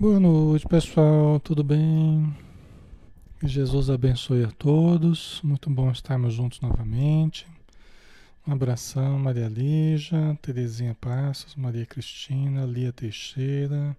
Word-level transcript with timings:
Boa 0.00 0.18
noite, 0.18 0.66
pessoal. 0.66 1.38
Tudo 1.40 1.62
bem? 1.62 2.34
Jesus 3.42 3.90
abençoe 3.90 4.44
a 4.44 4.50
todos. 4.50 5.42
Muito 5.44 5.68
bom 5.68 5.90
estarmos 5.90 6.32
juntos 6.32 6.58
novamente. 6.62 7.46
Um 8.48 8.52
abração, 8.54 9.18
Maria 9.18 9.46
Lígia, 9.46 10.38
Terezinha 10.40 10.96
Passos, 10.98 11.54
Maria 11.54 11.84
Cristina, 11.84 12.64
Lia 12.64 12.94
Teixeira, 12.94 13.94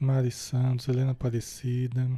Mari 0.00 0.32
Santos, 0.32 0.88
Helena 0.88 1.12
Aparecida, 1.12 2.10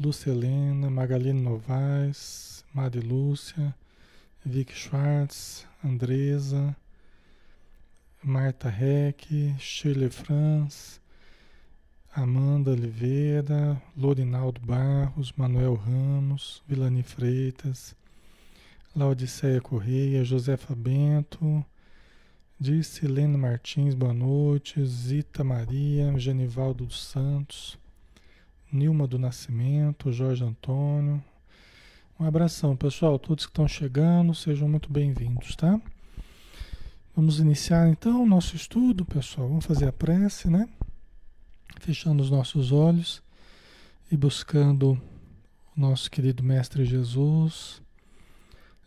Lúcia 0.00 0.30
Helena, 0.30 0.88
Magalene 0.88 1.42
Novaes, 1.42 2.64
Mari 2.72 3.00
Lúcia, 3.00 3.74
Vicky 4.42 4.72
Schwartz, 4.72 5.66
Andresa, 5.84 6.74
Marta 8.24 8.70
Reck, 8.70 9.54
Shirley 9.58 10.08
Franz, 10.08 11.01
Amanda 12.14 12.72
Oliveira, 12.72 13.80
Lorinaldo 13.96 14.60
Barros, 14.60 15.32
Manuel 15.32 15.74
Ramos, 15.74 16.62
Vilani 16.68 17.02
Freitas, 17.02 17.96
Laudiceia 18.94 19.62
Correia, 19.62 20.22
Josefa 20.22 20.74
Bento, 20.74 21.64
Dircilene 22.60 23.38
Martins, 23.38 23.94
boa 23.94 24.12
noite, 24.12 24.84
Zita 24.84 25.42
Maria, 25.42 26.12
Genivaldo 26.18 26.84
dos 26.84 27.02
Santos, 27.02 27.78
Nilma 28.70 29.06
do 29.06 29.18
Nascimento, 29.18 30.12
Jorge 30.12 30.44
Antônio. 30.44 31.24
Um 32.20 32.26
abração, 32.26 32.76
pessoal, 32.76 33.18
todos 33.18 33.46
que 33.46 33.52
estão 33.52 33.66
chegando, 33.66 34.34
sejam 34.34 34.68
muito 34.68 34.92
bem-vindos, 34.92 35.56
tá? 35.56 35.80
Vamos 37.16 37.40
iniciar 37.40 37.88
então 37.88 38.22
o 38.22 38.26
nosso 38.26 38.54
estudo, 38.54 39.02
pessoal. 39.02 39.48
Vamos 39.48 39.64
fazer 39.64 39.88
a 39.88 39.92
prece, 39.92 40.50
né? 40.50 40.68
Fechando 41.80 42.22
os 42.22 42.30
nossos 42.30 42.72
olhos 42.72 43.22
e 44.10 44.16
buscando 44.16 45.00
o 45.76 45.80
nosso 45.80 46.10
querido 46.10 46.42
Mestre 46.42 46.84
Jesus, 46.84 47.80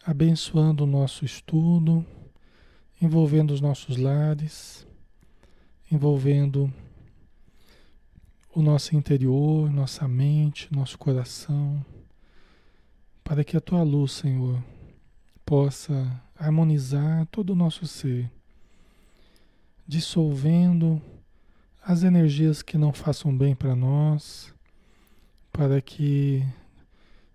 abençoando 0.05 0.83
o 0.83 0.87
nosso 0.87 1.25
estudo, 1.25 2.05
envolvendo 3.01 3.51
os 3.51 3.61
nossos 3.61 3.97
lares, 3.97 4.85
envolvendo 5.91 6.71
o 8.53 8.61
nosso 8.61 8.95
interior, 8.95 9.69
nossa 9.69 10.07
mente, 10.07 10.73
nosso 10.73 10.97
coração, 10.97 11.83
para 13.23 13.43
que 13.43 13.57
a 13.57 13.61
tua 13.61 13.83
luz, 13.83 14.13
Senhor, 14.13 14.63
possa 15.45 16.21
harmonizar 16.37 17.25
todo 17.27 17.51
o 17.51 17.55
nosso 17.55 17.85
ser, 17.87 18.31
dissolvendo 19.87 21.01
as 21.87 22.01
energias 22.01 22.63
que 22.63 22.79
não 22.79 22.91
façam 22.91 23.37
bem 23.37 23.53
para 23.53 23.75
nós, 23.75 24.51
para 25.53 25.79
que 25.79 26.43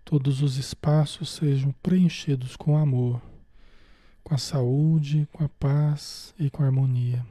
todos 0.03 0.41
os 0.41 0.57
espaços 0.57 1.29
sejam 1.29 1.73
preenchidos 1.81 2.57
com 2.57 2.77
amor, 2.77 3.21
com 4.21 4.35
a 4.35 4.37
saúde, 4.37 5.25
com 5.31 5.45
a 5.45 5.47
paz 5.47 6.35
e 6.37 6.49
com 6.49 6.63
a 6.63 6.65
harmonia. 6.65 7.25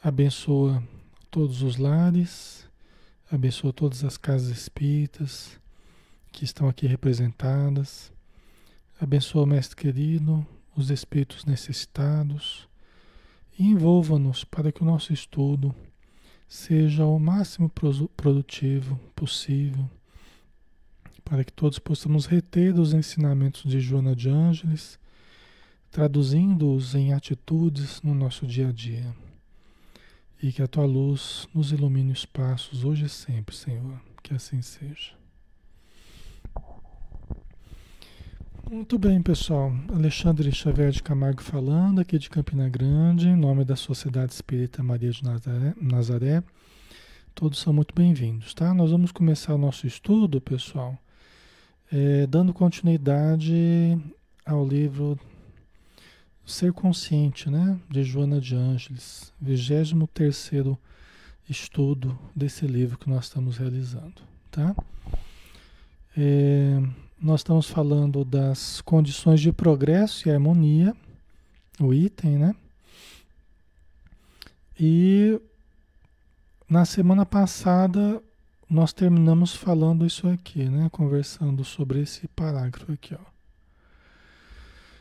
Abençoa 0.00 0.80
todos 1.28 1.62
os 1.62 1.76
lares, 1.76 2.68
abençoa 3.28 3.72
todas 3.72 4.04
as 4.04 4.16
casas 4.16 4.56
espíritas 4.56 5.58
que 6.30 6.44
estão 6.44 6.68
aqui 6.68 6.86
representadas. 6.86 8.12
Abençoa, 9.00 9.44
Mestre 9.44 9.74
querido, 9.74 10.46
os 10.76 10.88
espíritos 10.88 11.44
necessitados 11.44 12.68
e 13.58 13.64
envolva-nos 13.64 14.44
para 14.44 14.70
que 14.70 14.82
o 14.82 14.86
nosso 14.86 15.12
estudo 15.12 15.74
seja 16.48 17.04
o 17.04 17.18
máximo 17.18 17.70
produtivo 18.16 18.98
possível, 19.14 19.88
para 21.24 21.44
que 21.44 21.52
todos 21.52 21.78
possamos 21.78 22.26
reter 22.26 22.78
os 22.78 22.92
ensinamentos 22.92 23.62
de 23.68 23.80
Joana 23.80 24.14
de 24.14 24.28
Ângeles, 24.28 24.98
traduzindo-os 25.90 26.94
em 26.94 27.12
atitudes 27.12 28.00
no 28.02 28.14
nosso 28.14 28.46
dia 28.46 28.68
a 28.68 28.72
dia. 28.72 29.14
E 30.42 30.52
que 30.52 30.62
a 30.62 30.68
tua 30.68 30.84
luz 30.84 31.48
nos 31.54 31.72
ilumine 31.72 32.12
os 32.12 32.26
passos 32.26 32.84
hoje 32.84 33.06
e 33.06 33.08
sempre, 33.08 33.56
Senhor. 33.56 34.00
Que 34.22 34.34
assim 34.34 34.60
seja. 34.60 35.14
Muito 38.68 38.98
bem, 38.98 39.22
pessoal. 39.22 39.72
Alexandre 39.94 40.50
Xavier 40.50 40.90
de 40.90 41.00
Camargo 41.00 41.40
falando, 41.40 42.00
aqui 42.00 42.18
de 42.18 42.28
Campina 42.28 42.68
Grande, 42.68 43.28
em 43.28 43.36
nome 43.36 43.64
da 43.64 43.76
Sociedade 43.76 44.32
Espírita 44.32 44.82
Maria 44.82 45.12
de 45.12 45.22
Nazaré. 45.22 45.74
Nazaré. 45.80 46.42
Todos 47.32 47.60
são 47.60 47.72
muito 47.72 47.94
bem-vindos, 47.94 48.52
tá? 48.54 48.74
Nós 48.74 48.90
vamos 48.90 49.12
começar 49.12 49.54
o 49.54 49.58
nosso 49.58 49.86
estudo, 49.86 50.40
pessoal, 50.40 50.98
é, 51.92 52.26
dando 52.26 52.52
continuidade 52.52 53.96
ao 54.44 54.66
livro 54.66 55.16
Ser 56.44 56.72
Consciente, 56.72 57.48
né? 57.48 57.78
De 57.88 58.02
Joana 58.02 58.40
de 58.40 58.56
Ângeles, 58.56 59.32
23 59.40 59.94
estudo 61.48 62.18
desse 62.34 62.66
livro 62.66 62.98
que 62.98 63.08
nós 63.08 63.26
estamos 63.26 63.58
realizando, 63.58 64.20
tá? 64.50 64.74
É, 66.16 66.82
nós 67.20 67.40
estamos 67.40 67.68
falando 67.68 68.24
das 68.24 68.80
condições 68.82 69.40
de 69.40 69.52
progresso 69.52 70.28
e 70.28 70.30
harmonia, 70.30 70.94
o 71.80 71.92
item, 71.92 72.38
né? 72.38 72.54
E 74.78 75.40
na 76.68 76.84
semana 76.84 77.24
passada 77.24 78.22
nós 78.68 78.92
terminamos 78.92 79.54
falando 79.54 80.04
isso 80.04 80.28
aqui, 80.28 80.64
né? 80.64 80.88
Conversando 80.90 81.64
sobre 81.64 82.02
esse 82.02 82.28
parágrafo 82.28 82.92
aqui, 82.92 83.14
ó. 83.14 83.36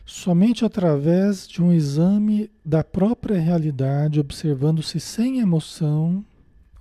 Somente 0.06 0.64
através 0.64 1.48
de 1.48 1.64
um 1.64 1.74
exame 1.74 2.52
da 2.64 2.84
própria 2.84 3.40
realidade, 3.40 4.20
observando-se 4.20 5.00
sem 5.00 5.40
emoção, 5.40 6.24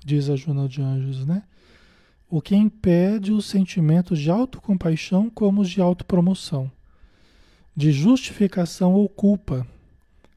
diz 0.05 0.29
a 0.29 0.37
Joana 0.37 0.69
de 0.69 0.83
Anjos, 0.83 1.27
né? 1.27 1.43
O 2.37 2.43
que 2.43 2.57
impede 2.57 3.31
os 3.31 3.47
sentimentos 3.47 4.19
de 4.19 4.29
autocompaixão 4.29 5.31
como 5.31 5.61
os 5.61 5.71
de 5.71 5.81
autopromoção, 5.81 6.69
de 7.77 7.93
justificação 7.93 8.93
ou 8.93 9.09
culpa. 9.09 9.65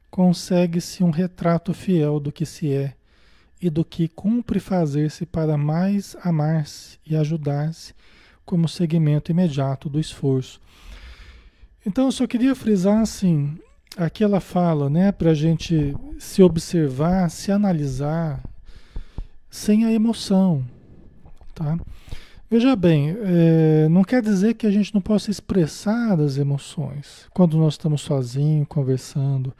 Consegue-se 0.08 1.02
um 1.02 1.10
retrato 1.10 1.74
fiel 1.74 2.20
do 2.20 2.30
que 2.30 2.46
se 2.46 2.72
é 2.72 2.94
e 3.60 3.68
do 3.68 3.84
que 3.84 4.06
cumpre 4.06 4.60
fazer-se 4.60 5.26
para 5.26 5.58
mais 5.58 6.16
amar-se 6.22 7.00
e 7.04 7.16
ajudar-se 7.16 7.92
como 8.44 8.68
segmento 8.68 9.32
imediato 9.32 9.88
do 9.88 9.98
esforço. 9.98 10.60
Então, 11.84 12.04
eu 12.04 12.12
só 12.12 12.28
queria 12.28 12.54
frisar 12.54 13.00
assim, 13.00 13.58
aqui 13.96 14.22
ela 14.22 14.38
fala, 14.38 14.88
né, 14.88 15.10
para 15.10 15.32
a 15.32 15.34
gente 15.34 15.96
se 16.16 16.44
observar, 16.44 17.28
se 17.28 17.50
analisar 17.50 18.40
sem 19.50 19.84
a 19.84 19.90
emoção, 19.90 20.64
Tá? 21.58 21.76
Veja 22.48 22.76
bem, 22.76 23.16
é, 23.20 23.88
não 23.90 24.04
quer 24.04 24.22
dizer 24.22 24.54
que 24.54 24.64
a 24.64 24.70
gente 24.70 24.94
não 24.94 25.00
possa 25.00 25.28
expressar 25.28 26.20
as 26.20 26.36
emoções 26.36 27.26
quando 27.34 27.58
nós 27.58 27.74
estamos 27.74 28.00
sozinhos, 28.00 28.68
conversando 28.68 29.52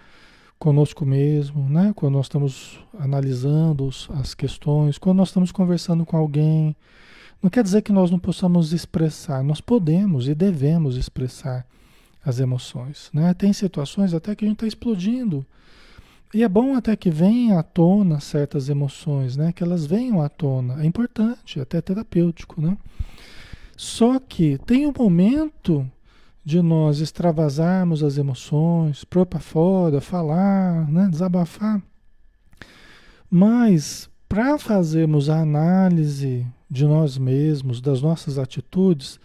conosco 0.61 1.05
mesmo, 1.05 1.69
né? 1.69 1.93
quando 1.97 2.15
nós 2.15 2.27
estamos 2.27 2.79
analisando 2.99 3.91
as 4.11 4.33
questões, 4.33 4.97
quando 4.97 5.17
nós 5.17 5.29
estamos 5.29 5.51
conversando 5.51 6.07
com 6.07 6.17
alguém. 6.17 6.77
Não 7.43 7.51
quer 7.51 7.65
dizer 7.65 7.83
que 7.83 7.93
nós 7.93 8.13
não 8.13 8.19
possamos 8.19 8.73
expressar, 8.73 9.43
nós 9.43 9.61
podemos 9.61 10.29
e 10.29 10.35
devemos 10.35 10.97
expressar 10.97 11.67
as 12.25 12.39
emoções. 12.39 13.11
Né? 13.13 13.35
Tem 13.35 13.53
situações 13.53 14.15
até 14.15 14.37
que 14.37 14.45
a 14.45 14.49
gente 14.49 14.57
está 14.57 14.69
explodindo 14.69 15.45
e 16.33 16.43
é 16.43 16.49
bom 16.49 16.77
até 16.77 16.95
que 16.95 17.11
venham 17.11 17.59
à 17.59 17.63
tona 17.63 18.21
certas 18.21 18.69
emoções, 18.69 19.37
né? 19.37 19.51
Que 19.51 19.63
elas 19.63 19.87
venham 19.87 20.21
à 20.21 20.29
tona. 20.29 20.83
É 20.83 20.87
importante, 20.87 21.59
até 21.59 21.81
terapêutico, 21.81 22.61
né? 22.61 22.77
Só 23.77 24.19
que 24.19 24.59
tem 24.59 24.87
um 24.87 24.93
momento 24.97 25.91
de 26.45 26.61
nós 26.61 27.01
extravasarmos 27.01 28.03
as 28.03 28.19
emoções, 28.19 29.05
pôr 29.05 29.25
para 29.25 29.41
fora, 29.41 30.01
falar, 30.01 30.91
né? 30.91 31.09
desabafar. 31.11 31.81
Mas 33.31 34.11
para 34.29 34.59
fazermos 34.59 35.31
a 35.31 35.41
análise 35.41 36.47
de 36.71 36.85
nós 36.85 37.17
mesmos, 37.17 37.81
das 37.81 38.03
nossas 38.03 38.39
atitudes, 38.39 39.19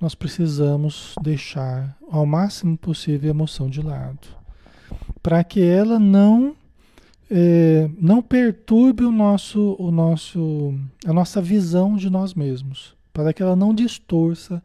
nós 0.00 0.14
precisamos 0.14 1.14
deixar 1.22 1.96
ao 2.10 2.26
máximo 2.26 2.76
possível 2.76 3.30
a 3.30 3.34
emoção 3.34 3.70
de 3.70 3.80
lado 3.80 4.41
para 5.22 5.44
que 5.44 5.62
ela 5.62 5.98
não 5.98 6.56
é, 7.30 7.88
não 7.98 8.20
perturbe 8.20 9.04
o 9.04 9.10
nosso, 9.10 9.74
o 9.78 9.90
nosso, 9.90 10.74
a 11.06 11.12
nossa 11.12 11.40
visão 11.40 11.96
de 11.96 12.10
nós 12.10 12.34
mesmos, 12.34 12.94
para 13.12 13.32
que 13.32 13.42
ela 13.42 13.56
não 13.56 13.74
distorça 13.74 14.62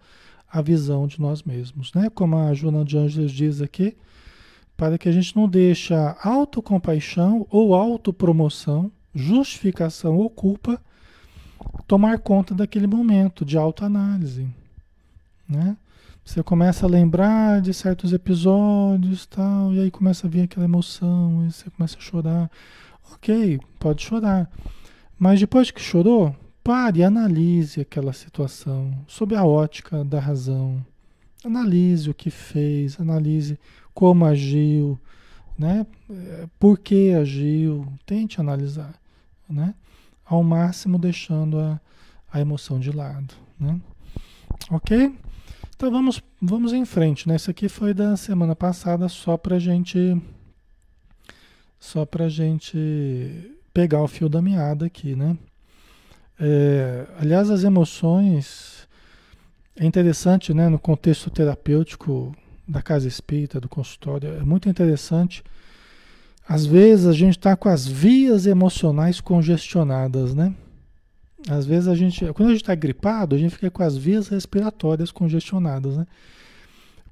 a 0.50 0.62
visão 0.62 1.08
de 1.08 1.22
nós 1.22 1.44
mesmos, 1.44 1.94
né? 1.94 2.10
Como 2.10 2.36
a 2.36 2.54
Joana 2.54 2.84
de 2.84 2.98
Ângeles 2.98 3.32
diz 3.32 3.62
aqui, 3.62 3.96
para 4.76 4.98
que 4.98 5.08
a 5.08 5.12
gente 5.12 5.36
não 5.36 5.48
deixe 5.48 5.94
a 5.94 6.18
autocompaixão 6.22 7.48
ou 7.50 7.74
autopromoção, 7.74 8.92
justificação 9.16 10.18
ou 10.18 10.30
culpa 10.30 10.82
tomar 11.88 12.20
conta 12.20 12.54
daquele 12.54 12.86
momento 12.86 13.46
de 13.46 13.58
autoanálise, 13.58 14.48
né? 15.48 15.78
Você 16.28 16.44
começa 16.44 16.86
a 16.86 16.90
lembrar 16.90 17.62
de 17.62 17.74
certos 17.74 18.12
episódios, 18.12 19.26
tal, 19.26 19.74
e 19.74 19.80
aí 19.80 19.90
começa 19.90 20.28
a 20.28 20.30
vir 20.30 20.42
aquela 20.42 20.66
emoção, 20.66 21.48
e 21.48 21.52
você 21.54 21.70
começa 21.70 21.98
a 21.98 22.02
chorar. 22.02 22.52
OK, 23.14 23.58
pode 23.80 24.04
chorar. 24.04 24.52
Mas 25.18 25.40
depois 25.40 25.72
que 25.72 25.80
chorou, 25.80 26.36
pare 26.62 27.02
analise 27.02 27.80
aquela 27.80 28.12
situação 28.12 28.94
sob 29.08 29.38
a 29.38 29.46
ótica 29.46 30.04
da 30.04 30.20
razão. 30.20 30.86
Analise 31.46 32.10
o 32.10 32.14
que 32.14 32.30
fez, 32.30 33.00
analise 33.00 33.58
como 33.94 34.26
agiu, 34.26 35.00
né? 35.58 35.88
Por 36.60 36.78
que 36.78 37.14
agiu, 37.14 37.88
tente 38.06 38.42
analisar, 38.42 38.96
né? 39.50 39.74
Ao 40.26 40.44
máximo 40.44 41.00
deixando 41.00 41.58
a, 41.58 41.80
a 42.30 42.42
emoção 42.42 42.82
de 42.82 42.92
lado, 42.92 43.34
né? 43.58 43.80
Ok? 44.70 45.16
Então 45.78 45.92
vamos, 45.92 46.24
vamos 46.42 46.74
em 46.74 46.84
frente, 46.86 47.28
né? 47.30 47.36
Isso 47.36 47.52
aqui 47.52 47.70
foi 47.70 47.94
da 47.94 48.18
semana 48.18 48.56
passada 48.56 49.08
só 49.08 49.38
para 49.38 49.60
gente 49.60 50.20
só 51.80 52.04
para 52.04 52.28
gente 52.28 53.56
pegar 53.72 54.02
o 54.02 54.08
fio 54.08 54.28
da 54.28 54.42
meada 54.42 54.88
aqui, 54.88 55.16
né? 55.16 55.38
É, 56.40 57.06
aliás, 57.20 57.52
as 57.52 57.64
emoções 57.64 58.88
é 59.76 59.86
interessante, 59.86 60.52
né? 60.52 60.68
No 60.68 60.80
contexto 60.80 61.30
terapêutico 61.30 62.36
da 62.68 62.82
casa 62.82 63.08
espírita, 63.08 63.62
do 63.62 63.70
consultório, 63.70 64.34
é 64.34 64.42
muito 64.44 64.68
interessante. 64.68 65.44
Às 66.50 66.66
vezes 66.66 67.06
a 67.06 67.14
gente 67.14 67.38
está 67.38 67.56
com 67.56 67.70
as 67.70 67.86
vias 67.86 68.48
emocionais 68.48 69.22
congestionadas, 69.22 70.34
né? 70.34 70.56
Às 71.50 71.66
vezes 71.66 71.88
a 71.88 71.96
gente, 71.96 72.26
quando 72.34 72.50
a 72.50 72.52
gente 72.52 72.62
está 72.62 72.76
gripado, 72.76 73.36
a 73.36 73.38
gente 73.38 73.56
fica 73.56 73.72
com 73.72 73.84
as 73.84 73.98
vias 73.98 74.28
respiratórias 74.28 75.12
congestionadas, 75.12 75.98
né? 75.98 76.06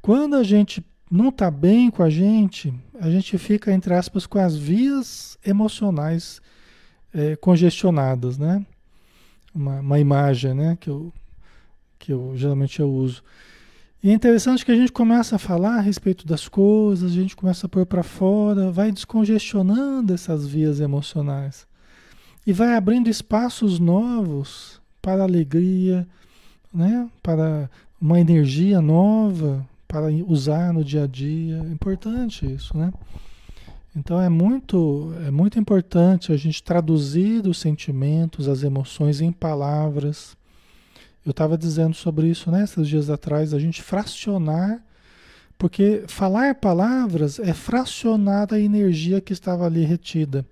Quando 0.01 0.35
a 0.35 0.43
gente 0.43 0.85
não 1.09 1.29
está 1.29 1.49
bem 1.49 1.89
com 1.89 2.03
a 2.03 2.09
gente, 2.09 2.73
a 2.99 3.09
gente 3.09 3.37
fica, 3.37 3.71
entre 3.71 3.93
aspas, 3.93 4.27
com 4.27 4.37
as 4.37 4.55
vias 4.55 5.37
emocionais 5.45 6.41
é, 7.13 7.35
congestionadas, 7.35 8.37
né? 8.37 8.65
Uma, 9.53 9.79
uma 9.79 9.99
imagem, 9.99 10.53
né? 10.53 10.77
Que 10.79 10.89
eu, 10.89 11.13
que 11.97 12.11
eu 12.11 12.33
geralmente 12.35 12.79
eu 12.79 12.91
uso. 12.91 13.23
E 14.03 14.09
é 14.09 14.13
interessante 14.13 14.65
que 14.65 14.71
a 14.71 14.75
gente 14.75 14.91
começa 14.91 15.37
a 15.37 15.39
falar 15.39 15.77
a 15.77 15.81
respeito 15.81 16.27
das 16.27 16.47
coisas, 16.47 17.11
a 17.11 17.15
gente 17.15 17.35
começa 17.35 17.65
a 17.65 17.69
pôr 17.69 17.85
para 17.85 18.03
fora, 18.03 18.69
vai 18.69 18.91
descongestionando 18.91 20.13
essas 20.13 20.45
vias 20.45 20.79
emocionais 20.79 21.65
e 22.45 22.53
vai 22.53 22.75
abrindo 22.75 23.09
espaços 23.09 23.79
novos 23.79 24.81
para 25.01 25.23
alegria, 25.23 26.07
né? 26.73 27.09
para 27.21 27.69
uma 27.99 28.19
energia 28.19 28.81
nova 28.81 29.65
para 29.87 30.07
usar 30.27 30.73
no 30.73 30.83
dia 30.83 31.03
a 31.03 31.07
dia. 31.07 31.57
É 31.57 31.71
importante 31.71 32.45
isso, 32.45 32.77
né? 32.77 32.91
Então 33.95 34.21
é 34.21 34.27
muito, 34.27 35.13
é 35.25 35.31
muito 35.31 35.57
importante 35.57 36.33
a 36.33 36.37
gente 36.37 36.61
traduzir 36.61 37.47
os 37.47 37.57
sentimentos, 37.59 38.49
as 38.49 38.61
emoções 38.61 39.21
em 39.21 39.31
palavras 39.31 40.35
eu 41.25 41.31
estava 41.31 41.57
dizendo 41.57 41.95
sobre 41.95 42.27
isso 42.27 42.51
né, 42.51 42.63
esses 42.63 42.87
dias 42.87 43.09
atrás, 43.09 43.53
a 43.53 43.59
gente 43.59 43.81
fracionar, 43.81 44.79
porque 45.57 46.03
falar 46.07 46.53
palavras 46.55 47.39
é 47.39 47.51
fracionar 47.51 48.53
a 48.53 48.59
energia 48.59 49.19
que 49.19 49.33
estava 49.33 49.65
ali 49.65 49.83
retida, 49.83 50.45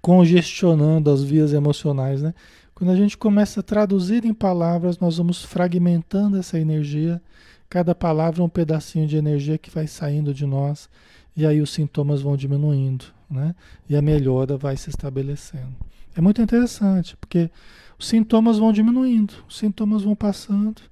congestionando 0.00 1.10
as 1.10 1.22
vias 1.22 1.52
emocionais. 1.52 2.22
Né? 2.22 2.34
Quando 2.74 2.90
a 2.90 2.96
gente 2.96 3.16
começa 3.16 3.60
a 3.60 3.62
traduzir 3.62 4.24
em 4.24 4.34
palavras, 4.34 4.98
nós 4.98 5.18
vamos 5.18 5.44
fragmentando 5.44 6.36
essa 6.36 6.58
energia, 6.58 7.20
cada 7.68 7.94
palavra 7.94 8.42
é 8.42 8.44
um 8.44 8.48
pedacinho 8.48 9.06
de 9.06 9.16
energia 9.16 9.58
que 9.58 9.70
vai 9.70 9.86
saindo 9.86 10.32
de 10.32 10.46
nós, 10.46 10.88
e 11.36 11.46
aí 11.46 11.60
os 11.60 11.70
sintomas 11.70 12.22
vão 12.22 12.36
diminuindo, 12.36 13.04
né? 13.30 13.54
e 13.88 13.96
a 13.96 14.02
melhora 14.02 14.56
vai 14.56 14.76
se 14.76 14.90
estabelecendo. 14.90 15.74
É 16.16 16.20
muito 16.20 16.42
interessante, 16.42 17.16
porque 17.16 17.50
os 17.98 18.08
sintomas 18.08 18.58
vão 18.58 18.72
diminuindo, 18.72 19.34
os 19.48 19.58
sintomas 19.58 20.02
vão 20.02 20.16
passando, 20.16 20.82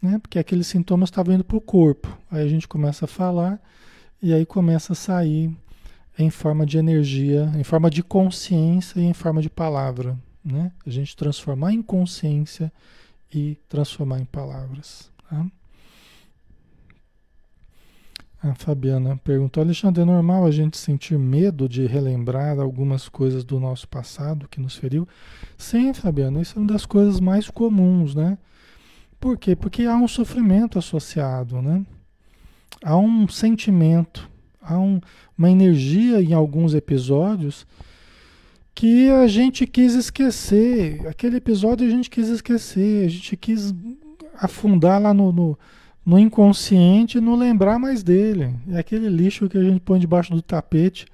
né? 0.00 0.18
Porque 0.18 0.38
aqueles 0.38 0.66
sintomas 0.66 1.08
estavam 1.08 1.34
indo 1.34 1.44
para 1.44 1.56
o 1.56 1.60
corpo. 1.60 2.16
Aí 2.30 2.44
a 2.44 2.48
gente 2.48 2.66
começa 2.66 3.04
a 3.04 3.08
falar 3.08 3.60
e 4.22 4.32
aí 4.32 4.46
começa 4.46 4.92
a 4.92 4.96
sair 4.96 5.54
em 6.22 6.30
forma 6.30 6.66
de 6.66 6.78
energia, 6.78 7.50
em 7.56 7.64
forma 7.64 7.90
de 7.90 8.02
consciência 8.02 9.00
e 9.00 9.04
em 9.04 9.12
forma 9.12 9.40
de 9.40 9.50
palavra, 9.50 10.18
né? 10.44 10.72
A 10.86 10.90
gente 10.90 11.16
transformar 11.16 11.72
em 11.72 11.82
consciência 11.82 12.72
e 13.32 13.56
transformar 13.68 14.20
em 14.20 14.24
palavras. 14.24 15.10
Tá? 15.28 15.46
A 18.42 18.54
Fabiana 18.54 19.20
perguntou: 19.22 19.62
Alexandre, 19.62 20.02
é 20.02 20.04
normal 20.04 20.46
a 20.46 20.50
gente 20.50 20.78
sentir 20.78 21.18
medo 21.18 21.68
de 21.68 21.86
relembrar 21.86 22.58
algumas 22.58 23.08
coisas 23.08 23.44
do 23.44 23.60
nosso 23.60 23.86
passado 23.86 24.48
que 24.48 24.60
nos 24.60 24.76
feriu? 24.76 25.06
Sim, 25.58 25.92
Fabiana, 25.92 26.40
isso 26.40 26.58
é 26.58 26.62
uma 26.62 26.68
das 26.68 26.86
coisas 26.86 27.20
mais 27.20 27.50
comuns, 27.50 28.14
né? 28.14 28.38
Por 29.20 29.36
quê? 29.36 29.54
Porque 29.54 29.84
há 29.84 29.94
um 29.94 30.08
sofrimento 30.08 30.78
associado, 30.78 31.60
né? 31.60 31.84
Há 32.82 32.96
um 32.96 33.28
sentimento, 33.28 34.26
há 34.60 34.78
um, 34.78 35.00
uma 35.36 35.50
energia 35.50 36.20
em 36.20 36.32
alguns 36.32 36.74
episódios 36.74 37.66
que 38.74 39.10
a 39.10 39.26
gente 39.26 39.66
quis 39.66 39.94
esquecer. 39.94 41.06
Aquele 41.06 41.36
episódio 41.36 41.86
a 41.86 41.90
gente 41.90 42.08
quis 42.08 42.28
esquecer, 42.28 43.06
a 43.06 43.08
gente 43.08 43.36
quis 43.36 43.74
afundar 44.36 45.00
lá 45.00 45.12
no, 45.12 45.32
no 45.32 45.58
no 46.04 46.18
inconsciente 46.18 47.18
e 47.18 47.20
não 47.20 47.36
lembrar 47.36 47.78
mais 47.78 48.02
dele. 48.02 48.54
É 48.68 48.78
aquele 48.78 49.08
lixo 49.08 49.48
que 49.48 49.58
a 49.58 49.62
gente 49.62 49.80
põe 49.80 50.00
debaixo 50.00 50.32
do 50.32 50.42
tapete, 50.42 51.06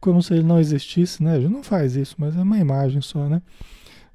como 0.00 0.22
se 0.22 0.34
ele 0.34 0.42
não 0.42 0.60
existisse, 0.60 1.22
né? 1.22 1.34
A 1.34 1.40
gente 1.40 1.52
não 1.52 1.62
faz 1.62 1.96
isso, 1.96 2.14
mas 2.18 2.36
é 2.36 2.42
uma 2.42 2.58
imagem 2.58 3.00
só, 3.00 3.28
né? 3.28 3.40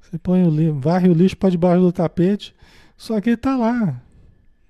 Você 0.00 0.18
põe 0.18 0.42
o 0.44 0.50
lixo, 0.50 0.74
varre 0.80 1.08
o 1.08 1.12
lixo 1.12 1.36
para 1.36 1.50
debaixo 1.50 1.82
do 1.82 1.92
tapete, 1.92 2.54
só 2.96 3.20
que 3.20 3.30
ele 3.30 3.34
está 3.34 3.56
lá. 3.56 4.00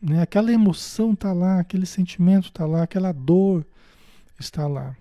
Né? 0.00 0.22
Aquela 0.22 0.52
emoção 0.52 1.12
está 1.12 1.32
lá, 1.32 1.60
aquele 1.60 1.86
sentimento 1.86 2.46
está 2.46 2.64
lá, 2.64 2.82
aquela 2.82 3.12
dor 3.12 3.64
está 4.40 4.66
lá. 4.66 4.96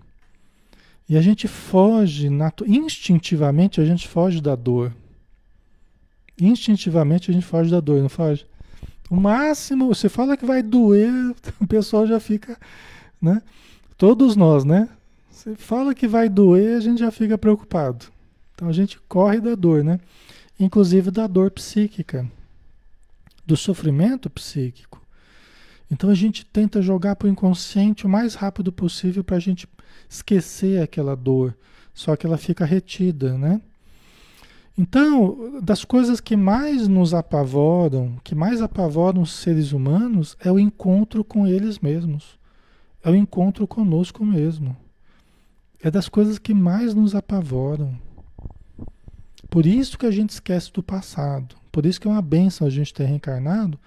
E 1.08 1.16
a 1.16 1.20
gente 1.22 1.48
foge, 1.48 2.28
instintivamente 2.66 3.80
a 3.80 3.84
gente 3.84 4.06
foge 4.06 4.40
da 4.40 4.54
dor. 4.54 4.94
Instintivamente 6.40 7.30
a 7.30 7.34
gente 7.34 7.44
foge 7.44 7.70
da 7.70 7.80
dor, 7.80 8.00
não 8.00 8.08
foge? 8.08 8.46
O 9.10 9.16
máximo, 9.16 9.88
você 9.88 10.08
fala 10.08 10.36
que 10.36 10.46
vai 10.46 10.62
doer, 10.62 11.10
o 11.60 11.66
pessoal 11.66 12.06
já 12.06 12.20
fica, 12.20 12.56
né? 13.20 13.42
Todos 13.98 14.36
nós, 14.36 14.64
né? 14.64 14.88
Você 15.30 15.56
fala 15.56 15.94
que 15.94 16.06
vai 16.06 16.28
doer, 16.28 16.76
a 16.76 16.80
gente 16.80 17.00
já 17.00 17.10
fica 17.10 17.36
preocupado. 17.36 18.06
Então 18.54 18.68
a 18.68 18.72
gente 18.72 19.00
corre 19.08 19.40
da 19.40 19.54
dor, 19.54 19.82
né? 19.82 19.98
Inclusive 20.58 21.10
da 21.10 21.26
dor 21.26 21.50
psíquica, 21.50 22.30
do 23.44 23.56
sofrimento 23.56 24.30
psíquico. 24.30 24.99
Então 25.90 26.08
a 26.08 26.14
gente 26.14 26.46
tenta 26.46 26.80
jogar 26.80 27.16
para 27.16 27.26
o 27.26 27.30
inconsciente 27.30 28.06
o 28.06 28.08
mais 28.08 28.34
rápido 28.34 28.72
possível 28.72 29.24
para 29.24 29.36
a 29.36 29.40
gente 29.40 29.68
esquecer 30.08 30.80
aquela 30.82 31.16
dor. 31.16 31.56
Só 31.92 32.14
que 32.14 32.26
ela 32.26 32.38
fica 32.38 32.64
retida, 32.64 33.36
né? 33.36 33.60
Então, 34.78 35.60
das 35.60 35.84
coisas 35.84 36.20
que 36.20 36.36
mais 36.36 36.88
nos 36.88 37.12
apavoram, 37.12 38.16
que 38.24 38.34
mais 38.34 38.62
apavoram 38.62 39.20
os 39.20 39.32
seres 39.32 39.72
humanos, 39.72 40.36
é 40.40 40.50
o 40.50 40.58
encontro 40.58 41.22
com 41.22 41.46
eles 41.46 41.80
mesmos. 41.80 42.38
É 43.02 43.10
o 43.10 43.14
encontro 43.14 43.66
conosco 43.66 44.24
mesmo. 44.24 44.76
É 45.82 45.90
das 45.90 46.08
coisas 46.08 46.38
que 46.38 46.54
mais 46.54 46.94
nos 46.94 47.14
apavoram. 47.14 47.94
Por 49.50 49.66
isso 49.66 49.98
que 49.98 50.06
a 50.06 50.10
gente 50.10 50.30
esquece 50.30 50.72
do 50.72 50.82
passado. 50.82 51.56
Por 51.72 51.84
isso 51.84 52.00
que 52.00 52.06
é 52.06 52.10
uma 52.10 52.22
benção 52.22 52.66
a 52.66 52.70
gente 52.70 52.94
ter 52.94 53.04
reencarnado, 53.04 53.78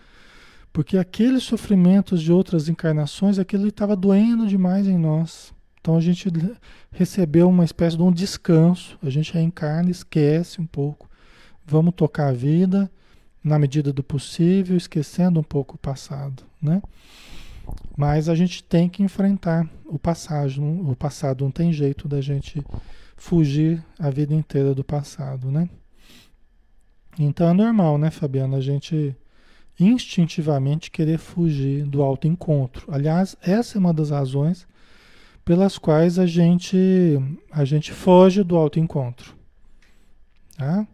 porque 0.74 0.98
aqueles 0.98 1.44
sofrimentos 1.44 2.20
de 2.22 2.32
outras 2.32 2.68
encarnações, 2.68 3.38
aquilo 3.38 3.68
estava 3.68 3.96
doendo 3.96 4.48
demais 4.48 4.88
em 4.88 4.98
nós. 4.98 5.54
Então 5.80 5.96
a 5.96 6.02
gente 6.02 6.28
recebeu 6.92 7.48
uma 7.48 7.64
espécie 7.64 7.96
de 7.96 8.02
um 8.02 8.12
descanso, 8.12 8.98
a 9.04 9.10
gente 9.10 9.32
reencarna, 9.32 9.92
esquece 9.92 10.60
um 10.60 10.66
pouco. 10.66 11.08
Vamos 11.64 11.94
tocar 11.94 12.30
a 12.30 12.34
vida 12.34 12.92
na 13.44 13.60
medida 13.60 13.94
do 13.94 14.02
possível, 14.02 14.76
esquecendo 14.76 15.40
um 15.40 15.44
pouco 15.44 15.76
o 15.76 15.78
passado, 15.78 16.44
né? 16.60 16.82
Mas 17.96 18.28
a 18.28 18.34
gente 18.34 18.64
tem 18.64 18.90
que 18.90 19.04
enfrentar 19.04 19.70
o 19.86 20.00
passado, 20.00 20.64
o 20.90 20.96
passado 20.96 21.44
não 21.44 21.52
tem 21.52 21.72
jeito 21.72 22.08
da 22.08 22.20
gente 22.20 22.64
fugir 23.16 23.84
a 24.00 24.10
vida 24.10 24.34
inteira 24.34 24.74
do 24.74 24.84
passado, 24.84 25.52
né? 25.52 25.70
Então 27.20 27.48
é 27.48 27.54
normal, 27.54 27.98
né, 27.98 28.10
Fabiana, 28.10 28.58
a 28.58 28.62
gente 28.62 29.16
instintivamente 29.80 30.92
querer 30.92 31.18
fugir 31.18 31.86
do 31.86 32.02
autoencontro. 32.02 32.86
Aliás, 32.92 33.36
essa 33.42 33.78
é 33.78 33.80
uma 33.80 33.94
das 33.94 34.10
razões 34.10 34.68
pelas 35.44 35.78
quais 35.78 36.18
a 36.18 36.26
gente 36.26 36.78
a 37.52 37.66
gente 37.66 37.92
foge 37.92 38.44
do 38.44 38.56
autoencontro. 38.56 39.36
Tá? 40.58 40.88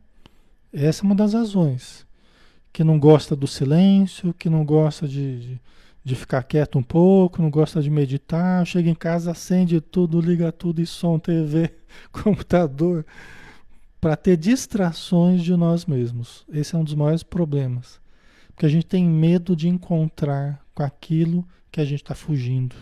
Essa 0.73 1.03
é 1.03 1.05
uma 1.05 1.15
das 1.15 1.33
razões. 1.33 2.07
Que 2.71 2.83
não 2.83 2.99
gosta 2.99 3.35
do 3.35 3.47
silêncio, 3.47 4.33
que 4.33 4.49
não 4.49 4.63
gosta 4.63 5.07
de, 5.07 5.39
de, 5.39 5.61
de 6.03 6.15
ficar 6.15 6.43
quieto 6.43 6.77
um 6.77 6.83
pouco, 6.83 7.41
não 7.41 7.49
gosta 7.49 7.81
de 7.81 7.89
meditar, 7.89 8.65
chega 8.65 8.89
em 8.89 8.95
casa, 8.95 9.31
acende 9.31 9.81
tudo, 9.81 10.21
liga 10.21 10.51
tudo 10.51 10.79
e 10.79 10.85
som, 10.85 11.17
TV, 11.17 11.73
computador, 12.11 13.05
para 13.99 14.15
ter 14.15 14.37
distrações 14.37 15.43
de 15.43 15.55
nós 15.55 15.85
mesmos. 15.85 16.45
Esse 16.47 16.75
é 16.75 16.77
um 16.77 16.83
dos 16.83 16.93
maiores 16.93 17.23
problemas. 17.23 17.99
Porque 18.59 18.65
a 18.65 18.69
gente 18.69 18.87
tem 18.87 19.05
medo 19.05 19.55
de 19.55 19.69
encontrar 19.69 20.61
com 20.75 20.83
aquilo 20.83 21.47
que 21.71 21.79
a 21.79 21.85
gente 21.85 22.01
está 22.01 22.13
fugindo. 22.13 22.75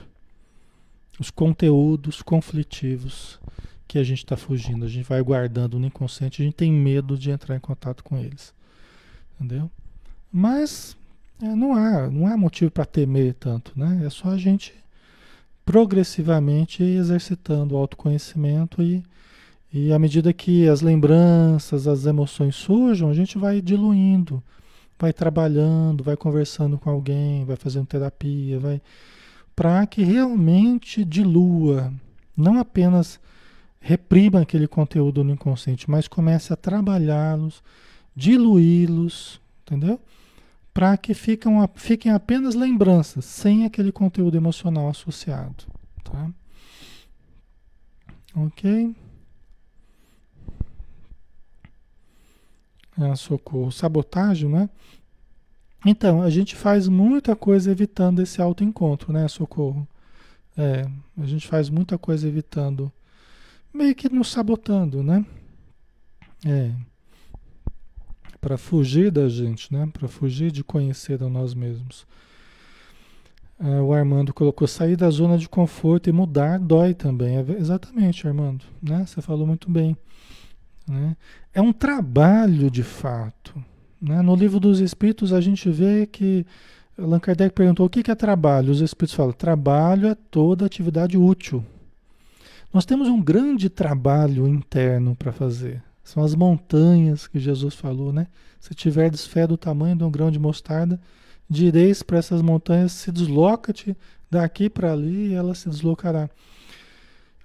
Os 1.20 1.30
conteúdos 1.30 2.24
conflitivos 2.24 3.40
que 3.88 4.00
a 4.00 4.04
gente 4.04 4.24
está 4.24 4.36
fugindo. 4.36 4.86
A 4.86 4.88
gente 4.88 5.08
vai 5.08 5.22
guardando 5.22 5.78
no 5.78 5.86
inconsciente, 5.86 6.42
a 6.42 6.46
gente 6.46 6.56
tem 6.56 6.74
medo 6.74 7.16
de 7.16 7.30
entrar 7.30 7.56
em 7.56 7.60
contato 7.60 8.04
com 8.04 8.18
eles. 8.18 8.56
Entendeu? 9.36 9.70
Mas 10.32 10.98
é, 11.40 11.46
não 11.46 11.76
há, 11.76 12.10
não 12.10 12.26
há 12.26 12.36
motivo 12.36 12.72
para 12.72 12.84
temer 12.84 13.36
tanto, 13.36 13.72
né? 13.76 14.02
É 14.04 14.10
só 14.10 14.30
a 14.30 14.38
gente 14.40 14.74
progressivamente 15.64 16.82
exercitando 16.82 17.76
o 17.76 17.78
autoconhecimento 17.78 18.82
e, 18.82 19.04
e 19.72 19.94
à 19.94 20.00
medida 20.00 20.34
que 20.34 20.68
as 20.68 20.82
lembranças, 20.82 21.88
as 21.88 22.08
emoções 22.08 22.56
surjam, 22.56 23.12
a 23.12 23.14
gente 23.14 23.38
vai 23.38 23.62
diluindo, 23.62 24.42
vai 25.00 25.14
trabalhando, 25.14 26.04
vai 26.04 26.18
conversando 26.18 26.78
com 26.78 26.90
alguém, 26.90 27.46
vai 27.46 27.56
fazendo 27.56 27.86
terapia, 27.86 28.60
vai 28.60 28.82
para 29.56 29.88
que 29.88 30.04
realmente 30.04 31.04
dilua, 31.04 31.92
não 32.36 32.60
apenas 32.60 33.20
reprima 33.80 34.42
aquele 34.42 34.68
conteúdo 34.68 35.24
no 35.24 35.34
inconsciente, 35.34 35.90
mas 35.90 36.08
comece 36.08 36.54
a 36.54 36.56
trabalhá-los, 36.56 37.64
diluí-los, 38.16 39.42
entendeu? 39.62 40.00
Para 40.74 40.96
que 40.96 41.14
fiquem, 41.16 42.12
apenas 42.14 42.54
lembranças, 42.54 43.26
sem 43.26 43.66
aquele 43.66 43.92
conteúdo 43.92 44.38
emocional 44.38 44.90
associado, 44.90 45.66
tá? 46.04 46.30
Ok? 48.36 48.96
Ah, 52.98 53.16
socorro. 53.16 53.72
Sabotagem, 53.72 54.50
né? 54.50 54.70
Então, 55.86 56.22
a 56.22 56.30
gente 56.30 56.56
faz 56.56 56.88
muita 56.88 57.36
coisa 57.36 57.72
evitando 57.72 58.22
esse 58.22 58.42
autoencontro, 58.42 59.14
né, 59.14 59.28
Socorro? 59.28 59.88
É, 60.58 60.88
a 61.18 61.26
gente 61.26 61.48
faz 61.48 61.70
muita 61.70 61.98
coisa 61.98 62.28
evitando 62.28 62.92
meio 63.72 63.94
que 63.94 64.10
nos 64.10 64.30
sabotando, 64.32 65.04
né? 65.04 65.24
É. 66.46 66.72
Para 68.42 68.58
fugir 68.58 69.12
da 69.12 69.30
gente, 69.30 69.72
né? 69.72 69.88
Para 69.94 70.08
fugir 70.08 70.52
de 70.52 70.64
conhecer 70.64 71.22
a 71.22 71.30
nós 71.30 71.54
mesmos. 71.54 72.08
É, 73.60 73.82
o 73.82 73.94
Armando 73.94 74.34
colocou 74.34 74.68
sair 74.68 74.96
da 74.96 75.10
zona 75.10 75.38
de 75.38 75.48
conforto 75.48 76.10
e 76.10 76.12
mudar 76.12 76.60
dói 76.60 76.94
também. 76.94 77.38
É, 77.38 77.42
exatamente, 77.60 78.28
Armando, 78.28 78.66
né? 78.82 79.06
Você 79.06 79.22
falou 79.22 79.46
muito 79.46 79.70
bem. 79.70 79.96
Né? 80.88 81.16
É 81.54 81.62
um 81.62 81.74
trabalho 81.74 82.72
de 82.72 82.84
fato. 82.84 83.54
Né? 84.02 84.22
No 84.22 84.36
livro 84.36 84.60
dos 84.60 84.80
Espíritos 84.80 85.34
a 85.34 85.42
gente 85.42 85.70
vê 85.70 86.06
que 86.06 86.46
Allan 86.98 87.20
Kardec 87.20 87.54
perguntou 87.54 87.86
o 87.86 87.90
que 87.90 88.10
é 88.10 88.16
trabalho. 88.16 88.72
Os 88.72 88.82
Espíritos 88.82 89.16
falam: 89.16 89.34
trabalho 89.34 90.08
é 90.08 90.16
toda 90.16 90.66
atividade 90.66 91.18
útil. 91.18 91.64
Nós 92.74 92.86
temos 92.86 93.08
um 93.08 93.22
grande 93.22 93.70
trabalho 93.70 94.48
interno 94.48 95.16
para 95.16 95.32
fazer. 95.32 95.84
São 96.04 96.24
as 96.24 96.36
montanhas 96.36 97.28
que 97.28 97.40
Jesus 97.40 97.76
falou, 97.76 98.14
né? 98.14 98.28
Se 98.60 98.74
tiverdes 98.74 99.26
fé 99.26 99.46
do 99.46 99.58
tamanho 99.58 99.96
de 99.96 100.04
um 100.04 100.12
grão 100.12 100.32
de 100.32 100.40
mostarda, 100.40 101.00
direis 101.50 102.02
para 102.02 102.18
essas 102.18 102.42
montanhas: 102.42 102.94
se 102.94 103.12
desloca-te 103.12 103.96
daqui 104.30 104.70
para 104.70 104.92
ali 104.92 105.30
e 105.30 105.34
ela 105.34 105.54
se 105.54 105.70
deslocará. 105.70 106.30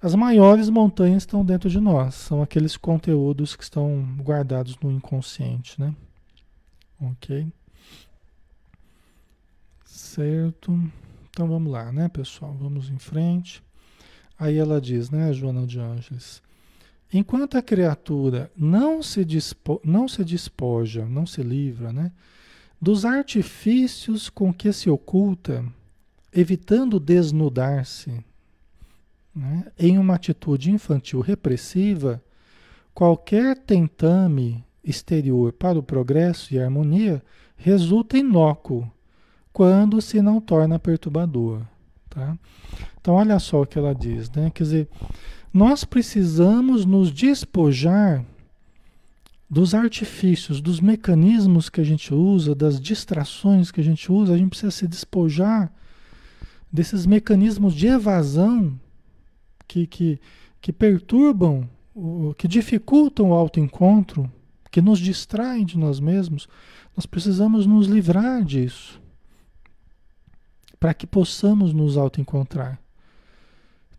As 0.03 0.15
maiores 0.15 0.67
montanhas 0.67 1.23
estão 1.23 1.45
dentro 1.45 1.69
de 1.69 1.79
nós, 1.79 2.15
são 2.15 2.41
aqueles 2.41 2.75
conteúdos 2.75 3.55
que 3.55 3.63
estão 3.63 4.03
guardados 4.19 4.77
no 4.83 4.91
inconsciente, 4.91 5.79
né? 5.79 5.95
Ok? 6.99 7.47
Certo. 9.85 10.77
Então 11.29 11.47
vamos 11.47 11.71
lá, 11.71 11.89
né, 11.89 12.09
pessoal? 12.09 12.53
Vamos 12.59 12.89
em 12.89 12.99
frente. 12.99 13.63
Aí 14.37 14.57
ela 14.57 14.81
diz, 14.81 15.09
né, 15.09 15.31
Joana 15.31 15.65
de 15.65 15.79
Ângeles, 15.79 16.41
enquanto 17.13 17.57
a 17.57 17.61
criatura 17.61 18.51
não 18.57 19.01
se, 19.01 19.23
dispo, 19.23 19.79
não 19.85 20.09
se 20.09 20.25
despoja, 20.25 21.05
não 21.05 21.25
se 21.25 21.41
livra, 21.41 21.93
né, 21.93 22.11
dos 22.81 23.05
artifícios 23.05 24.29
com 24.29 24.53
que 24.53 24.73
se 24.73 24.89
oculta, 24.89 25.63
evitando 26.33 26.99
desnudar-se, 26.99 28.21
né, 29.35 29.65
em 29.77 29.97
uma 29.97 30.15
atitude 30.15 30.71
infantil 30.71 31.19
repressiva, 31.19 32.21
qualquer 32.93 33.57
tentame 33.57 34.63
exterior 34.83 35.53
para 35.53 35.79
o 35.79 35.83
progresso 35.83 36.53
e 36.53 36.59
harmonia 36.59 37.23
resulta 37.55 38.17
inócuo 38.17 38.89
quando 39.51 40.01
se 40.01 40.21
não 40.21 40.41
torna 40.41 40.79
perturbador. 40.79 41.61
Tá? 42.09 42.37
Então, 42.99 43.15
olha 43.15 43.39
só 43.39 43.61
o 43.61 43.65
que 43.65 43.77
ela 43.77 43.93
diz, 43.93 44.29
né? 44.31 44.51
Quer 44.53 44.63
dizer, 44.63 44.89
nós 45.53 45.83
precisamos 45.83 46.85
nos 46.85 47.11
despojar 47.11 48.25
dos 49.49 49.75
artifícios, 49.75 50.59
dos 50.59 50.79
mecanismos 50.79 51.69
que 51.69 51.79
a 51.79 51.83
gente 51.83 52.13
usa, 52.13 52.55
das 52.55 52.81
distrações 52.81 53.69
que 53.69 53.79
a 53.79 53.83
gente 53.83 54.11
usa, 54.11 54.33
a 54.33 54.37
gente 54.37 54.49
precisa 54.49 54.71
se 54.71 54.87
despojar 54.87 55.71
desses 56.71 57.05
mecanismos 57.05 57.75
de 57.75 57.87
evasão 57.87 58.79
que, 59.67 59.87
que, 59.87 60.19
que 60.61 60.71
perturbam, 60.71 61.67
que 62.37 62.47
dificultam 62.47 63.29
o 63.29 63.33
autoencontro, 63.33 64.31
que 64.71 64.81
nos 64.81 64.99
distraem 64.99 65.65
de 65.65 65.77
nós 65.77 65.99
mesmos. 65.99 66.47
Nós 66.95 67.05
precisamos 67.05 67.65
nos 67.65 67.87
livrar 67.87 68.43
disso 68.43 69.01
para 70.79 70.93
que 70.93 71.07
possamos 71.07 71.73
nos 71.73 71.95
autoencontrar. 71.95 72.77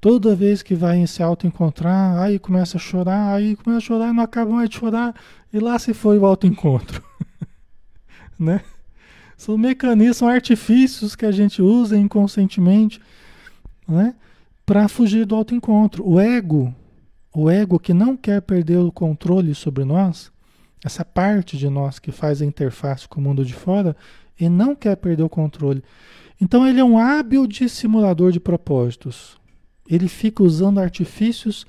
Toda 0.01 0.37
vez 0.37 0.63
que 0.63 0.75
vai 0.75 1.07
se 1.07 1.23
autoencontrar, 1.23 2.19
aí 2.19 2.39
começa 2.39 2.77
a 2.77 2.81
chorar, 2.81 3.35
aí 3.35 3.57
começa 3.57 3.79
a 3.79 3.81
chorar 3.81 4.13
não 4.13 4.23
acaba 4.23 4.51
mais 4.51 4.69
de 4.69 4.77
chorar, 4.77 5.15
e 5.51 5.59
lá 5.59 5.79
se 5.79 5.95
foi 5.95 6.19
o 6.19 6.27
autoencontro. 6.27 7.03
né? 8.39 8.61
São 9.35 9.57
mecanismos, 9.57 10.19
são 10.19 10.29
artifícios 10.29 11.17
que 11.17 11.25
a 11.25 11.33
gente 11.33 11.63
usa 11.63 11.97
inconscientemente 11.97 13.01
né? 13.87 14.15
Para 14.65 14.89
fugir 14.89 15.25
do 15.27 15.35
autoencontro. 15.35 16.07
O 16.07 16.19
ego, 16.19 16.75
o 17.35 17.51
ego 17.51 17.79
que 17.79 17.93
não 17.93 18.17
quer 18.17 18.41
perder 18.43 18.79
o 18.79 18.93
controle 18.93 19.55
sobre 19.55 19.85
nós, 19.85 20.33
essa 20.85 21.05
parte 21.05 21.57
de 21.57 21.69
nós 21.69 21.99
que 21.99 22.13
faz 22.13 22.41
a 22.43 22.45
interface 22.45 23.09
com 23.09 23.21
o 23.21 23.25
mundo 23.25 23.45
de 23.45 23.55
fora, 23.55 23.97
e 24.39 24.49
não 24.49 24.75
quer 24.75 24.97
perder 24.97 25.23
o 25.23 25.29
controle. 25.29 25.83
Então 26.41 26.67
ele 26.67 26.81
é 26.81 26.85
um 26.85 26.99
hábil 26.99 27.47
dissimulador 27.47 28.33
de 28.33 28.41
propósitos. 28.41 29.39
Ele 29.89 30.09
fica 30.09 30.43
usando 30.43 30.81
artifícios 30.81 31.67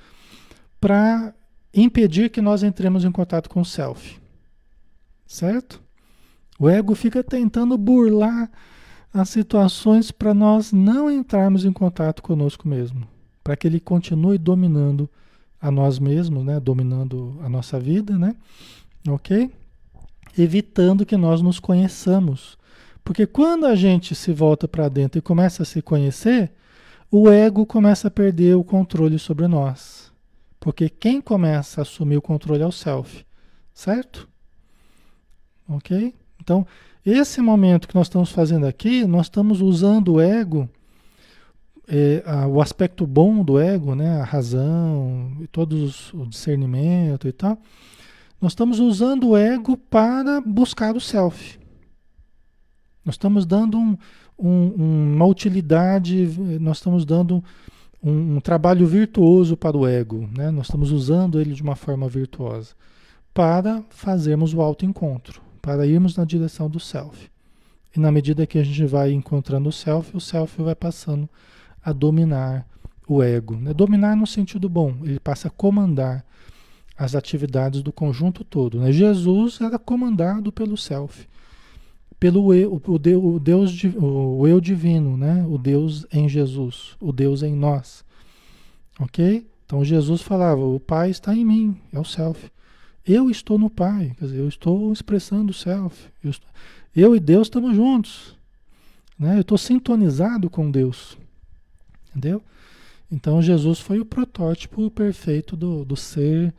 para 0.81 1.33
impedir 1.73 2.29
que 2.29 2.41
nós 2.41 2.63
entremos 2.63 3.03
em 3.05 3.11
contato 3.11 3.49
com 3.49 3.61
o 3.61 3.65
self. 3.65 4.19
Certo? 5.27 5.81
O 6.57 6.69
ego 6.69 6.95
fica 6.95 7.23
tentando 7.23 7.77
burlar 7.77 8.49
as 9.15 9.29
situações 9.29 10.11
para 10.11 10.33
nós 10.33 10.73
não 10.73 11.09
entrarmos 11.09 11.63
em 11.63 11.71
contato 11.71 12.21
conosco 12.21 12.67
mesmo, 12.67 13.07
para 13.41 13.55
que 13.55 13.65
ele 13.65 13.79
continue 13.79 14.37
dominando 14.37 15.09
a 15.61 15.71
nós 15.71 15.99
mesmos, 15.99 16.43
né? 16.43 16.59
dominando 16.59 17.39
a 17.41 17.47
nossa 17.47 17.79
vida, 17.79 18.17
né? 18.17 18.35
ok? 19.07 19.49
Evitando 20.37 21.05
que 21.05 21.15
nós 21.15 21.41
nos 21.41 21.61
conheçamos. 21.61 22.57
Porque 23.05 23.25
quando 23.25 23.65
a 23.65 23.73
gente 23.73 24.13
se 24.13 24.33
volta 24.33 24.67
para 24.67 24.89
dentro 24.89 25.17
e 25.17 25.21
começa 25.21 25.63
a 25.63 25.65
se 25.65 25.81
conhecer, 25.81 26.51
o 27.09 27.29
ego 27.29 27.65
começa 27.65 28.09
a 28.09 28.11
perder 28.11 28.57
o 28.57 28.65
controle 28.65 29.17
sobre 29.17 29.47
nós. 29.47 30.11
Porque 30.59 30.89
quem 30.89 31.21
começa 31.21 31.79
a 31.79 31.83
assumir 31.83 32.17
o 32.17 32.21
controle 32.21 32.63
é 32.63 32.67
o 32.67 32.71
self, 32.71 33.25
certo? 33.73 34.27
Ok? 35.69 36.13
Então, 36.41 36.67
esse 37.05 37.41
momento 37.41 37.87
que 37.87 37.95
nós 37.95 38.07
estamos 38.07 38.31
fazendo 38.31 38.65
aqui, 38.65 39.05
nós 39.05 39.27
estamos 39.27 39.61
usando 39.61 40.13
o 40.13 40.21
ego, 40.21 40.67
é, 41.87 42.23
a, 42.25 42.47
o 42.47 42.61
aspecto 42.61 43.05
bom 43.05 43.43
do 43.43 43.59
ego, 43.59 43.93
né, 43.93 44.19
a 44.19 44.23
razão, 44.23 45.31
todos 45.51 46.13
o 46.13 46.25
discernimento 46.25 47.27
e 47.27 47.31
tal. 47.31 47.57
Nós 48.41 48.51
estamos 48.51 48.79
usando 48.79 49.29
o 49.29 49.37
ego 49.37 49.77
para 49.77 50.41
buscar 50.41 50.95
o 50.95 50.99
self. 50.99 51.59
Nós 53.03 53.15
estamos 53.15 53.45
dando 53.45 53.77
um, 53.77 53.95
um, 54.37 55.13
uma 55.15 55.25
utilidade, 55.25 56.27
nós 56.59 56.77
estamos 56.77 57.05
dando 57.05 57.43
um, 58.01 58.35
um, 58.35 58.39
trabalho 58.39 58.85
virtuoso 58.87 59.55
para 59.55 59.77
o 59.77 59.87
ego, 59.87 60.27
né? 60.35 60.49
nós 60.49 60.65
estamos 60.65 60.91
usando 60.91 61.39
ele 61.39 61.53
de 61.53 61.61
uma 61.61 61.75
forma 61.75 62.07
virtuosa, 62.09 62.73
para 63.33 63.83
fazermos 63.89 64.53
o 64.53 64.61
autoencontro, 64.61 65.41
para 65.65 65.87
irmos 65.87 66.15
na 66.15 66.23
direção 66.23 66.69
do 66.69 66.79
self. 66.79 67.27
E 67.97 67.99
na 67.99 68.11
medida 68.11 68.45
que 68.45 68.59
a 68.59 68.63
gente 68.63 68.85
vai 68.85 69.11
encontrando 69.11 69.67
o 69.67 69.71
self, 69.71 70.15
o 70.15 70.21
self 70.21 70.61
vai 70.61 70.75
passando 70.75 71.27
a 71.83 71.91
dominar 71.91 72.67
o 73.07 73.23
ego. 73.23 73.55
Né? 73.55 73.73
Dominar 73.73 74.15
no 74.15 74.27
sentido 74.27 74.69
bom, 74.69 74.95
ele 75.01 75.19
passa 75.19 75.47
a 75.47 75.51
comandar 75.51 76.23
as 76.95 77.15
atividades 77.15 77.81
do 77.81 77.91
conjunto 77.91 78.43
todo. 78.43 78.79
Né? 78.79 78.91
Jesus 78.91 79.59
era 79.59 79.79
comandado 79.79 80.51
pelo 80.51 80.77
self, 80.77 81.27
pelo 82.19 82.53
eu, 82.53 82.71
o, 82.71 82.91
o, 82.91 83.39
Deus, 83.39 83.75
o 83.95 84.47
eu 84.47 84.61
divino, 84.61 85.17
né? 85.17 85.43
o 85.49 85.57
Deus 85.57 86.05
em 86.13 86.29
Jesus, 86.29 86.95
o 87.01 87.11
Deus 87.11 87.41
em 87.41 87.55
nós. 87.55 88.05
Ok? 88.99 89.47
Então 89.65 89.83
Jesus 89.83 90.21
falava: 90.21 90.61
o 90.61 90.79
Pai 90.79 91.09
está 91.09 91.35
em 91.35 91.43
mim, 91.43 91.75
é 91.91 91.99
o 91.99 92.05
self. 92.05 92.51
Eu 93.05 93.29
estou 93.29 93.57
no 93.59 93.69
Pai, 93.69 94.15
quer 94.17 94.25
dizer, 94.25 94.39
eu 94.39 94.47
estou 94.47 94.91
expressando 94.91 95.51
o 95.51 95.53
self. 95.53 96.09
Eu, 96.23 96.31
estou, 96.31 96.49
eu 96.95 97.15
e 97.15 97.19
Deus 97.19 97.47
estamos 97.47 97.75
juntos. 97.75 98.35
Né? 99.17 99.37
Eu 99.37 99.41
estou 99.41 99.57
sintonizado 99.57 100.49
com 100.49 100.71
Deus. 100.71 101.17
Entendeu? 102.09 102.41
Então 103.11 103.41
Jesus 103.41 103.79
foi 103.79 103.99
o 103.99 104.05
protótipo 104.05 104.89
perfeito 104.89 105.55
do, 105.55 105.85
do 105.85 105.95
ser 105.95 106.53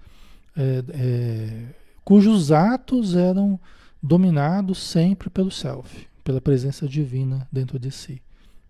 é, 0.57 0.85
é, 0.91 1.75
cujos 2.05 2.53
atos 2.53 3.17
eram 3.17 3.59
dominados 4.03 4.79
sempre 4.79 5.29
pelo 5.29 5.51
self, 5.51 6.07
pela 6.23 6.41
presença 6.41 6.87
divina 6.87 7.49
dentro 7.51 7.79
de 7.79 7.91
si. 7.91 8.23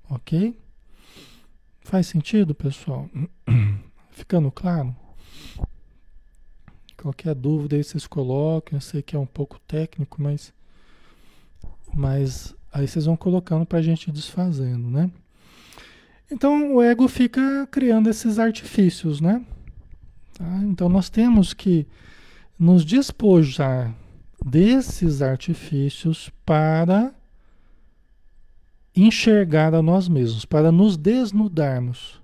Ok? 0.09 0.59
Faz 1.81 2.07
sentido, 2.07 2.55
pessoal? 2.55 3.09
Ficando 4.11 4.51
claro? 4.51 4.97
Qualquer 7.07 7.37
dúvida 7.37 7.77
aí 7.77 7.85
vocês 7.85 8.05
coloquem. 8.05 8.77
Eu 8.77 8.81
sei 8.81 9.01
que 9.01 9.15
é 9.15 9.19
um 9.19 9.27
pouco 9.27 9.61
técnico, 9.61 10.21
mas, 10.21 10.53
mas 11.95 12.53
aí 12.73 12.89
vocês 12.89 13.05
vão 13.05 13.17
colocando 13.17 13.65
para 13.65 13.79
a 13.79 13.83
gente 13.83 14.11
desfazendo, 14.11 14.91
né? 14.91 15.09
Então 16.29 16.75
o 16.75 16.83
ego 16.83 17.07
fica 17.07 17.69
criando 17.71 18.11
esses 18.11 18.41
artifícios, 18.41 19.21
né? 19.21 19.41
Tá? 20.35 20.59
Então 20.65 20.89
nós 20.89 21.09
temos 21.09 21.55
que 21.55 21.87
nos 22.59 22.85
despojar 22.85 23.95
desses 24.45 25.23
artifícios 25.23 26.29
para 26.45 27.15
enxergar 28.97 29.73
a 29.77 29.81
nós 29.81 30.09
mesmos, 30.09 30.45
para 30.45 30.73
nos 30.73 30.97
desnudarmos. 30.97 32.21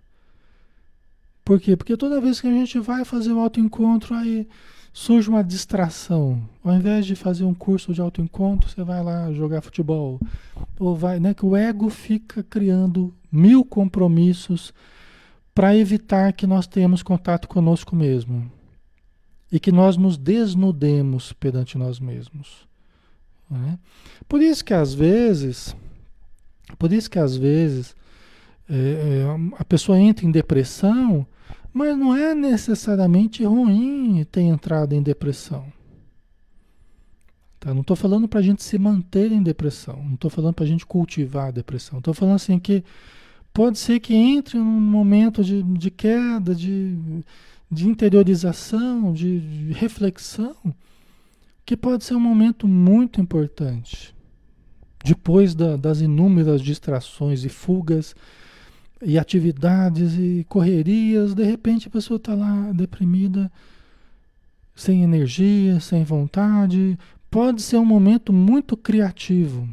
Por 1.44 1.60
quê? 1.60 1.76
Porque 1.76 1.96
toda 1.96 2.20
vez 2.20 2.40
que 2.40 2.48
a 2.48 2.50
gente 2.50 2.80
vai 2.80 3.04
fazer 3.04 3.32
o 3.32 3.38
autoencontro, 3.38 4.14
aí 4.14 4.48
surge 4.92 5.28
uma 5.28 5.42
distração. 5.42 6.42
Ao 6.62 6.74
invés 6.74 7.06
de 7.06 7.14
fazer 7.14 7.44
um 7.44 7.54
curso 7.54 7.94
de 7.94 8.00
autoencontro, 8.00 8.68
você 8.68 8.84
vai 8.84 9.02
lá 9.02 9.32
jogar 9.32 9.62
futebol. 9.62 10.20
Ou 10.78 10.94
vai, 10.94 11.18
né? 11.18 11.32
Que 11.32 11.46
o 11.46 11.56
ego 11.56 11.88
fica 11.88 12.42
criando 12.42 13.14
mil 13.30 13.64
compromissos 13.64 14.72
para 15.54 15.76
evitar 15.76 16.32
que 16.32 16.46
nós 16.46 16.66
tenhamos 16.66 17.02
contato 17.02 17.48
conosco 17.48 17.96
mesmo. 17.96 18.50
E 19.50 19.58
que 19.58 19.72
nós 19.72 19.96
nos 19.96 20.16
desnudemos 20.16 21.32
perante 21.32 21.78
nós 21.78 21.98
mesmos. 21.98 22.66
Né? 23.50 23.78
Por 24.28 24.40
isso 24.40 24.64
que 24.64 24.72
às 24.72 24.94
vezes, 24.94 25.76
por 26.78 26.90
isso 26.92 27.10
que 27.10 27.18
às 27.18 27.36
vezes 27.36 27.94
é, 28.68 28.74
é 28.74 29.26
a 29.58 29.64
pessoa 29.64 29.98
entra 29.98 30.24
em 30.24 30.30
depressão 30.30 31.26
mas 31.72 31.96
não 31.96 32.14
é 32.14 32.34
necessariamente 32.34 33.44
ruim 33.44 34.24
ter 34.30 34.42
entrado 34.42 34.94
em 34.94 35.02
depressão. 35.02 35.72
Tá? 37.58 37.72
Não 37.72 37.80
estou 37.80 37.96
falando 37.96 38.28
para 38.28 38.40
a 38.40 38.42
gente 38.42 38.62
se 38.62 38.78
manter 38.78 39.32
em 39.32 39.42
depressão. 39.42 40.02
Não 40.02 40.14
estou 40.14 40.30
falando 40.30 40.54
para 40.54 40.64
a 40.64 40.68
gente 40.68 40.84
cultivar 40.84 41.48
a 41.48 41.52
depressão. 41.52 41.98
Estou 41.98 42.12
falando 42.12 42.34
assim 42.34 42.58
que 42.58 42.84
pode 43.54 43.78
ser 43.78 44.00
que 44.00 44.14
entre 44.14 44.58
num 44.58 44.64
momento 44.64 45.42
de, 45.44 45.62
de 45.62 45.90
queda, 45.90 46.54
de, 46.54 46.96
de 47.70 47.88
interiorização, 47.88 49.12
de, 49.12 49.40
de 49.40 49.72
reflexão, 49.72 50.56
que 51.64 51.76
pode 51.76 52.04
ser 52.04 52.14
um 52.14 52.20
momento 52.20 52.66
muito 52.66 53.20
importante. 53.20 54.14
Depois 55.04 55.54
da, 55.54 55.76
das 55.76 56.00
inúmeras 56.00 56.60
distrações 56.60 57.44
e 57.44 57.48
fugas 57.48 58.14
e 59.04 59.18
atividades 59.18 60.14
e 60.14 60.46
correrias, 60.48 61.34
de 61.34 61.42
repente 61.42 61.88
a 61.88 61.90
pessoa 61.90 62.16
está 62.16 62.34
lá 62.34 62.72
deprimida, 62.72 63.50
sem 64.74 65.02
energia, 65.02 65.80
sem 65.80 66.04
vontade. 66.04 66.98
Pode 67.30 67.62
ser 67.62 67.76
um 67.76 67.84
momento 67.84 68.32
muito 68.32 68.76
criativo. 68.76 69.68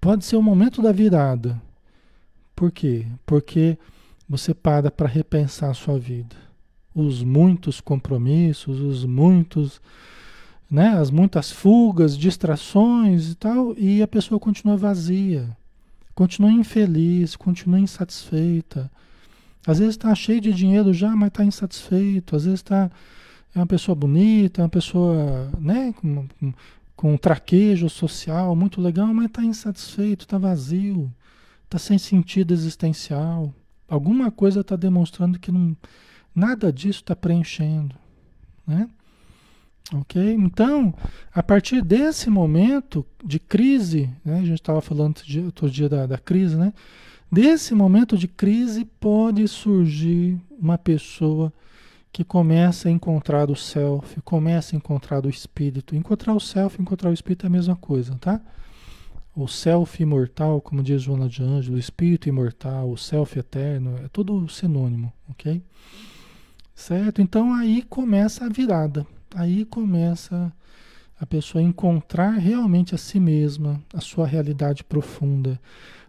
Pode 0.00 0.24
ser 0.24 0.36
o 0.36 0.40
um 0.40 0.42
momento 0.42 0.82
da 0.82 0.92
virada. 0.92 1.60
Por 2.56 2.70
quê? 2.70 3.06
Porque 3.24 3.78
você 4.28 4.52
para 4.52 4.90
para 4.90 5.08
repensar 5.08 5.70
a 5.70 5.74
sua 5.74 5.98
vida. 5.98 6.36
Os 6.94 7.22
muitos 7.22 7.80
compromissos, 7.80 8.80
os 8.80 9.04
muitos, 9.04 9.80
né, 10.70 10.88
as 10.88 11.10
muitas 11.10 11.50
fugas, 11.50 12.18
distrações 12.18 13.30
e 13.30 13.34
tal, 13.36 13.74
e 13.78 14.02
a 14.02 14.08
pessoa 14.08 14.40
continua 14.40 14.76
vazia 14.76 15.56
Continua 16.20 16.52
infeliz, 16.52 17.34
continua 17.34 17.80
insatisfeita. 17.80 18.90
Às 19.66 19.78
vezes 19.78 19.94
está 19.94 20.14
cheio 20.14 20.38
de 20.38 20.52
dinheiro 20.52 20.92
já, 20.92 21.16
mas 21.16 21.28
está 21.28 21.42
insatisfeito. 21.42 22.36
Às 22.36 22.44
vezes 22.44 22.60
está 22.60 22.90
é 23.54 23.58
uma 23.58 23.66
pessoa 23.66 23.94
bonita, 23.94 24.60
é 24.60 24.64
uma 24.64 24.68
pessoa 24.68 25.50
né, 25.58 25.94
com, 25.94 26.28
com, 26.94 27.14
um 27.14 27.16
traquejo 27.16 27.88
social 27.88 28.54
muito 28.54 28.82
legal, 28.82 29.06
mas 29.14 29.28
está 29.28 29.42
insatisfeito, 29.42 30.26
está 30.26 30.36
vazio, 30.36 31.10
está 31.64 31.78
sem 31.78 31.96
sentido 31.96 32.52
existencial. 32.52 33.54
Alguma 33.88 34.30
coisa 34.30 34.60
está 34.60 34.76
demonstrando 34.76 35.38
que 35.38 35.50
não, 35.50 35.74
nada 36.34 36.70
disso 36.70 37.00
está 37.00 37.16
preenchendo. 37.16 37.96
Né? 38.66 38.90
Ok? 39.92 40.22
Então, 40.34 40.94
a 41.34 41.42
partir 41.42 41.82
desse 41.82 42.30
momento 42.30 43.04
de 43.24 43.40
crise, 43.40 44.08
né, 44.24 44.38
a 44.38 44.44
gente 44.44 44.60
estava 44.60 44.80
falando 44.80 45.20
outro 45.44 45.68
dia 45.68 45.88
da, 45.88 46.06
da 46.06 46.18
crise, 46.18 46.56
né? 46.56 46.72
Desse 47.30 47.74
momento 47.74 48.16
de 48.16 48.26
crise 48.26 48.84
pode 48.84 49.46
surgir 49.46 50.40
uma 50.58 50.76
pessoa 50.76 51.52
que 52.12 52.24
começa 52.24 52.88
a 52.88 52.92
encontrar 52.92 53.50
o 53.50 53.56
self, 53.56 54.20
começa 54.22 54.74
a 54.74 54.78
encontrar 54.78 55.24
o 55.24 55.30
espírito. 55.30 55.94
Encontrar 55.94 56.34
o 56.34 56.40
self, 56.40 56.80
encontrar 56.80 57.10
o 57.10 57.14
espírito 57.14 57.46
é 57.46 57.48
a 57.48 57.50
mesma 57.50 57.76
coisa, 57.76 58.16
tá? 58.16 58.40
O 59.34 59.46
self 59.46 60.02
imortal, 60.02 60.60
como 60.60 60.82
diz 60.82 61.02
Joana 61.02 61.28
de 61.28 61.42
Ângelo, 61.42 61.76
o 61.76 61.78
espírito 61.78 62.28
imortal, 62.28 62.90
o 62.90 62.96
self 62.96 63.38
eterno, 63.38 63.96
é 64.04 64.08
tudo 64.08 64.48
sinônimo, 64.48 65.12
ok? 65.28 65.62
Certo? 66.74 67.22
Então 67.22 67.54
aí 67.54 67.82
começa 67.82 68.44
a 68.44 68.48
virada. 68.48 69.06
Aí 69.34 69.64
começa 69.64 70.52
a 71.18 71.26
pessoa 71.26 71.62
a 71.62 71.66
encontrar 71.66 72.30
realmente 72.30 72.94
a 72.94 72.98
si 72.98 73.20
mesma, 73.20 73.82
a 73.92 74.00
sua 74.00 74.26
realidade 74.26 74.82
profunda. 74.82 75.60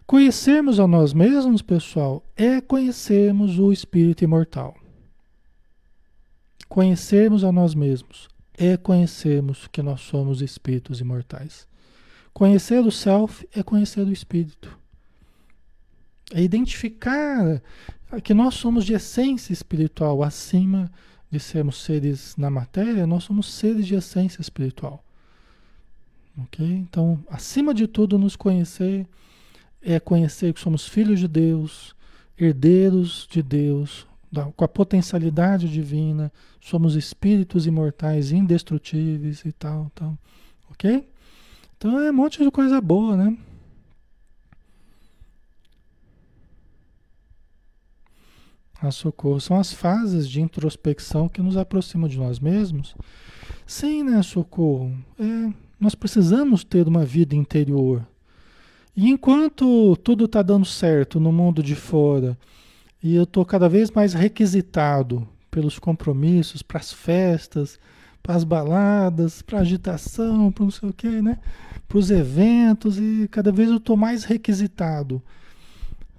Conhecermos 0.06 0.80
a 0.80 0.86
nós 0.86 1.12
mesmos, 1.12 1.62
pessoal, 1.62 2.24
é 2.36 2.60
conhecermos 2.60 3.58
o 3.58 3.72
espírito 3.72 4.24
imortal. 4.24 4.74
Conhecermos 6.68 7.44
a 7.44 7.52
nós 7.52 7.74
mesmos 7.74 8.28
é 8.54 8.76
conhecermos 8.76 9.66
que 9.68 9.82
nós 9.82 10.00
somos 10.00 10.40
espíritos 10.40 11.00
imortais. 11.00 11.66
Conhecer 12.32 12.80
o 12.80 12.90
self 12.90 13.46
é 13.54 13.62
conhecer 13.62 14.06
o 14.06 14.12
espírito. 14.12 14.78
É 16.32 16.42
identificar 16.42 17.62
que 18.24 18.32
nós 18.32 18.54
somos 18.54 18.84
de 18.84 18.94
essência 18.94 19.52
espiritual 19.52 20.22
acima 20.22 20.90
sermos 21.38 21.82
seres 21.82 22.36
na 22.36 22.50
matéria, 22.50 23.06
nós 23.06 23.24
somos 23.24 23.52
seres 23.52 23.86
de 23.86 23.94
essência 23.94 24.40
espiritual. 24.40 25.02
Ok? 26.38 26.64
Então, 26.66 27.22
acima 27.28 27.74
de 27.74 27.86
tudo, 27.86 28.18
nos 28.18 28.36
conhecer 28.36 29.06
é 29.80 29.98
conhecer 29.98 30.52
que 30.52 30.60
somos 30.60 30.86
filhos 30.86 31.18
de 31.18 31.28
Deus, 31.28 31.94
herdeiros 32.38 33.26
de 33.30 33.42
Deus, 33.42 34.06
da, 34.30 34.44
com 34.44 34.64
a 34.64 34.68
potencialidade 34.68 35.68
divina, 35.68 36.32
somos 36.60 36.94
espíritos 36.94 37.66
imortais, 37.66 38.32
indestrutíveis 38.32 39.44
e 39.44 39.52
tal, 39.52 39.90
tal. 39.94 40.16
Ok? 40.70 41.06
Então 41.76 42.00
é 42.00 42.10
um 42.10 42.14
monte 42.14 42.42
de 42.42 42.50
coisa 42.50 42.80
boa, 42.80 43.16
né? 43.16 43.36
A 48.88 48.90
socorro. 48.90 49.40
São 49.40 49.58
as 49.58 49.72
fases 49.72 50.28
de 50.28 50.40
introspecção 50.40 51.28
que 51.28 51.42
nos 51.42 51.56
aproximam 51.56 52.08
de 52.08 52.18
nós 52.18 52.38
mesmos. 52.38 52.94
Sim, 53.66 54.02
né, 54.02 54.22
socorro? 54.22 54.92
É, 55.18 55.52
nós 55.80 55.94
precisamos 55.94 56.64
ter 56.64 56.86
uma 56.86 57.04
vida 57.04 57.34
interior. 57.34 58.06
E 58.96 59.08
enquanto 59.08 59.96
tudo 59.96 60.26
está 60.26 60.42
dando 60.42 60.66
certo 60.66 61.18
no 61.18 61.32
mundo 61.32 61.62
de 61.62 61.74
fora, 61.74 62.36
e 63.02 63.14
eu 63.14 63.24
estou 63.24 63.44
cada 63.44 63.68
vez 63.68 63.90
mais 63.90 64.12
requisitado 64.12 65.26
pelos 65.50 65.78
compromissos, 65.78 66.62
para 66.62 66.78
as 66.78 66.92
festas, 66.92 67.78
para 68.22 68.36
as 68.36 68.44
baladas, 68.44 69.42
para 69.42 69.60
agitação, 69.60 70.52
para 70.52 70.64
não 70.64 70.70
sei 70.70 70.88
o 70.88 70.92
quê, 70.92 71.20
né? 71.20 71.38
Para 71.88 71.98
os 71.98 72.10
eventos 72.10 72.98
e 72.98 73.28
cada 73.30 73.50
vez 73.50 73.68
eu 73.68 73.78
estou 73.78 73.96
mais 73.96 74.24
requisitado, 74.24 75.22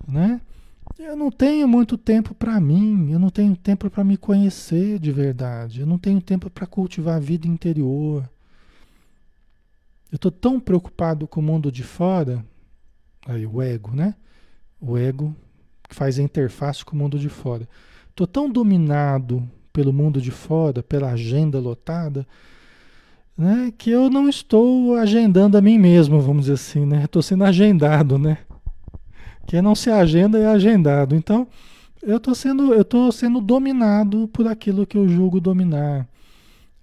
né? 0.08 0.42
Eu 0.98 1.16
não 1.16 1.32
tenho 1.32 1.68
muito 1.68 1.98
tempo 1.98 2.36
para 2.36 2.60
mim, 2.60 3.12
eu 3.12 3.18
não 3.18 3.30
tenho 3.30 3.56
tempo 3.56 3.90
para 3.90 4.04
me 4.04 4.16
conhecer 4.16 5.00
de 5.00 5.12
verdade, 5.12 5.82
eu 5.82 5.88
não 5.88 5.98
tenho 5.98 6.22
tempo 6.22 6.52
para 6.52 6.68
cultivar 6.68 7.16
a 7.16 7.20
vida 7.20 7.48
interior. 7.48 8.30
Eu 10.12 10.18
estou 10.18 10.32
tão 10.32 10.60
preocupado 10.60 11.28
com 11.28 11.40
o 11.40 11.44
mundo 11.44 11.72
de 11.72 11.82
fora, 11.82 12.46
aí 13.26 13.46
o 13.46 13.60
ego, 13.60 13.96
né? 13.96 14.14
O 14.80 14.96
ego 14.96 15.36
que 15.90 15.96
faz 15.96 16.20
a 16.20 16.22
interface 16.22 16.86
com 16.86 16.96
o 16.96 17.00
mundo 17.00 17.18
de 17.18 17.30
fora. 17.30 17.68
Estou 18.12 18.28
tão 18.28 18.48
dominado 18.48 19.50
pelo 19.74 19.92
mundo 19.92 20.22
de 20.22 20.30
fora, 20.30 20.84
pela 20.84 21.12
agenda 21.12 21.60
lotada, 21.60 22.28
né, 23.36 23.74
que 23.76 23.90
eu 23.90 24.12
não 24.12 24.30
estou 24.30 24.96
agendando 24.96 25.58
a 25.58 25.62
mim 25.62 25.80
mesmo, 25.80 26.22
vamos 26.22 26.44
dizer 26.44 26.54
assim, 26.54 26.86
né? 26.86 27.06
Estou 27.06 27.24
sendo 27.24 27.44
agendado, 27.44 28.20
né? 28.20 28.38
Quem 29.46 29.62
não 29.62 29.76
se 29.76 29.90
agenda 29.90 30.40
é 30.40 30.48
agendado. 30.48 31.16
Então, 31.16 31.48
eu 32.02 32.18
estou 32.18 32.36
sendo, 32.36 32.74
eu 32.74 33.12
sendo 33.12 33.40
dominado 33.40 34.28
por 34.28 34.48
aquilo 34.48 34.86
que 34.86 34.98
eu 34.98 35.08
julgo 35.08 35.40
dominar. 35.40 36.08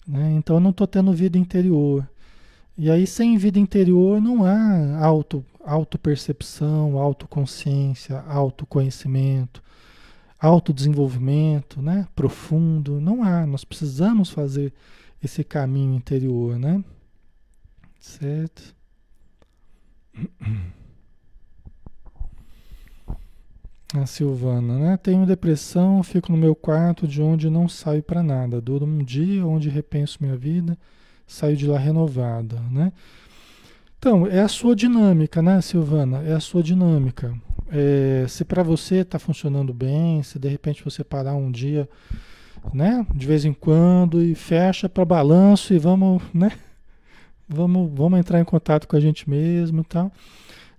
Né? 0.07 0.33
Então, 0.33 0.57
eu 0.57 0.61
não 0.61 0.71
estou 0.71 0.87
tendo 0.87 1.13
vida 1.13 1.39
interior. 1.39 2.09
E 2.77 2.91
aí, 2.91 3.07
sem 3.07 3.37
vida 3.37 3.59
interior, 3.59 4.21
não 4.21 4.45
há 4.45 5.05
auto, 5.05 5.45
autopercepção, 5.65 6.99
autoconsciência, 6.99 8.21
autoconhecimento, 8.21 9.63
autodesenvolvimento 10.39 11.83
né? 11.83 12.07
profundo. 12.15 13.01
Não 13.01 13.23
há. 13.23 13.47
Nós 13.47 13.65
precisamos 13.65 14.31
fazer 14.31 14.73
esse 15.23 15.45
caminho 15.45 15.95
interior, 15.95 16.59
né? 16.59 16.83
Certo? 18.01 18.75
A 23.93 24.07
Silvana, 24.07 24.79
né? 24.79 24.97
Tenho 24.97 25.27
depressão, 25.27 26.01
fico 26.03 26.31
no 26.31 26.39
meu 26.39 26.55
quarto 26.55 27.09
de 27.09 27.21
onde 27.21 27.51
não 27.51 27.69
saio 27.69 28.03
para 28.03 28.23
nada. 28.23 28.61
Duro 28.61 28.87
um 28.87 29.03
dia 29.03 29.45
onde 29.45 29.69
repenso 29.69 30.19
minha 30.21 30.37
vida, 30.37 30.79
saio 31.27 31.57
de 31.57 31.67
lá 31.67 31.77
renovada, 31.77 32.61
né? 32.71 32.93
Então, 33.99 34.27
é 34.27 34.41
a 34.41 34.49
sua 34.49 34.77
dinâmica, 34.77 35.43
né, 35.43 35.61
Silvana? 35.61 36.23
É 36.23 36.33
a 36.33 36.41
sua 36.41 36.63
dinâmica. 36.63 37.35
É, 37.69 38.25
se 38.29 38.45
para 38.45 38.63
você 38.63 38.97
está 38.97 39.19
funcionando 39.19 39.75
bem, 39.75 40.23
se 40.23 40.39
de 40.39 40.49
repente 40.49 40.85
você 40.85 41.03
parar 41.03 41.35
um 41.35 41.51
dia, 41.51 41.89
né, 42.73 43.05
de 43.15 43.27
vez 43.27 43.45
em 43.45 43.53
quando 43.53 44.23
e 44.23 44.35
fecha 44.35 44.89
para 44.89 45.05
balanço 45.05 45.75
e 45.75 45.79
vamos, 45.79 46.23
né? 46.33 46.53
Vamos, 47.53 47.91
vamos 47.93 48.21
entrar 48.21 48.39
em 48.39 48.45
contato 48.45 48.87
com 48.87 48.95
a 48.95 49.01
gente 49.01 49.29
mesmo 49.29 49.81
e 49.81 49.85
tal. 49.85 50.13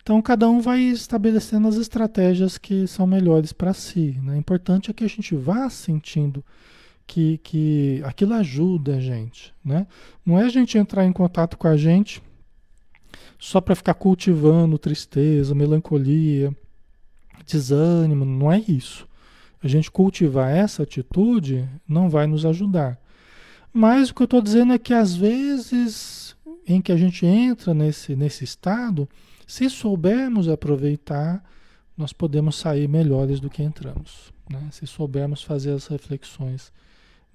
Então, 0.02 0.22
cada 0.22 0.50
um 0.50 0.60
vai 0.60 0.80
estabelecendo 0.82 1.68
as 1.68 1.76
estratégias 1.76 2.58
que 2.58 2.88
são 2.88 3.06
melhores 3.06 3.54
para 3.54 3.74
si. 3.74 4.20
Né? 4.24 4.34
O 4.34 4.38
importante 4.38 4.90
é 4.90 4.94
que 4.94 5.04
a 5.04 5.10
gente 5.10 5.36
vá 5.36 5.70
sentindo 5.70 6.44
que, 7.06 7.40
que 7.44 8.02
aquilo 8.04 8.34
ajuda 8.34 8.96
a 8.96 9.00
gente. 9.00 9.54
Né? 9.64 9.86
Não 10.26 10.40
é 10.40 10.46
a 10.46 10.50
gente 10.50 10.78
entrar 10.78 11.06
em 11.06 11.14
contato 11.14 11.58
com 11.58 11.68
a 11.68 11.78
gente 11.78 12.22
só 13.38 13.60
para 13.60 13.76
ficar 13.76 13.94
cultivando 13.96 14.78
tristeza, 14.78 15.54
melancolia, 15.54 16.56
desânimo. 17.46 18.26
Não 18.26 18.52
é 18.52 18.60
isso. 18.68 19.08
A 19.64 19.68
gente 19.68 19.92
cultivar 19.92 20.50
essa 20.50 20.84
atitude 20.84 21.68
não 21.88 22.10
vai 22.10 22.26
nos 22.26 22.46
ajudar. 22.46 23.00
Mas 23.72 24.10
o 24.10 24.16
que 24.16 24.22
eu 24.22 24.26
estou 24.26 24.42
dizendo 24.42 24.74
é 24.74 24.80
que 24.80 24.94
às 24.94 25.16
vezes 25.16 26.36
em 26.68 26.82
que 26.82 26.92
a 26.92 26.98
gente 26.98 27.26
entra 27.26 27.74
nesse, 27.74 28.16
nesse 28.16 28.44
estado 28.44 29.08
se 29.52 29.70
soubermos 29.70 30.48
aproveitar, 30.48 31.44
nós 31.98 32.14
podemos 32.14 32.56
sair 32.56 32.88
melhores 32.88 33.42
do 33.42 33.50
que 33.50 33.62
entramos. 33.62 34.32
Né? 34.50 34.70
Se 34.72 34.88
soubermos 34.88 35.44
fazer 35.44 35.72
as 35.74 35.88
reflexões 35.88 36.72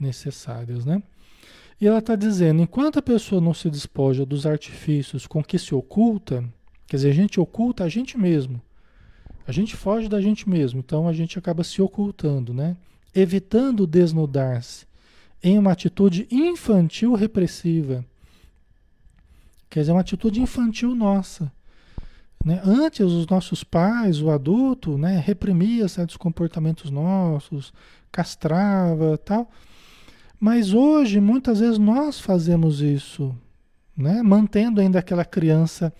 necessárias. 0.00 0.86
Né? 0.86 1.02
E 1.78 1.86
ela 1.86 1.98
está 1.98 2.16
dizendo: 2.16 2.62
enquanto 2.62 2.98
a 2.98 3.02
pessoa 3.02 3.38
não 3.38 3.52
se 3.52 3.68
despoja 3.68 4.24
dos 4.24 4.46
artifícios 4.46 5.26
com 5.26 5.44
que 5.44 5.58
se 5.58 5.74
oculta, 5.74 6.42
quer 6.86 6.96
dizer, 6.96 7.10
a 7.10 7.14
gente 7.14 7.38
oculta 7.38 7.84
a 7.84 7.88
gente 7.90 8.16
mesmo. 8.16 8.62
A 9.46 9.52
gente 9.52 9.76
foge 9.76 10.08
da 10.08 10.18
gente 10.18 10.48
mesmo, 10.48 10.80
então 10.80 11.06
a 11.06 11.12
gente 11.12 11.38
acaba 11.38 11.62
se 11.62 11.82
ocultando, 11.82 12.54
né? 12.54 12.78
evitando 13.14 13.86
desnudar-se 13.86 14.86
em 15.42 15.58
uma 15.58 15.72
atitude 15.72 16.26
infantil 16.30 17.12
repressiva. 17.12 18.02
Quer 19.68 19.80
dizer, 19.80 19.92
uma 19.92 20.00
atitude 20.00 20.40
infantil 20.40 20.94
nossa. 20.94 21.52
Né? 22.44 22.60
Antes, 22.64 23.04
os 23.06 23.26
nossos 23.26 23.64
pais, 23.64 24.20
o 24.20 24.30
adulto, 24.30 24.96
né, 24.96 25.18
reprimia 25.18 25.88
certos 25.88 26.16
comportamentos 26.16 26.90
nossos, 26.90 27.72
castrava 28.12 29.18
tal. 29.18 29.50
Mas 30.38 30.72
hoje, 30.72 31.20
muitas 31.20 31.60
vezes, 31.60 31.78
nós 31.78 32.20
fazemos 32.20 32.80
isso, 32.80 33.34
né? 33.96 34.22
mantendo 34.22 34.80
ainda 34.80 34.98
aquela 34.98 35.24
criança, 35.24 35.92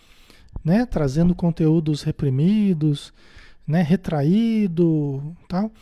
né? 0.63 0.85
trazendo 0.85 1.35
conteúdos 1.35 2.03
reprimidos, 2.03 3.13
né? 3.67 3.83
retraído, 3.83 5.35
tal. 5.49 5.73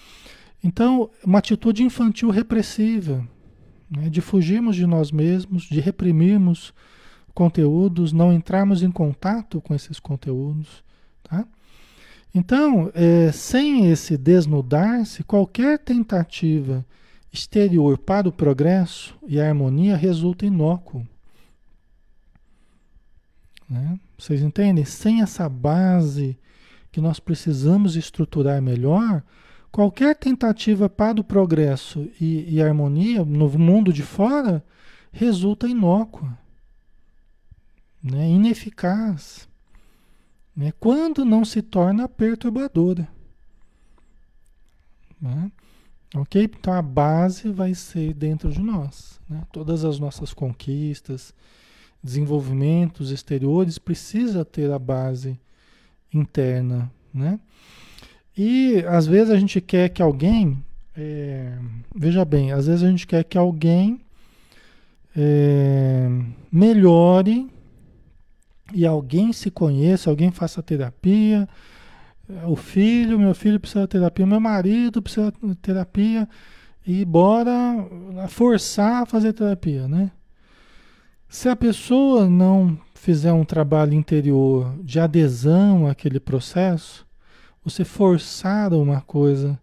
Então, 0.63 1.11
uma 1.25 1.41
atitude 1.41 1.83
infantil 1.83 2.31
repressiva, 2.31 3.27
né? 3.91 4.09
de 4.09 4.21
fugirmos 4.21 4.77
de 4.77 4.87
nós 4.87 5.11
mesmos, 5.11 5.65
de 5.65 5.81
reprimirmos 5.81 6.73
conteúdos, 7.35 8.13
não 8.13 8.33
entrarmos 8.33 8.83
em 8.83 8.91
contato 8.91 9.61
com 9.61 9.75
esses 9.75 9.99
conteúdos. 9.99 10.85
Tá? 11.23 11.47
Então, 12.33 12.91
é, 12.95 13.33
sem 13.33 13.91
esse 13.91 14.17
desnudar-se, 14.17 15.25
qualquer 15.25 15.79
tentativa 15.79 16.87
exterior 17.33 17.99
para 17.99 18.29
o 18.29 18.33
progresso 18.33 19.17
e 19.27 19.41
a 19.41 19.49
harmonia 19.49 19.97
resulta 19.97 20.47
inócuo. 20.47 21.07
Né? 23.69 23.99
Vocês 24.17 24.41
entendem? 24.41 24.85
Sem 24.85 25.21
essa 25.21 25.49
base 25.49 26.39
que 26.93 27.01
nós 27.01 27.19
precisamos 27.19 27.97
estruturar 27.97 28.63
melhor, 28.63 29.21
qualquer 29.73 30.15
tentativa 30.15 30.89
para 30.89 31.21
o 31.21 31.25
progresso 31.25 32.09
e, 32.21 32.55
e 32.55 32.63
harmonia 32.63 33.25
no 33.25 33.49
mundo 33.59 33.93
de 33.93 34.05
fora 34.05 34.65
resulta 35.13 35.67
inócua 35.67 36.39
né, 38.05 38.29
ineficaz, 38.29 39.49
né, 40.55 40.73
quando 40.79 41.25
não 41.25 41.43
se 41.43 41.63
torna 41.63 42.07
perturbadora. 42.07 43.09
Né? 45.19 45.51
Ok? 46.15 46.45
Então 46.45 46.75
a 46.75 46.83
base 46.83 47.49
vai 47.49 47.75
ser 47.75 48.13
dentro 48.13 48.53
de 48.53 48.61
nós. 48.61 49.19
Né? 49.29 49.43
Todas 49.51 49.85
as 49.85 49.99
nossas 49.99 50.35
conquistas, 50.35 51.33
desenvolvimentos 52.03 53.11
exteriores 53.11 53.79
precisa 53.79 54.45
ter 54.45 54.71
a 54.71 54.79
base 54.79 55.41
interna, 56.13 56.93
né? 57.13 57.41
E 58.37 58.85
às 58.89 59.07
vezes 59.07 59.31
a 59.31 59.39
gente 59.39 59.61
quer 59.61 59.89
que 59.89 60.03
alguém, 60.03 60.63
é, 60.95 61.57
veja 61.95 62.25
bem, 62.25 62.53
às 62.53 62.67
vezes 62.67 62.83
a 62.83 62.91
gente 62.91 63.07
quer 63.07 63.25
que 63.25 63.39
alguém 63.39 64.01
é, 65.17 66.09
melhore 66.53 67.49
e 68.73 68.87
alguém 68.87 69.33
se 69.33 69.51
conheça, 69.51 70.09
alguém 70.09 70.31
faça 70.31 70.63
terapia, 70.63 71.49
o 72.47 72.57
filho, 72.57 73.19
meu 73.19 73.35
filho 73.35 73.61
precisa 73.61 73.83
de 73.83 73.89
terapia, 73.89 74.27
meu 74.27 74.41
marido 74.41 75.03
precisa 75.03 75.33
de 75.43 75.55
terapia, 75.57 76.29
e 76.87 77.05
bora 77.05 77.87
forçar 78.29 79.03
a 79.03 79.07
fazer 79.07 79.33
terapia, 79.33 79.89
né? 79.89 80.11
Se 81.29 81.49
a 81.49 81.57
pessoa 81.57 82.29
não 82.29 82.79
fizer 82.95 83.33
um 83.33 83.45
trabalho 83.45 83.95
interior 83.95 84.75
de 84.83 85.01
adesão 85.01 85.87
àquele 85.87 86.21
processo, 86.21 87.07
você 87.63 87.85
forçar 87.85 88.73
uma 88.73 89.01
coisa, 89.01 89.59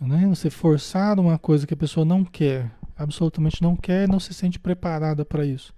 né? 0.00 0.26
Você 0.28 0.50
forçar 0.50 1.18
uma 1.18 1.38
coisa 1.38 1.66
que 1.66 1.74
a 1.74 1.76
pessoa 1.76 2.04
não 2.04 2.24
quer, 2.24 2.70
absolutamente 2.96 3.62
não 3.62 3.74
quer, 3.74 4.08
não 4.08 4.20
se 4.20 4.34
sente 4.34 4.58
preparada 4.58 5.24
para 5.24 5.44
isso 5.44 5.72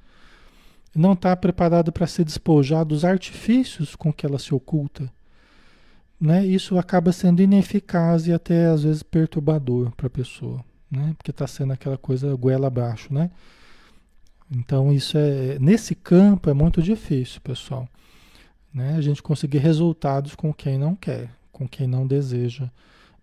não 0.94 1.12
está 1.12 1.36
preparado 1.36 1.92
para 1.92 2.06
se 2.06 2.24
despojar 2.24 2.84
dos 2.84 3.04
artifícios 3.04 3.94
com 3.94 4.12
que 4.12 4.26
ela 4.26 4.38
se 4.38 4.54
oculta, 4.54 5.10
né? 6.20 6.44
Isso 6.44 6.76
acaba 6.78 7.12
sendo 7.12 7.40
ineficaz 7.40 8.26
e 8.26 8.32
até 8.32 8.66
às 8.66 8.82
vezes 8.82 9.02
perturbador 9.02 9.92
para 9.92 10.08
a 10.08 10.10
pessoa, 10.10 10.62
né? 10.90 11.14
Porque 11.16 11.30
está 11.30 11.46
sendo 11.46 11.72
aquela 11.72 11.96
coisa 11.96 12.34
goela 12.34 12.66
abaixo, 12.66 13.12
né? 13.14 13.30
Então 14.50 14.92
isso 14.92 15.16
é 15.16 15.58
nesse 15.60 15.94
campo 15.94 16.50
é 16.50 16.52
muito 16.52 16.82
difícil, 16.82 17.40
pessoal, 17.40 17.88
né? 18.74 18.96
A 18.96 19.00
gente 19.00 19.22
conseguir 19.22 19.58
resultados 19.58 20.34
com 20.34 20.52
quem 20.52 20.76
não 20.76 20.94
quer, 20.94 21.30
com 21.52 21.68
quem 21.68 21.86
não 21.86 22.06
deseja 22.06 22.68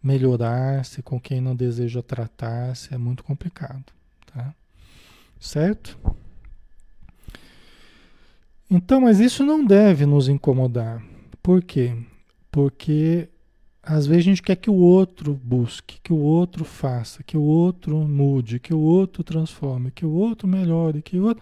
melhorar-se, 0.01 1.03
com 1.03 1.19
quem 1.19 1.41
não 1.41 1.56
deseja 1.56 2.01
tratar-se, 2.01 2.93
é 2.93 2.97
muito 2.97 3.23
complicado, 3.23 3.84
tá? 4.25 4.53
Certo? 5.39 5.99
Então, 8.69 9.01
mas 9.01 9.19
isso 9.19 9.45
não 9.45 9.63
deve 9.63 10.06
nos 10.06 10.27
incomodar. 10.27 11.01
Por 11.41 11.63
quê? 11.63 11.95
Porque 12.51 13.30
às 13.82 14.06
vezes 14.06 14.23
a 14.23 14.30
gente 14.30 14.43
quer 14.43 14.58
que 14.58 14.69
o 14.69 14.75
outro 14.75 15.34
busque, 15.34 15.99
que 16.03 16.12
o 16.12 16.17
outro 16.17 16.65
faça, 16.65 17.23
que 17.23 17.38
o 17.38 17.41
outro 17.41 17.97
mude, 17.99 18.60
que 18.60 18.73
o 18.73 18.80
outro 18.80 19.23
transforme, 19.23 19.91
que 19.91 20.06
o 20.06 20.12
outro 20.12 20.45
melhore, 20.45 21.01
que 21.01 21.17
o 21.17 21.23
outro. 21.23 21.41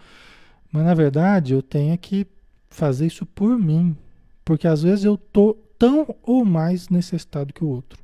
Mas 0.70 0.84
na 0.84 0.94
verdade 0.94 1.52
eu 1.52 1.62
tenho 1.62 1.98
que 1.98 2.24
fazer 2.70 3.06
isso 3.06 3.26
por 3.26 3.58
mim. 3.58 3.96
Porque 4.44 4.68
às 4.68 4.84
vezes 4.84 5.04
eu 5.04 5.16
tô 5.16 5.54
tão 5.76 6.14
ou 6.22 6.44
mais 6.44 6.88
necessitado 6.88 7.52
que 7.52 7.64
o 7.64 7.68
outro. 7.68 7.98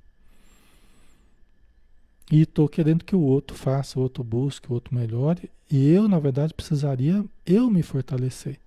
E 2.33 2.43
estou 2.43 2.69
querendo 2.69 3.05
que 3.05 3.15
o 3.15 3.21
outro 3.21 3.57
faça, 3.57 3.99
o 3.99 4.03
outro 4.03 4.25
busque, 4.25 4.69
o 4.69 4.75
outro 4.75 4.95
melhore. 4.95 5.49
E 5.71 5.89
eu, 5.91 6.09
na 6.09 6.19
verdade, 6.19 6.53
precisaria 6.53 7.25
eu 7.47 7.71
me 7.71 7.83
fortalecer. 7.83 8.59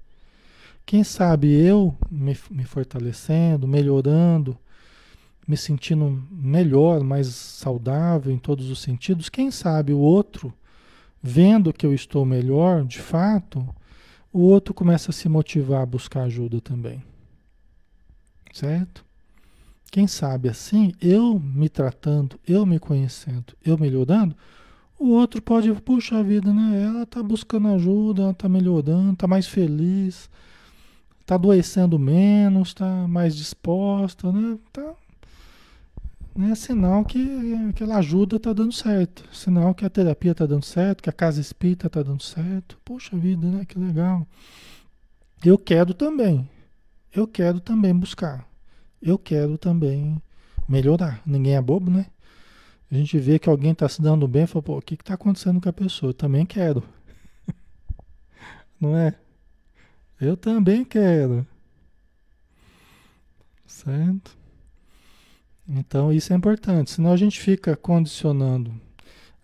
Quem 0.85 1.03
sabe 1.03 1.51
eu 1.51 1.95
me, 2.11 2.37
me 2.51 2.63
fortalecendo, 2.63 3.67
melhorando, 3.67 4.57
me 5.47 5.57
sentindo 5.57 6.23
melhor, 6.31 7.03
mais 7.03 7.27
saudável 7.27 8.31
em 8.31 8.37
todos 8.37 8.69
os 8.69 8.79
sentidos, 8.79 9.29
quem 9.29 9.49
sabe 9.51 9.93
o 9.93 9.99
outro, 9.99 10.53
vendo 11.21 11.73
que 11.73 11.85
eu 11.85 11.93
estou 11.93 12.25
melhor, 12.25 12.83
de 12.83 12.99
fato, 12.99 13.67
o 14.31 14.41
outro 14.41 14.73
começa 14.73 15.11
a 15.11 15.13
se 15.13 15.27
motivar 15.27 15.81
a 15.81 15.85
buscar 15.85 16.23
ajuda 16.23 16.61
também. 16.61 17.03
Certo? 18.53 19.03
Quem 19.91 20.07
sabe 20.07 20.49
assim, 20.49 20.93
eu 21.01 21.39
me 21.39 21.69
tratando, 21.69 22.39
eu 22.47 22.65
me 22.65 22.79
conhecendo, 22.79 23.53
eu 23.63 23.77
melhorando, 23.77 24.35
o 24.99 25.09
outro 25.09 25.41
pode, 25.41 25.71
puxa 25.81 26.23
vida, 26.23 26.53
né? 26.53 26.83
Ela 26.83 27.05
tá 27.05 27.21
buscando 27.21 27.67
ajuda, 27.69 28.23
ela 28.23 28.33
tá 28.33 28.47
melhorando, 28.47 29.15
tá 29.15 29.27
mais 29.27 29.45
feliz, 29.45 30.29
Está 31.25 31.33
adoecendo 31.35 31.97
menos, 31.97 32.67
está 32.67 33.07
mais 33.07 33.35
disposta, 33.35 34.31
né? 34.31 34.59
Tá, 34.71 34.93
né? 36.35 36.53
Sinal 36.53 37.03
que 37.03 37.51
aquela 37.67 37.97
ajuda 37.97 38.35
está 38.35 38.53
dando 38.53 38.71
certo. 38.71 39.27
Sinal 39.33 39.73
que 39.73 39.83
a 39.83 39.89
terapia 39.89 40.33
está 40.33 40.45
dando 40.45 40.63
certo, 40.63 41.01
que 41.01 41.09
a 41.09 41.13
casa 41.13 41.41
espírita 41.41 41.87
está 41.87 42.03
dando 42.03 42.21
certo. 42.21 42.77
Poxa 42.85 43.17
vida, 43.17 43.47
né? 43.47 43.65
Que 43.65 43.79
legal. 43.79 44.27
Eu 45.43 45.57
quero 45.57 45.95
também. 45.95 46.47
Eu 47.11 47.27
quero 47.27 47.59
também 47.59 47.95
buscar. 47.95 48.47
Eu 49.01 49.17
quero 49.17 49.57
também 49.57 50.21
melhorar. 50.69 51.23
Ninguém 51.25 51.55
é 51.55 51.61
bobo, 51.61 51.89
né? 51.89 52.05
A 52.91 52.93
gente 52.93 53.17
vê 53.17 53.39
que 53.39 53.49
alguém 53.49 53.71
está 53.71 53.89
se 53.89 53.99
dando 53.99 54.27
bem 54.27 54.45
fala, 54.45 54.61
pô, 54.61 54.77
o 54.77 54.81
que 54.81 54.93
está 54.93 55.15
acontecendo 55.15 55.59
com 55.59 55.69
a 55.69 55.73
pessoa? 55.73 56.11
Eu 56.11 56.13
também 56.13 56.45
quero. 56.45 56.83
Não 58.79 58.95
é? 58.95 59.15
Eu 60.19 60.37
também 60.37 60.83
quero. 60.83 61.45
Certo? 63.65 64.37
Então 65.67 66.11
isso 66.11 66.31
é 66.31 66.35
importante, 66.35 66.91
senão 66.91 67.11
a 67.11 67.17
gente 67.17 67.39
fica 67.39 67.75
condicionando 67.75 68.73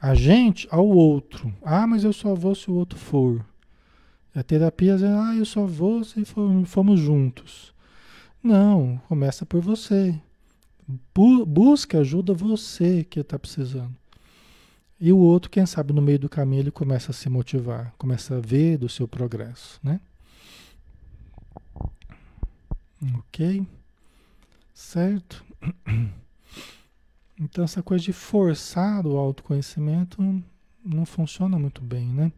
a 0.02 0.16
gente 0.16 0.68
ao 0.72 0.88
outro. 0.88 1.54
Ah, 1.62 1.86
mas 1.86 2.04
eu 2.04 2.12
só 2.12 2.34
vou 2.34 2.56
se 2.56 2.72
o 2.72 2.74
outro 2.74 2.98
for. 2.98 3.46
A 4.34 4.42
terapia 4.42 4.96
diz, 4.96 5.04
ah, 5.04 5.36
eu 5.36 5.46
só 5.46 5.66
vou 5.66 6.04
se 6.04 6.24
formos 6.66 7.00
juntos. 7.00 7.74
Não, 8.42 9.00
começa 9.08 9.46
por 9.46 9.62
você. 9.62 10.20
Bu 11.14 11.46
busca 11.46 12.00
ajuda 12.00 12.34
você 12.34 13.04
que 13.04 13.20
está 13.20 13.38
precisando. 13.38 13.96
E 15.00 15.12
o 15.12 15.18
outro, 15.18 15.50
quem 15.50 15.66
sabe, 15.66 15.94
no 15.94 16.02
meio 16.02 16.20
do 16.20 16.30
caminho 16.30 16.62
ele 16.62 16.72
começa 16.72 17.12
a 17.12 17.14
se 17.14 17.30
motivar, 17.30 17.94
começa 17.98 18.38
a 18.38 18.40
ver 18.40 18.78
do 18.78 18.90
seu 18.90 19.08
progresso, 19.08 19.80
né? 19.84 20.00
Ok? 23.18 23.66
Certo? 24.74 25.44
Então, 27.44 27.64
essa 27.64 27.82
coisa 27.82 28.04
de 28.04 28.14
forçar 28.14 29.04
o 29.08 29.18
autoconhecimento 29.18 30.44
não 30.86 31.08
funciona 31.08 31.58
muito 31.58 31.82
bem, 31.82 32.06
né? 32.06 32.32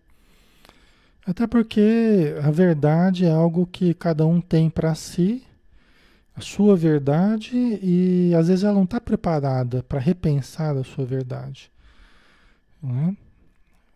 Até 1.26 1.46
porque 1.46 2.34
a 2.42 2.50
verdade 2.50 3.26
é 3.26 3.32
algo 3.32 3.68
que 3.68 3.94
cada 3.94 4.26
um 4.26 4.40
tem 4.40 4.70
para 4.70 4.96
si, 4.96 5.44
a 6.34 6.40
sua 6.40 6.76
verdade, 6.76 7.56
e 7.82 8.34
às 8.34 8.48
vezes 8.48 8.64
ela 8.64 8.74
não 8.76 8.86
está 8.86 9.02
preparada 9.02 9.84
para 9.84 10.00
repensar 10.00 10.76
a 10.78 10.84
sua 10.86 11.06
verdade. 11.06 11.70
Né? 12.82 13.16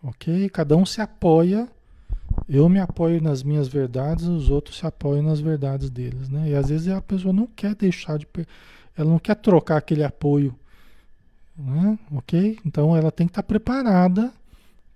Ok? 0.04 0.50
Cada 0.50 0.76
um 0.76 0.86
se 0.86 1.00
apoia 1.00 1.70
eu 2.48 2.70
me 2.70 2.80
apoio 2.80 3.22
nas 3.22 3.44
minhas 3.44 3.68
verdades, 3.68 4.26
os 4.26 4.50
outros 4.50 4.78
se 4.78 4.86
apoiam 4.86 5.24
nas 5.24 5.40
verdades 5.40 5.90
deles, 5.90 6.30
né? 6.30 6.50
E 6.50 6.56
às 6.56 6.70
vezes 6.70 6.88
a 6.88 7.02
pessoa 7.02 7.34
não 7.34 7.46
quer 7.48 7.76
deixar 7.76 8.18
de, 8.18 8.28
ela 8.96 9.10
não 9.10 9.20
quer 9.20 9.36
trocar 9.36 9.78
aquele 9.78 10.04
apoio, 10.04 10.56
né? 11.58 12.00
Ok? 12.12 12.58
Então 12.66 12.96
ela 12.96 13.12
tem 13.12 13.28
que 13.28 13.32
estar 13.32 13.44
preparada 13.44 14.32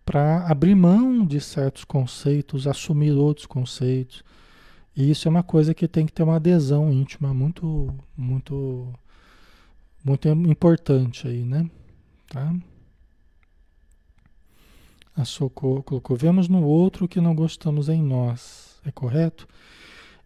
para 0.05 0.47
abrir 0.47 0.75
mão 0.75 1.25
de 1.25 1.41
certos 1.41 1.83
conceitos, 1.83 2.67
assumir 2.67 3.11
outros 3.11 3.45
conceitos. 3.45 4.23
E 4.95 5.09
isso 5.09 5.27
é 5.27 5.31
uma 5.31 5.43
coisa 5.43 5.73
que 5.73 5.87
tem 5.87 6.05
que 6.05 6.11
ter 6.11 6.23
uma 6.23 6.35
adesão 6.35 6.91
íntima 6.91 7.33
muito, 7.33 7.93
muito, 8.17 8.87
muito 10.03 10.27
importante 10.27 11.27
aí, 11.27 11.43
né? 11.43 11.69
Tá? 12.29 12.53
A 15.15 15.25
Socorro 15.25 15.83
colocou: 15.83 16.15
vemos 16.15 16.47
no 16.47 16.63
outro 16.63 17.05
o 17.05 17.07
que 17.07 17.21
não 17.21 17.35
gostamos 17.35 17.89
em 17.89 18.01
nós. 18.01 18.79
É 18.85 18.91
correto? 18.91 19.47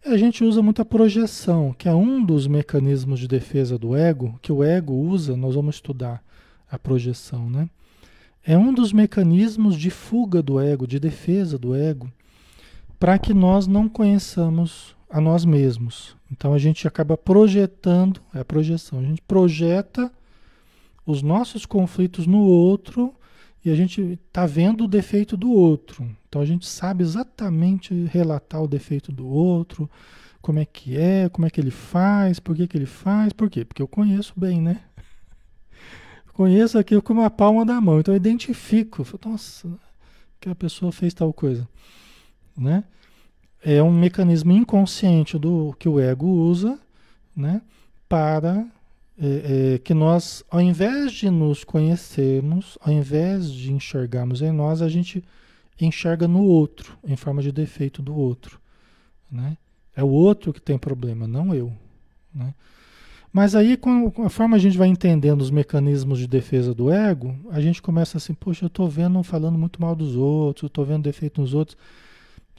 A 0.04 0.16
gente 0.16 0.44
usa 0.44 0.62
muita 0.62 0.84
projeção, 0.84 1.74
que 1.76 1.88
é 1.88 1.94
um 1.94 2.24
dos 2.24 2.46
mecanismos 2.46 3.18
de 3.18 3.26
defesa 3.26 3.76
do 3.76 3.96
ego, 3.96 4.38
que 4.40 4.52
o 4.52 4.62
ego 4.62 4.94
usa, 4.94 5.36
nós 5.36 5.56
vamos 5.56 5.76
estudar 5.76 6.22
a 6.70 6.78
projeção, 6.78 7.50
né? 7.50 7.68
É 8.44 8.56
um 8.56 8.72
dos 8.72 8.92
mecanismos 8.92 9.76
de 9.76 9.90
fuga 9.90 10.40
do 10.40 10.60
ego, 10.60 10.86
de 10.86 11.00
defesa 11.00 11.58
do 11.58 11.74
ego, 11.74 12.08
para 13.00 13.18
que 13.18 13.34
nós 13.34 13.66
não 13.66 13.88
conheçamos 13.88 14.94
a 15.10 15.20
nós 15.20 15.44
mesmos. 15.44 16.16
Então 16.30 16.54
a 16.54 16.58
gente 16.58 16.86
acaba 16.86 17.16
projetando, 17.16 18.20
é 18.32 18.38
a 18.38 18.44
projeção, 18.44 19.00
a 19.00 19.02
gente 19.02 19.22
projeta 19.22 20.12
os 21.04 21.22
nossos 21.22 21.66
conflitos 21.66 22.26
no 22.28 22.42
outro 22.42 23.12
e 23.66 23.70
a 23.70 23.74
gente 23.74 24.16
está 24.28 24.46
vendo 24.46 24.84
o 24.84 24.88
defeito 24.88 25.36
do 25.36 25.50
outro. 25.50 26.08
Então 26.28 26.40
a 26.40 26.44
gente 26.44 26.64
sabe 26.64 27.02
exatamente 27.02 27.92
relatar 28.04 28.62
o 28.62 28.68
defeito 28.68 29.10
do 29.10 29.26
outro, 29.26 29.90
como 30.40 30.60
é 30.60 30.64
que 30.64 30.96
é, 30.96 31.28
como 31.28 31.48
é 31.48 31.50
que 31.50 31.60
ele 31.60 31.72
faz, 31.72 32.38
por 32.38 32.54
que, 32.54 32.68
que 32.68 32.78
ele 32.78 32.86
faz, 32.86 33.32
por 33.32 33.50
quê? 33.50 33.64
Porque 33.64 33.82
eu 33.82 33.88
conheço 33.88 34.32
bem, 34.36 34.60
né? 34.60 34.82
Conheço 36.32 36.78
aquilo 36.78 37.02
como 37.02 37.22
a 37.22 37.30
palma 37.30 37.64
da 37.64 37.80
mão, 37.80 37.98
então 37.98 38.14
eu 38.14 38.16
identifico, 38.16 39.04
nossa, 39.24 39.68
que 40.38 40.48
a 40.48 40.54
pessoa 40.54 40.92
fez 40.92 41.12
tal 41.12 41.32
coisa, 41.32 41.68
né? 42.56 42.84
É 43.60 43.82
um 43.82 43.90
mecanismo 43.90 44.52
inconsciente 44.52 45.36
do 45.36 45.74
que 45.76 45.88
o 45.88 45.98
ego 45.98 46.28
usa, 46.28 46.78
né, 47.34 47.60
para 48.08 48.64
é, 49.18 49.74
é, 49.74 49.78
que 49.78 49.94
nós, 49.94 50.44
ao 50.50 50.60
invés 50.60 51.12
de 51.12 51.30
nos 51.30 51.64
conhecermos, 51.64 52.76
ao 52.80 52.92
invés 52.92 53.50
de 53.50 53.72
enxergarmos 53.72 54.42
em 54.42 54.52
nós, 54.52 54.82
a 54.82 54.88
gente 54.88 55.24
enxerga 55.80 56.28
no 56.28 56.42
outro, 56.42 56.98
em 57.06 57.16
forma 57.16 57.42
de 57.42 57.50
defeito 57.50 58.02
do 58.02 58.14
outro. 58.14 58.60
Né? 59.30 59.56
É 59.94 60.02
o 60.02 60.08
outro 60.08 60.52
que 60.52 60.60
tem 60.60 60.78
problema, 60.78 61.26
não 61.26 61.54
eu. 61.54 61.72
Né? 62.34 62.54
Mas 63.32 63.54
aí, 63.54 63.76
conforme 63.76 64.54
a 64.54 64.58
gente 64.58 64.78
vai 64.78 64.88
entendendo 64.88 65.42
os 65.42 65.50
mecanismos 65.50 66.18
de 66.18 66.26
defesa 66.26 66.74
do 66.74 66.90
ego, 66.90 67.34
a 67.50 67.60
gente 67.60 67.82
começa 67.82 68.16
assim, 68.16 68.32
poxa, 68.32 68.64
eu 68.64 68.68
estou 68.68 68.88
vendo 68.88 69.22
falando 69.22 69.58
muito 69.58 69.80
mal 69.80 69.94
dos 69.94 70.16
outros, 70.16 70.62
eu 70.62 70.68
estou 70.68 70.84
vendo 70.84 71.02
defeito 71.02 71.40
nos 71.40 71.52
outros. 71.52 71.76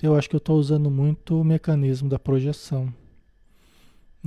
Eu 0.02 0.15
acho 0.15 0.30
que 0.30 0.36
eu 0.36 0.39
estou 0.39 0.58
usando 0.58 0.91
muito 0.91 1.41
o 1.41 1.43
mecanismo 1.43 2.08
da 2.08 2.20
projeção. 2.20 2.93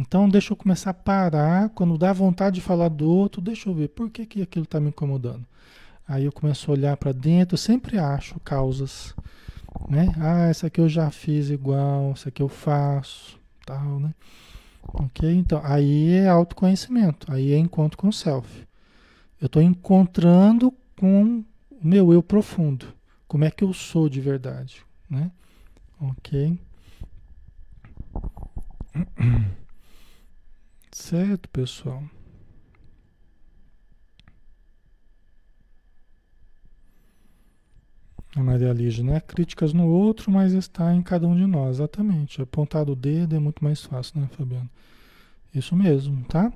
Então 0.00 0.30
deixa 0.30 0.54
eu 0.54 0.56
começar 0.56 0.90
a 0.90 0.94
parar, 0.94 1.68
quando 1.70 1.98
dá 1.98 2.10
vontade 2.10 2.54
de 2.54 2.62
falar 2.62 2.88
do 2.88 3.06
outro, 3.06 3.42
deixa 3.42 3.68
eu 3.68 3.74
ver 3.74 3.88
por 3.88 4.08
que, 4.08 4.24
que 4.24 4.40
aquilo 4.40 4.64
está 4.64 4.80
me 4.80 4.88
incomodando. 4.88 5.44
Aí 6.08 6.24
eu 6.24 6.32
começo 6.32 6.70
a 6.70 6.74
olhar 6.74 6.96
para 6.96 7.12
dentro, 7.12 7.52
eu 7.54 7.58
sempre 7.58 7.98
acho 7.98 8.40
causas, 8.40 9.14
né? 9.90 10.10
Ah, 10.18 10.46
essa 10.48 10.68
aqui 10.68 10.80
eu 10.80 10.88
já 10.88 11.10
fiz 11.10 11.50
igual, 11.50 12.12
essa 12.12 12.30
aqui 12.30 12.42
eu 12.42 12.48
faço, 12.48 13.38
tal, 13.66 14.00
né? 14.00 14.14
Ok? 14.94 15.30
Então, 15.30 15.60
aí 15.62 16.14
é 16.14 16.28
autoconhecimento, 16.28 17.30
aí 17.30 17.52
é 17.52 17.58
encontro 17.58 17.98
com 17.98 18.08
o 18.08 18.12
self. 18.12 18.66
Eu 19.38 19.46
estou 19.46 19.60
encontrando 19.60 20.72
com 20.98 21.44
o 21.70 21.86
meu 21.86 22.10
eu 22.10 22.22
profundo, 22.22 22.86
como 23.28 23.44
é 23.44 23.50
que 23.50 23.62
eu 23.62 23.74
sou 23.74 24.08
de 24.08 24.20
verdade, 24.20 24.82
né? 25.10 25.30
Ok? 26.00 26.58
Certo, 31.00 31.48
pessoal? 31.48 32.02
A 38.36 38.42
Maria 38.42 38.72
Lígia, 38.72 39.02
né? 39.02 39.18
Críticas 39.18 39.72
no 39.72 39.88
outro, 39.88 40.30
mas 40.30 40.52
está 40.52 40.94
em 40.94 41.02
cada 41.02 41.26
um 41.26 41.34
de 41.34 41.46
nós, 41.46 41.76
exatamente. 41.76 42.42
Apontar 42.42 42.88
o 42.88 42.94
dedo 42.94 43.34
é 43.34 43.38
muito 43.38 43.64
mais 43.64 43.82
fácil, 43.82 44.20
né, 44.20 44.28
Fabiano? 44.36 44.68
Isso 45.54 45.74
mesmo, 45.74 46.22
tá? 46.26 46.52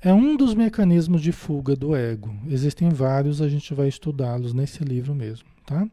É 0.00 0.12
um 0.12 0.34
dos 0.34 0.54
mecanismos 0.54 1.20
de 1.20 1.30
fuga 1.30 1.76
do 1.76 1.94
ego. 1.94 2.34
Existem 2.48 2.88
vários, 2.88 3.42
a 3.42 3.48
gente 3.50 3.74
vai 3.74 3.86
estudá-los 3.86 4.54
nesse 4.54 4.82
livro 4.82 5.14
mesmo, 5.14 5.46
tá? 5.66 5.86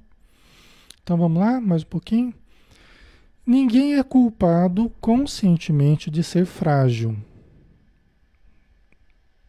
Então 1.04 1.18
vamos 1.18 1.40
lá, 1.40 1.60
mais 1.60 1.84
um 1.84 1.88
pouquinho. 1.88 2.34
Ninguém 3.46 3.96
é 3.96 4.04
culpado 4.04 4.90
conscientemente 5.02 6.10
de 6.10 6.24
ser 6.24 6.46
frágil, 6.46 7.18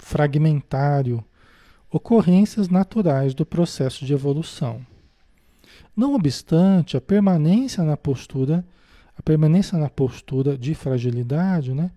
fragmentário, 0.02 1.24
ocorrências 1.90 2.68
naturais 2.68 3.34
do 3.34 3.46
processo 3.46 4.04
de 4.04 4.12
evolução. 4.12 4.84
Não 5.96 6.14
obstante, 6.14 6.96
a 6.96 7.00
permanência 7.00 7.84
na 7.84 7.96
postura, 7.96 8.64
a 9.16 9.22
permanência 9.22 9.78
na 9.78 9.88
postura 9.88 10.58
de 10.58 10.74
fragilidade, 10.74 11.72
né, 11.72 11.90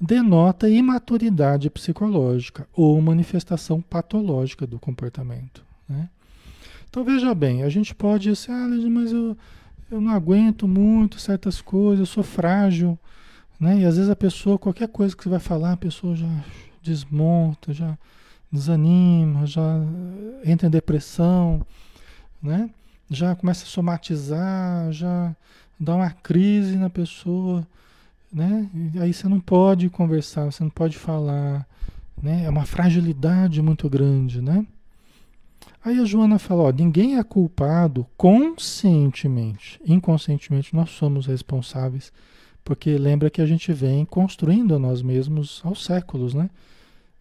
denota 0.00 0.68
imaturidade 0.68 1.70
psicológica 1.70 2.66
ou 2.72 3.00
manifestação 3.00 3.80
patológica 3.80 4.66
do 4.66 4.78
comportamento. 4.78 5.64
Né? 5.88 6.08
Então 6.90 7.04
veja 7.04 7.32
bem, 7.34 7.62
a 7.62 7.68
gente 7.68 7.94
pode 7.94 8.30
dizer, 8.30 8.50
ah, 8.50 8.68
mas 8.90 9.12
eu, 9.12 9.36
eu 9.90 10.00
não 10.00 10.12
aguento 10.12 10.66
muito 10.66 11.20
certas 11.20 11.60
coisas, 11.60 12.00
eu 12.00 12.06
sou 12.06 12.24
frágil, 12.24 12.98
né? 13.60 13.80
E 13.80 13.84
às 13.84 13.96
vezes 13.96 14.10
a 14.10 14.16
pessoa, 14.16 14.58
qualquer 14.58 14.88
coisa 14.88 15.16
que 15.16 15.22
você 15.22 15.28
vai 15.28 15.38
falar, 15.38 15.72
a 15.72 15.76
pessoa 15.76 16.16
já 16.16 16.26
desmonta, 16.84 17.72
já 17.72 17.98
desanima, 18.50 19.46
já 19.46 19.80
entra 20.44 20.68
em 20.68 20.70
depressão, 20.70 21.64
né? 22.42 22.70
Já 23.10 23.34
começa 23.34 23.64
a 23.64 23.68
somatizar, 23.68 24.92
já 24.92 25.34
dá 25.78 25.96
uma 25.96 26.10
crise 26.10 26.76
na 26.76 26.88
pessoa, 26.88 27.66
né? 28.32 28.68
E 28.94 29.00
aí 29.00 29.12
você 29.12 29.28
não 29.28 29.40
pode 29.40 29.88
conversar, 29.90 30.44
você 30.46 30.62
não 30.62 30.70
pode 30.70 30.96
falar, 30.96 31.66
né? 32.22 32.44
É 32.44 32.50
uma 32.50 32.64
fragilidade 32.64 33.60
muito 33.60 33.88
grande, 33.88 34.40
né? 34.40 34.66
Aí 35.84 35.98
a 35.98 36.04
Joana 36.04 36.38
fala, 36.38 36.72
ninguém 36.72 37.18
é 37.18 37.22
culpado 37.22 38.06
conscientemente. 38.16 39.78
Inconscientemente 39.84 40.74
nós 40.74 40.90
somos 40.90 41.26
responsáveis, 41.26 42.10
porque 42.64 42.96
lembra 42.96 43.28
que 43.28 43.42
a 43.42 43.46
gente 43.46 43.72
vem 43.72 44.04
construindo 44.04 44.74
a 44.74 44.78
nós 44.78 45.02
mesmos 45.02 45.60
aos 45.62 45.84
séculos, 45.84 46.32
né? 46.32 46.48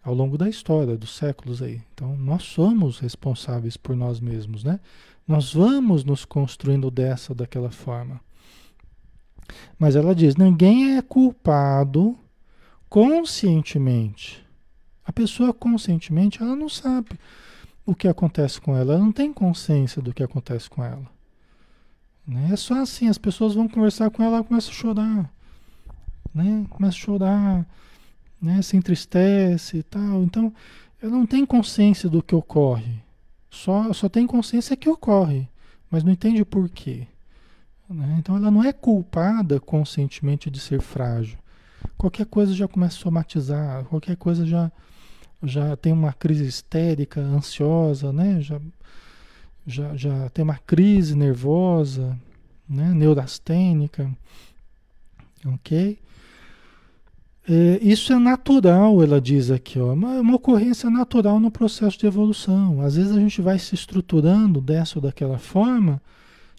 Ao 0.04 0.14
longo 0.14 0.38
da 0.38 0.50
história, 0.50 0.98
dos 0.98 1.16
séculos 1.16 1.62
aí. 1.62 1.82
Então 1.94 2.16
nós 2.18 2.44
somos 2.44 3.00
responsáveis 3.00 3.78
por 3.78 3.96
nós 3.96 4.20
mesmos, 4.20 4.64
né? 4.64 4.80
Nós 5.28 5.54
vamos 5.54 6.04
nos 6.04 6.26
construindo 6.26 6.92
dessa 6.92 7.34
daquela 7.34 7.72
forma. 7.72 8.20
Mas 9.80 9.96
ela 9.96 10.14
diz: 10.14 10.36
ninguém 10.36 10.98
é 10.98 11.02
culpado 11.02 12.18
conscientemente. 12.90 14.46
A 15.06 15.12
pessoa 15.12 15.54
conscientemente, 15.54 16.42
ela 16.42 16.56
não 16.56 16.70
sabe 16.70 17.20
o 17.86 17.94
que 17.94 18.08
acontece 18.08 18.62
com 18.62 18.76
ela, 18.76 18.94
ela 18.94 19.04
não 19.04 19.12
tem 19.12 19.34
consciência 19.34 20.02
do 20.02 20.14
que 20.14 20.24
acontece 20.24 20.70
com 20.70 20.84
ela. 20.84 21.06
Né? 22.26 22.50
É 22.52 22.56
só 22.56 22.76
assim, 22.76 23.10
as 23.10 23.18
pessoas 23.18 23.54
vão 23.54 23.68
conversar 23.68 24.10
com 24.10 24.24
ela, 24.24 24.38
ela 24.38 24.44
começa 24.44 24.70
a 24.70 24.74
chorar. 24.74 25.34
Né? 26.34 26.66
Começa 26.70 26.98
a 26.98 27.00
chorar, 27.00 27.68
né? 28.44 28.62
se 28.62 28.76
entristece 28.76 29.78
e 29.78 29.84
tal. 29.84 30.22
Então, 30.24 30.54
ela 31.02 31.12
não 31.12 31.26
tem 31.26 31.46
consciência 31.46 32.10
do 32.10 32.22
que 32.22 32.36
ocorre. 32.36 33.02
Só, 33.50 33.94
só 33.94 34.10
tem 34.10 34.28
consciência 34.28 34.76
que 34.76 34.90
ocorre, 34.90 35.48
mas 35.90 36.04
não 36.04 36.12
entende 36.12 36.42
o 36.42 36.46
porquê. 36.46 37.08
Né? 37.90 38.16
Então 38.20 38.36
ela 38.36 38.50
não 38.50 38.64
é 38.64 38.74
culpada 38.74 39.60
conscientemente 39.60 40.50
de 40.50 40.60
ser 40.60 40.82
frágil. 40.82 41.38
Qualquer 41.98 42.26
coisa 42.26 42.54
já 42.54 42.68
começa 42.68 42.98
a 42.98 43.02
somatizar, 43.02 43.86
qualquer 43.86 44.18
coisa 44.18 44.46
já, 44.46 44.72
já 45.42 45.76
tem 45.78 45.94
uma 45.94 46.12
crise 46.12 46.46
histérica, 46.46 47.22
ansiosa, 47.22 48.12
né? 48.12 48.42
já, 48.42 48.60
já, 49.68 49.96
já 49.96 50.30
tem 50.30 50.44
uma 50.44 50.58
crise 50.58 51.16
nervosa, 51.16 52.18
né? 52.68 52.92
neurastênica. 52.94 54.10
Ok? 55.46 56.00
É, 57.48 57.80
isso 57.82 58.14
é 58.14 58.18
natural, 58.18 59.04
ela 59.04 59.20
diz 59.20 59.52
aqui, 59.52 59.78
ó, 59.78 59.94
uma, 59.94 60.22
uma 60.22 60.36
ocorrência 60.36 60.90
natural 60.90 61.40
no 61.40 61.52
processo 61.52 61.98
de 61.98 62.06
evolução. 62.06 62.80
Às 62.82 62.96
vezes 62.96 63.12
a 63.12 63.20
gente 63.20 63.42
vai 63.42 63.60
se 63.60 63.76
estruturando 63.76 64.62
dessa 64.62 64.98
ou 64.98 65.02
daquela 65.02 65.38
forma 65.38 66.02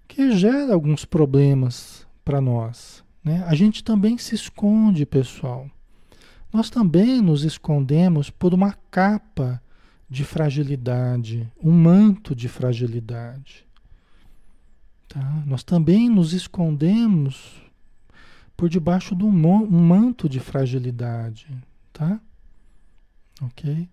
que 0.06 0.32
gera 0.32 0.74
alguns 0.74 1.04
problemas 1.06 2.06
para 2.22 2.40
nós. 2.40 3.02
Né? 3.24 3.42
A 3.46 3.54
gente 3.54 3.82
também 3.82 4.18
se 4.18 4.34
esconde, 4.34 5.06
pessoal. 5.06 5.70
Nós 6.52 6.68
também 6.68 7.22
nos 7.22 7.44
escondemos 7.44 8.28
por 8.28 8.52
uma 8.52 8.74
capa 8.90 9.60
de 10.08 10.22
fragilidade, 10.22 11.50
um 11.62 11.72
manto 11.72 12.34
de 12.34 12.46
fragilidade. 12.46 13.64
Tá? 15.08 15.42
Nós 15.46 15.64
também 15.64 16.10
nos 16.10 16.34
escondemos 16.34 17.63
por 18.56 18.68
debaixo 18.68 19.14
de 19.14 19.24
um 19.24 19.30
manto 19.30 20.28
de 20.28 20.40
fragilidade. 20.40 21.46
Tá? 21.92 22.20
Ok? 23.42 23.88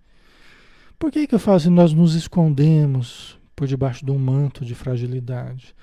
Por 0.97 1.11
que, 1.11 1.25
que 1.25 1.35
eu 1.35 1.39
falo 1.39 1.57
assim, 1.57 1.69
nós 1.69 1.93
nos 1.93 2.13
escondemos 2.13 3.39
por 3.55 3.67
debaixo 3.67 4.05
de 4.05 4.11
um 4.11 4.19
manto 4.19 4.63
de 4.63 4.75
fragilidade? 4.75 5.75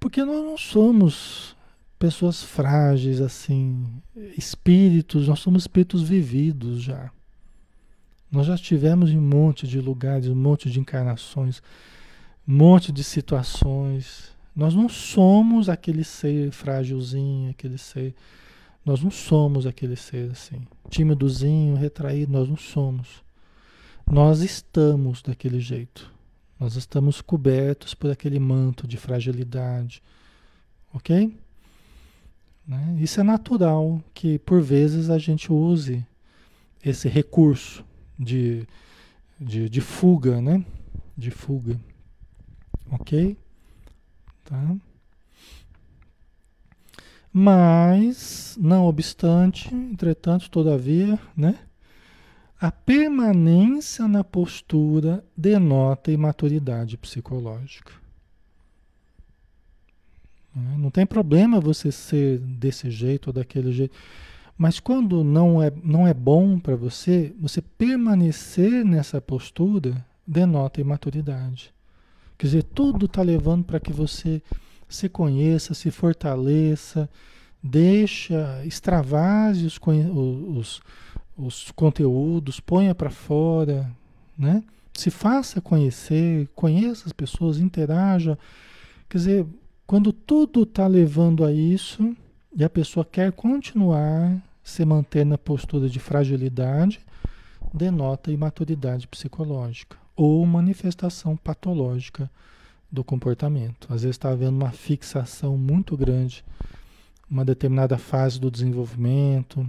Porque 0.00 0.24
nós 0.24 0.44
não 0.44 0.56
somos 0.56 1.56
pessoas 1.98 2.42
frágeis 2.42 3.20
assim, 3.20 3.86
espíritos, 4.36 5.28
nós 5.28 5.38
somos 5.38 5.62
espíritos 5.62 6.02
vividos 6.02 6.82
já. 6.82 7.10
Nós 8.30 8.46
já 8.46 8.54
estivemos 8.54 9.10
em 9.10 9.18
um 9.18 9.22
monte 9.22 9.68
de 9.68 9.78
lugares, 9.78 10.26
um 10.26 10.34
monte 10.34 10.70
de 10.70 10.80
encarnações, 10.80 11.62
um 12.48 12.56
monte 12.56 12.90
de 12.90 13.04
situações. 13.04 14.31
Nós 14.54 14.74
não 14.74 14.88
somos 14.88 15.68
aquele 15.68 16.04
ser 16.04 16.50
frágilzinho, 16.50 17.50
aquele 17.50 17.78
ser. 17.78 18.14
Nós 18.84 19.02
não 19.02 19.10
somos 19.10 19.66
aquele 19.66 19.96
ser 19.96 20.30
assim, 20.30 20.66
tímidozinho, 20.90 21.76
retraído, 21.76 22.32
nós 22.32 22.48
não 22.48 22.56
somos. 22.56 23.22
Nós 24.10 24.40
estamos 24.40 25.22
daquele 25.22 25.60
jeito. 25.60 26.12
Nós 26.58 26.76
estamos 26.76 27.20
cobertos 27.20 27.94
por 27.94 28.10
aquele 28.10 28.38
manto 28.38 28.86
de 28.86 28.96
fragilidade. 28.96 30.02
Ok? 30.92 31.36
Né? 32.66 32.96
Isso 33.00 33.20
é 33.20 33.22
natural 33.22 34.02
que 34.12 34.38
por 34.38 34.60
vezes 34.60 35.10
a 35.10 35.18
gente 35.18 35.52
use 35.52 36.04
esse 36.84 37.08
recurso 37.08 37.84
de, 38.18 38.66
de, 39.40 39.68
de 39.68 39.80
fuga, 39.80 40.40
né? 40.40 40.64
De 41.16 41.30
fuga. 41.30 41.80
Ok? 42.90 43.36
Tá? 44.44 44.76
Mas, 47.32 48.58
não 48.60 48.86
obstante, 48.86 49.74
entretanto, 49.74 50.50
todavia, 50.50 51.18
né? 51.36 51.58
A 52.60 52.70
permanência 52.70 54.06
na 54.06 54.22
postura 54.22 55.24
denota 55.36 56.12
imaturidade 56.12 56.96
psicológica. 56.96 57.92
Né? 60.54 60.76
Não 60.78 60.90
tem 60.90 61.06
problema 61.06 61.58
você 61.58 61.90
ser 61.90 62.38
desse 62.38 62.90
jeito 62.90 63.28
ou 63.28 63.32
daquele 63.32 63.72
jeito. 63.72 63.96
Mas 64.56 64.78
quando 64.78 65.24
não 65.24 65.60
é, 65.60 65.72
não 65.82 66.06
é 66.06 66.14
bom 66.14 66.58
para 66.58 66.76
você, 66.76 67.34
você 67.40 67.60
permanecer 67.60 68.84
nessa 68.84 69.20
postura 69.20 70.04
denota 70.26 70.80
imaturidade. 70.80 71.74
Quer 72.42 72.46
dizer, 72.46 72.62
tudo 72.64 73.06
está 73.06 73.22
levando 73.22 73.62
para 73.62 73.78
que 73.78 73.92
você 73.92 74.42
se 74.88 75.08
conheça, 75.08 75.74
se 75.74 75.92
fortaleça, 75.92 77.08
deixa, 77.62 78.60
extravase 78.66 79.64
os, 79.64 79.78
os, 79.78 80.82
os 81.36 81.70
conteúdos, 81.70 82.58
ponha 82.58 82.96
para 82.96 83.10
fora, 83.10 83.88
né? 84.36 84.64
Se 84.92 85.08
faça 85.08 85.60
conhecer, 85.60 86.48
conheça 86.52 87.04
as 87.06 87.12
pessoas, 87.12 87.58
interaja. 87.58 88.36
Quer 89.08 89.18
dizer, 89.18 89.46
quando 89.86 90.12
tudo 90.12 90.64
está 90.64 90.88
levando 90.88 91.44
a 91.44 91.52
isso 91.52 92.12
e 92.56 92.64
a 92.64 92.68
pessoa 92.68 93.04
quer 93.04 93.30
continuar 93.30 94.36
se 94.64 94.84
manter 94.84 95.24
na 95.24 95.38
postura 95.38 95.88
de 95.88 96.00
fragilidade, 96.00 96.98
denota 97.72 98.32
imaturidade 98.32 99.06
psicológica 99.06 100.01
ou 100.22 100.46
manifestação 100.46 101.36
patológica 101.36 102.30
do 102.90 103.02
comportamento. 103.02 103.92
Às 103.92 104.02
vezes 104.02 104.14
está 104.14 104.30
havendo 104.30 104.56
uma 104.56 104.70
fixação 104.70 105.58
muito 105.58 105.96
grande, 105.96 106.44
uma 107.28 107.44
determinada 107.44 107.98
fase 107.98 108.38
do 108.38 108.48
desenvolvimento, 108.48 109.68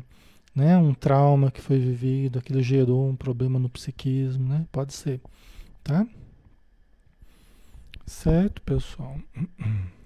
né? 0.53 0.77
Um 0.77 0.93
trauma 0.93 1.49
que 1.49 1.59
foi 1.59 1.79
vivido, 1.79 2.37
aquilo 2.37 2.61
gerou 2.61 3.09
um 3.09 3.15
problema 3.15 3.57
no 3.57 3.67
psiquismo, 3.67 4.47
né? 4.47 4.67
Pode 4.71 4.93
ser, 4.93 5.19
tá? 5.83 6.05
Certo, 8.05 8.61
pessoal? 8.61 9.17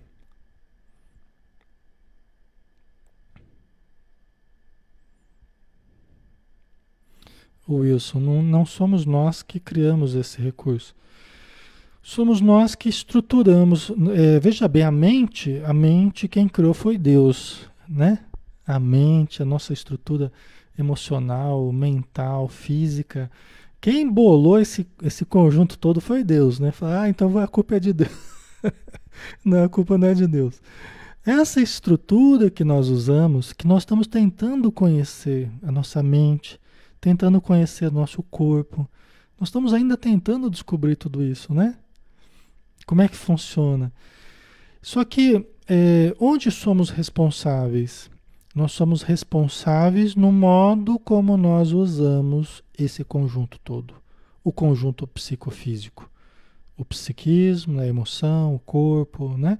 Wilson, 7.70 8.20
não, 8.20 8.41
não 8.41 8.65
somos 8.65 9.05
nós 9.05 9.43
que 9.43 9.59
criamos 9.59 10.15
esse 10.15 10.41
recurso. 10.41 10.95
Somos 12.01 12.39
nós 12.39 12.74
que 12.74 12.88
estruturamos. 12.88 13.91
É, 14.15 14.39
veja 14.39 14.68
bem, 14.68 14.84
a 14.84 14.91
mente, 14.91 15.61
a 15.65 15.74
mente 15.74 16.28
quem 16.28 16.47
criou 16.47 16.74
foi 16.74 16.97
Deus, 16.97 17.70
né? 17.88 18.20
A 18.65 18.80
mente, 18.80 19.41
a 19.41 19.45
nossa 19.45 19.74
estrutura 19.74 20.32
emocional, 20.80 21.72
mental, 21.74 22.47
física. 22.47 23.30
Quem 23.82 24.09
bolou 24.09 24.59
esse, 24.59 24.88
esse 25.03 25.26
conjunto 25.26 25.78
todo 25.78 25.99
foi 25.99 26.24
Deus, 26.24 26.59
né? 26.59 26.72
Fala, 26.72 27.01
ah, 27.01 27.09
então 27.09 27.38
a 27.38 27.47
culpa 27.47 27.76
é 27.76 27.80
de 27.80 27.93
Deus. 27.93 28.11
não, 29.43 29.63
a 29.63 29.70
culpa 29.70 29.97
não 29.97 30.07
é 30.07 30.13
de 30.13 30.28
Deus. 30.28 30.61
Essa 31.26 31.61
estrutura 31.61 32.49
que 32.49 32.63
nós 32.63 32.88
usamos, 32.88 33.51
que 33.51 33.68
nós 33.68 33.82
estamos 33.82 34.07
tentando 34.07 34.72
conhecer 34.72 35.51
a 35.61 35.72
nossa 35.72 36.01
mente, 36.01 36.57
tentando 36.99 37.41
conhecer 37.41 37.91
nosso 37.91 38.23
corpo. 38.23 38.89
Nós 39.39 39.49
estamos 39.49 39.73
ainda 39.73 39.95
tentando 39.95 40.49
descobrir 40.49 40.95
tudo 40.95 41.23
isso, 41.23 41.53
né? 41.53 41.75
Como 42.85 43.01
é 43.01 43.07
que 43.07 43.15
funciona? 43.15 43.91
Só 44.81 45.03
que 45.03 45.45
é, 45.67 46.15
onde 46.19 46.49
somos 46.49 46.89
responsáveis? 46.89 48.09
Nós 48.55 48.71
somos 48.71 49.03
responsáveis 49.03 50.15
no 50.15 50.31
modo 50.31 50.97
como 50.97 51.37
nós 51.37 51.71
usamos 51.73 52.63
esse 52.77 53.03
conjunto 53.03 53.59
todo, 53.59 53.93
o 54.43 54.51
conjunto 54.51 55.05
psicofísico, 55.05 56.09
o 56.75 56.83
psiquismo, 56.83 57.79
a 57.79 57.85
emoção, 57.85 58.55
o 58.55 58.59
corpo, 58.59 59.37
né? 59.37 59.59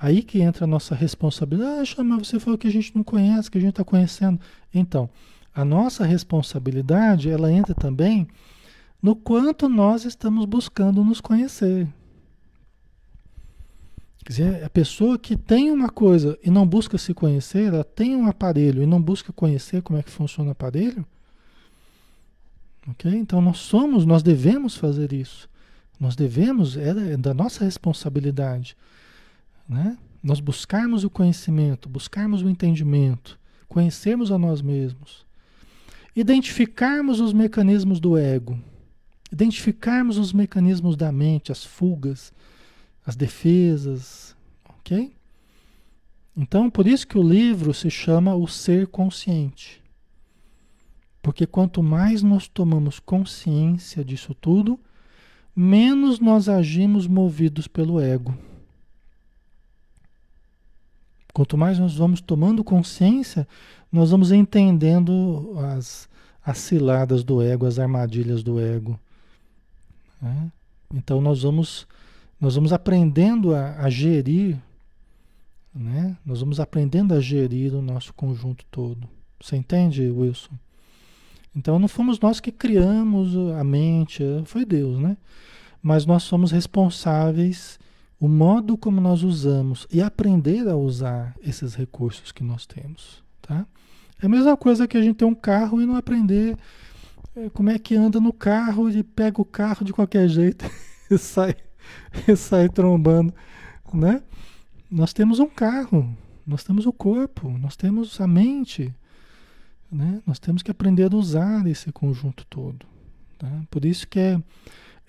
Aí 0.00 0.22
que 0.22 0.40
entra 0.40 0.64
a 0.64 0.66
nossa 0.66 0.94
responsabilidade. 0.94 1.80
Ah, 1.80 1.84
chama, 1.84 2.18
você 2.18 2.40
falou 2.40 2.58
que 2.58 2.66
a 2.66 2.70
gente 2.70 2.94
não 2.96 3.04
conhece, 3.04 3.50
que 3.50 3.58
a 3.58 3.60
gente 3.60 3.70
está 3.70 3.84
conhecendo. 3.84 4.40
Então, 4.72 5.08
a 5.54 5.64
nossa 5.64 6.04
responsabilidade, 6.04 7.30
ela 7.30 7.52
entra 7.52 7.74
também 7.74 8.26
no 9.00 9.14
quanto 9.14 9.68
nós 9.68 10.04
estamos 10.04 10.44
buscando 10.46 11.04
nos 11.04 11.20
conhecer. 11.20 11.86
Quer 14.24 14.32
dizer, 14.32 14.64
a 14.64 14.70
pessoa 14.70 15.18
que 15.18 15.36
tem 15.36 15.70
uma 15.70 15.90
coisa 15.90 16.36
e 16.42 16.50
não 16.50 16.66
busca 16.66 16.98
se 16.98 17.14
conhecer, 17.14 17.72
ela 17.72 17.84
tem 17.84 18.16
um 18.16 18.26
aparelho 18.26 18.82
e 18.82 18.86
não 18.86 19.00
busca 19.00 19.32
conhecer 19.32 19.82
como 19.82 19.98
é 19.98 20.02
que 20.02 20.10
funciona 20.10 20.48
o 20.48 20.52
aparelho, 20.52 21.06
ok? 22.88 23.14
Então 23.14 23.40
nós 23.40 23.58
somos, 23.58 24.06
nós 24.06 24.22
devemos 24.22 24.74
fazer 24.76 25.12
isso. 25.12 25.48
Nós 26.00 26.16
devemos, 26.16 26.76
é, 26.76 27.12
é 27.12 27.16
da 27.16 27.34
nossa 27.34 27.64
responsabilidade, 27.64 28.76
né? 29.68 29.96
Nós 30.22 30.40
buscarmos 30.40 31.04
o 31.04 31.10
conhecimento, 31.10 31.88
buscarmos 31.88 32.40
o 32.42 32.48
entendimento, 32.48 33.38
conhecermos 33.68 34.32
a 34.32 34.38
nós 34.38 34.62
mesmos 34.62 35.24
identificarmos 36.14 37.20
os 37.20 37.32
mecanismos 37.32 37.98
do 37.98 38.16
ego, 38.16 38.58
identificarmos 39.32 40.16
os 40.16 40.32
mecanismos 40.32 40.96
da 40.96 41.10
mente, 41.10 41.50
as 41.50 41.64
fugas, 41.64 42.32
as 43.04 43.16
defesas, 43.16 44.36
ok? 44.68 45.12
Então, 46.36 46.70
por 46.70 46.86
isso 46.86 47.06
que 47.06 47.18
o 47.18 47.22
livro 47.22 47.72
se 47.72 47.90
chama 47.90 48.34
O 48.34 48.46
Ser 48.46 48.86
Consciente. 48.86 49.82
Porque 51.22 51.46
quanto 51.46 51.82
mais 51.82 52.22
nós 52.22 52.48
tomamos 52.48 52.98
consciência 52.98 54.04
disso 54.04 54.34
tudo, 54.34 54.78
menos 55.54 56.18
nós 56.18 56.48
agimos 56.48 57.06
movidos 57.06 57.66
pelo 57.66 58.00
ego. 58.00 58.36
Quanto 61.32 61.56
mais 61.56 61.78
nós 61.78 61.96
vamos 61.96 62.20
tomando 62.20 62.62
consciência, 62.62 63.46
nós 63.94 64.10
vamos 64.10 64.32
entendendo 64.32 65.54
as, 65.72 66.08
as 66.44 66.58
ciladas 66.58 67.22
do 67.22 67.40
ego, 67.40 67.64
as 67.64 67.78
armadilhas 67.78 68.42
do 68.42 68.58
ego. 68.58 68.98
Né? 70.20 70.50
Então 70.92 71.20
nós 71.20 71.44
vamos, 71.44 71.86
nós 72.40 72.56
vamos 72.56 72.72
aprendendo 72.72 73.54
a, 73.54 73.76
a 73.76 73.88
gerir, 73.88 74.60
né? 75.72 76.16
nós 76.26 76.40
vamos 76.40 76.58
aprendendo 76.58 77.14
a 77.14 77.20
gerir 77.20 77.72
o 77.72 77.80
nosso 77.80 78.12
conjunto 78.14 78.64
todo. 78.68 79.08
Você 79.40 79.54
entende, 79.54 80.02
Wilson? 80.10 80.58
Então 81.54 81.78
não 81.78 81.86
fomos 81.86 82.18
nós 82.18 82.40
que 82.40 82.50
criamos 82.50 83.36
a 83.56 83.62
mente, 83.62 84.24
foi 84.46 84.64
Deus, 84.64 84.98
né? 84.98 85.16
Mas 85.80 86.04
nós 86.04 86.24
somos 86.24 86.50
responsáveis 86.50 87.78
o 88.18 88.26
modo 88.26 88.76
como 88.76 89.00
nós 89.00 89.22
usamos 89.22 89.86
e 89.88 90.02
aprender 90.02 90.66
a 90.66 90.74
usar 90.74 91.36
esses 91.40 91.76
recursos 91.76 92.32
que 92.32 92.42
nós 92.42 92.66
temos, 92.66 93.23
tá? 93.46 93.66
É 94.22 94.26
a 94.26 94.28
mesma 94.28 94.56
coisa 94.56 94.88
que 94.88 94.96
a 94.96 95.02
gente 95.02 95.16
ter 95.16 95.24
um 95.24 95.34
carro 95.34 95.80
e 95.80 95.86
não 95.86 95.96
aprender 95.96 96.56
é, 97.36 97.50
como 97.50 97.70
é 97.70 97.78
que 97.78 97.94
anda 97.94 98.20
no 98.20 98.32
carro 98.32 98.88
e 98.88 99.02
pega 99.02 99.40
o 99.40 99.44
carro 99.44 99.84
de 99.84 99.92
qualquer 99.92 100.28
jeito 100.28 100.64
e 101.10 101.18
sai, 101.18 101.54
e 102.26 102.34
sai 102.34 102.68
trombando, 102.68 103.34
né? 103.92 104.22
Nós 104.90 105.12
temos 105.12 105.40
um 105.40 105.48
carro, 105.48 106.16
nós 106.46 106.62
temos 106.62 106.86
o 106.86 106.92
corpo, 106.92 107.50
nós 107.58 107.76
temos 107.76 108.20
a 108.20 108.26
mente, 108.26 108.94
né? 109.90 110.22
Nós 110.26 110.38
temos 110.38 110.62
que 110.62 110.70
aprender 110.70 111.12
a 111.12 111.16
usar 111.16 111.66
esse 111.66 111.90
conjunto 111.92 112.46
todo. 112.46 112.86
Tá? 113.38 113.62
Por 113.70 113.84
isso 113.84 114.06
que 114.08 114.18
é, 114.18 114.40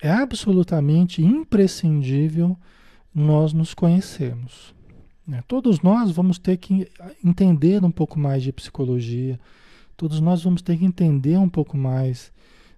é 0.02 0.10
absolutamente 0.10 1.22
imprescindível 1.22 2.58
nós 3.14 3.52
nos 3.52 3.72
conhecermos. 3.72 4.75
Né? 5.26 5.42
Todos 5.48 5.80
nós 5.80 6.10
vamos 6.10 6.38
ter 6.38 6.56
que 6.56 6.88
entender 7.24 7.84
um 7.84 7.90
pouco 7.90 8.18
mais 8.18 8.42
de 8.42 8.52
psicologia, 8.52 9.40
todos 9.96 10.20
nós 10.20 10.42
vamos 10.42 10.62
ter 10.62 10.78
que 10.78 10.84
entender 10.84 11.36
um 11.36 11.48
pouco 11.48 11.76
mais 11.76 12.32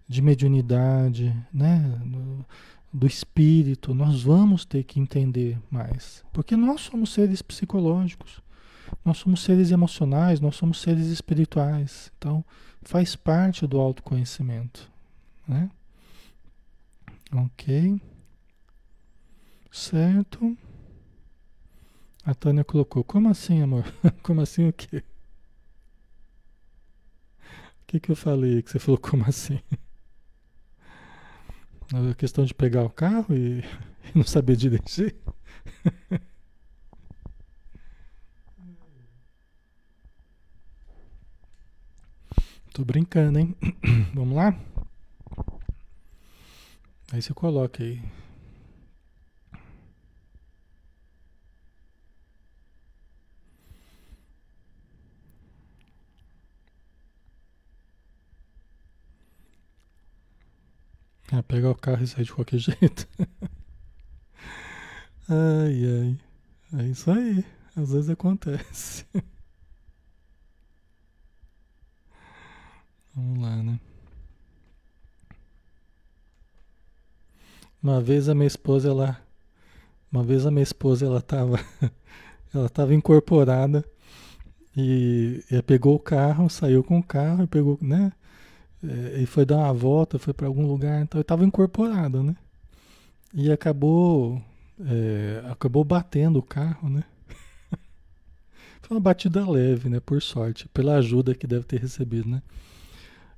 de 0.09 0.23
mediunidade, 0.23 1.35
né? 1.53 2.01
do, 2.05 2.47
do 2.93 3.07
espírito, 3.07 3.93
nós 3.93 4.23
vamos 4.23 4.65
ter 4.65 4.83
que 4.85 4.99
entender 4.99 5.59
mais, 5.71 6.25
porque 6.33 6.57
nós 6.57 6.81
somos 6.81 7.13
seres 7.13 7.43
psicológicos, 7.43 8.41
nós 9.05 9.19
somos 9.19 9.43
seres 9.43 9.71
emocionais, 9.71 10.41
nós 10.41 10.57
somos 10.57 10.81
seres 10.81 11.09
espirituais, 11.09 12.11
então 12.17 12.43
faz 12.81 13.15
parte 13.15 13.67
do 13.67 13.79
autoconhecimento, 13.79 14.91
né? 15.47 15.69
Ok, 17.31 18.01
certo. 19.71 20.57
A 22.29 22.35
Tânia 22.35 22.63
colocou, 22.63 23.03
como 23.03 23.31
assim, 23.31 23.63
amor? 23.63 23.85
como 24.23 24.43
assim 24.43 24.69
o 24.69 24.73
quê? 24.73 25.03
O 27.39 27.87
que, 27.87 27.99
que 27.99 28.11
eu 28.11 28.17
falei 28.17 28.61
que 28.61 28.71
você 28.71 28.79
falou, 28.79 29.01
como 29.01 29.25
assim? 29.25 29.59
A 31.95 32.15
questão 32.15 32.45
de 32.45 32.53
pegar 32.53 32.85
o 32.85 32.91
carro 32.91 33.35
e, 33.35 33.61
e 33.61 33.65
não 34.15 34.25
saber 34.25 34.57
dirigir? 34.57 35.17
Tô 42.75 42.85
brincando, 42.85 43.39
hein? 43.39 43.57
Vamos 44.13 44.37
lá? 44.37 44.55
Aí 47.11 47.23
você 47.23 47.33
coloca 47.33 47.83
aí. 47.83 48.03
É, 61.33 61.43
pegar 61.43 61.71
o 61.71 61.75
carro 61.75 62.03
e 62.03 62.07
sair 62.07 62.25
de 62.25 62.33
qualquer 62.33 62.59
jeito. 62.61 63.07
ai, 65.29 65.85
ai. 65.85 66.19
É 66.81 66.87
isso 66.87 67.11
aí. 67.11 67.45
Às 67.77 67.93
vezes 67.93 68.11
acontece. 68.11 69.05
Vamos 73.15 73.43
lá, 73.43 73.63
né? 73.63 73.79
Uma 77.83 78.01
vez 78.01 78.29
a 78.29 78.35
minha 78.35 78.47
esposa, 78.47 78.89
ela. 78.89 79.21
Uma 80.11 80.23
vez 80.23 80.47
a 80.47 80.51
minha 80.51 80.63
esposa, 80.63 81.07
ela 81.07 81.21
tava. 81.21 81.59
ela 82.55 82.69
tava 82.69 82.95
incorporada. 82.95 83.85
E, 84.77 85.45
e 85.51 85.63
pegou 85.63 85.97
o 85.97 85.99
carro, 85.99 86.49
saiu 86.49 86.85
com 86.85 86.99
o 86.99 87.03
carro 87.03 87.45
e 87.45 87.47
pegou, 87.47 87.79
né? 87.83 88.13
É, 88.83 89.21
e 89.23 89.27
foi 89.27 89.45
dar 89.45 89.57
uma 89.57 89.73
volta, 89.73 90.19
foi 90.19 90.33
para 90.33 90.47
algum 90.47 90.67
lugar, 90.67 91.03
então 91.03 91.19
eu 91.19 91.23
estava 91.23 91.45
incorporado, 91.45 92.23
né? 92.23 92.37
E 93.35 93.51
acabou, 93.51 94.41
é, 94.81 95.43
acabou 95.51 95.85
batendo 95.85 96.39
o 96.39 96.43
carro, 96.43 96.89
né? 96.89 97.05
foi 98.81 98.97
uma 98.97 99.01
batida 99.01 99.49
leve, 99.49 99.89
né? 99.89 100.01
Por 100.01 100.23
sorte, 100.23 100.69
pela 100.69 100.97
ajuda 100.97 101.35
que 101.35 101.47
deve 101.47 101.65
ter 101.65 101.81
recebido, 101.81 102.29
né? 102.29 102.43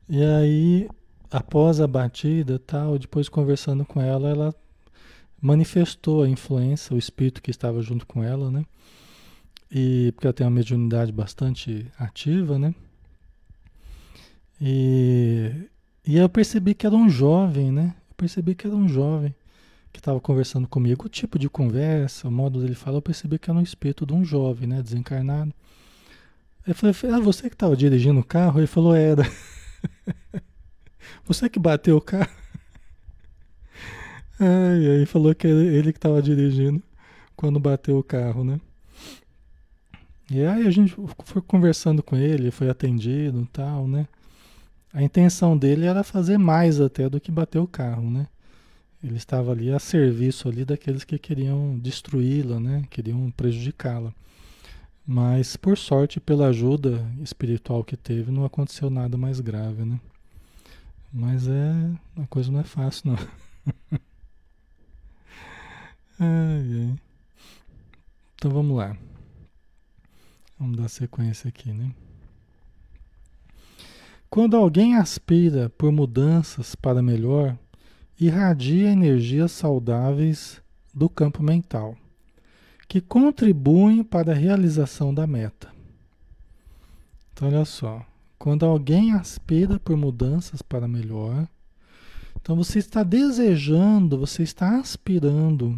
E 0.09 0.22
aí, 0.22 0.88
após 1.30 1.80
a 1.80 1.86
batida 1.86 2.59
tal, 2.59 2.99
depois 2.99 3.28
conversando 3.28 3.84
com 3.84 4.01
ela, 4.01 4.28
ela 4.28 4.55
manifestou 5.41 6.22
a 6.22 6.28
influência, 6.28 6.95
o 6.95 6.99
espírito 6.99 7.41
que 7.41 7.51
estava 7.51 7.80
junto 7.80 8.07
com 8.07 8.22
ela, 8.22 8.51
né? 8.51 8.64
E 9.70 10.12
porque 10.12 10.26
ela 10.26 10.34
tem 10.34 10.47
uma 10.47 10.51
mediunidade 10.51 11.12
bastante 11.12 11.86
ativa, 11.99 12.59
né? 12.59 12.74
E, 14.61 15.69
e 16.07 16.17
eu 16.17 16.29
percebi 16.29 16.75
que 16.75 16.87
era 16.87 16.95
um 16.95 17.09
jovem, 17.09 17.73
né? 17.73 17.95
Eu 18.11 18.15
percebi 18.17 18.55
que 18.55 18.67
era 18.67 18.77
um 18.77 18.89
jovem 18.89 19.35
que 19.93 19.99
estava 19.99 20.21
conversando 20.21 20.69
comigo. 20.69 21.07
O 21.07 21.09
tipo 21.09 21.39
de 21.39 21.49
conversa, 21.49 22.29
o 22.29 22.31
modo 22.31 22.61
dele 22.61 22.75
falar, 22.75 22.99
eu 22.99 23.03
percebi 23.03 23.39
que 23.39 23.51
era 23.51 23.59
um 23.59 23.63
espírito 23.63 24.05
de 24.05 24.13
um 24.13 24.25
jovem, 24.25 24.69
né? 24.69 24.83
Desencarnado. 24.83 25.55
Eu 26.67 26.75
falei, 26.75 26.95
ah, 27.15 27.21
você 27.21 27.49
que 27.49 27.55
estava 27.55 27.77
dirigindo 27.77 28.21
o 28.21 28.25
carro? 28.25 28.61
Ele 28.61 28.67
falou, 28.67 28.95
era. 28.95 29.23
você 31.25 31.49
que 31.49 31.59
bateu 31.59 31.97
o 31.97 32.01
carro? 32.01 32.31
Ai, 34.39 34.99
aí 34.99 35.07
falou 35.07 35.35
que 35.35 35.47
ele 35.47 35.93
que 35.93 35.99
estava 35.99 36.21
dirigindo 36.21 36.83
quando 37.35 37.59
bateu 37.59 37.99
o 37.99 38.05
carro, 38.05 38.45
né? 38.45 38.61
E 40.31 40.45
aí 40.45 40.67
a 40.67 40.71
gente 40.71 40.95
foi 41.25 41.43
conversando 41.43 42.03
com 42.03 42.17
ele, 42.17 42.51
foi 42.51 42.69
atendido 42.69 43.43
e 43.43 43.47
tal, 43.47 43.89
né? 43.89 44.07
A 44.93 45.03
intenção 45.03 45.57
dele 45.57 45.86
era 45.86 46.03
fazer 46.03 46.36
mais 46.38 46.80
até 46.80 47.09
do 47.09 47.20
que 47.20 47.30
bater 47.30 47.59
o 47.59 47.66
carro, 47.66 48.11
né? 48.11 48.26
Ele 49.03 49.16
estava 49.16 49.53
ali 49.53 49.70
a 49.70 49.78
serviço 49.78 50.49
ali 50.49 50.64
daqueles 50.64 51.05
que 51.05 51.18
queriam 51.18 51.78
destruí-la, 51.78 52.61
né? 52.61 52.84
Queriam 52.91 53.30
prejudicá-la. 53.30 54.12
Mas 55.07 55.57
por 55.57 55.78
sorte, 55.78 56.20
pela 56.20 56.49
ajuda 56.49 57.07
espiritual 57.22 57.82
que 57.82 57.97
teve, 57.97 58.30
não 58.30 58.45
aconteceu 58.45 58.91
nada 58.91 59.16
mais 59.16 59.41
grave, 59.41 59.84
né? 59.84 59.99
Mas 61.12 61.49
é, 61.49 61.72
a 62.16 62.26
coisa 62.26 62.53
não 62.53 62.61
é 62.61 62.64
fácil, 62.64 63.11
não. 63.11 63.18
ai, 66.20 66.88
ai. 66.88 66.97
Então 68.34 68.51
vamos 68.51 68.76
lá. 68.76 68.97
Vamos 70.59 70.76
dar 70.76 70.88
sequência 70.88 71.49
aqui, 71.49 71.72
né? 71.72 71.91
Quando 74.31 74.57
alguém 74.57 74.95
aspira 74.95 75.68
por 75.70 75.91
mudanças 75.91 76.76
para 76.76 77.03
melhor, 77.03 77.59
irradia 78.16 78.89
energias 78.89 79.51
saudáveis 79.51 80.62
do 80.95 81.09
campo 81.09 81.43
mental, 81.43 81.97
que 82.87 83.01
contribuem 83.01 84.05
para 84.05 84.31
a 84.31 84.37
realização 84.37 85.12
da 85.12 85.26
meta. 85.26 85.72
Então, 87.33 87.49
olha 87.49 87.64
só. 87.64 88.07
Quando 88.39 88.64
alguém 88.64 89.12
aspira 89.12 89.81
por 89.81 89.97
mudanças 89.97 90.62
para 90.62 90.87
melhor, 90.87 91.49
então 92.41 92.55
você 92.55 92.78
está 92.78 93.03
desejando, 93.03 94.16
você 94.16 94.45
está 94.45 94.78
aspirando, 94.78 95.76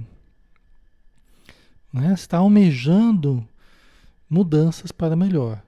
né? 1.90 2.12
está 2.12 2.36
almejando 2.36 3.48
mudanças 4.28 4.92
para 4.92 5.16
melhor. 5.16 5.62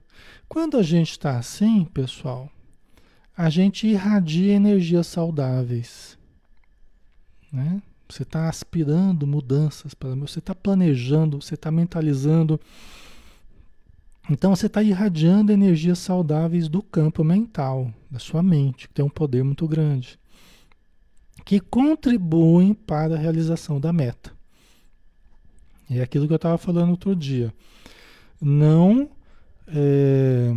Quando 0.47 0.77
a 0.77 0.83
gente 0.83 1.11
está 1.11 1.37
assim, 1.37 1.83
pessoal, 1.85 2.49
a 3.35 3.49
gente 3.49 3.87
irradia 3.87 4.53
energias 4.53 5.07
saudáveis. 5.07 6.17
Né? 7.51 7.81
Você 8.07 8.23
está 8.23 8.47
aspirando 8.47 9.25
mudanças 9.25 9.93
para 9.93 10.15
você 10.15 10.39
está 10.39 10.53
planejando, 10.53 11.41
você 11.41 11.55
está 11.55 11.71
mentalizando. 11.71 12.59
Então 14.29 14.55
você 14.55 14.67
está 14.67 14.81
irradiando 14.81 15.51
energias 15.51 15.99
saudáveis 15.99 16.67
do 16.67 16.81
campo 16.81 17.23
mental, 17.23 17.93
da 18.09 18.19
sua 18.19 18.41
mente, 18.41 18.87
que 18.87 18.93
tem 18.93 19.05
um 19.05 19.09
poder 19.09 19.43
muito 19.43 19.67
grande, 19.67 20.19
que 21.43 21.59
contribuem 21.59 22.73
para 22.73 23.15
a 23.15 23.19
realização 23.19 23.79
da 23.79 23.93
meta. 23.93 24.33
É 25.89 26.01
aquilo 26.01 26.25
que 26.25 26.33
eu 26.33 26.37
estava 26.37 26.57
falando 26.57 26.91
outro 26.91 27.15
dia. 27.15 27.53
Não 28.41 29.09
é, 29.67 30.53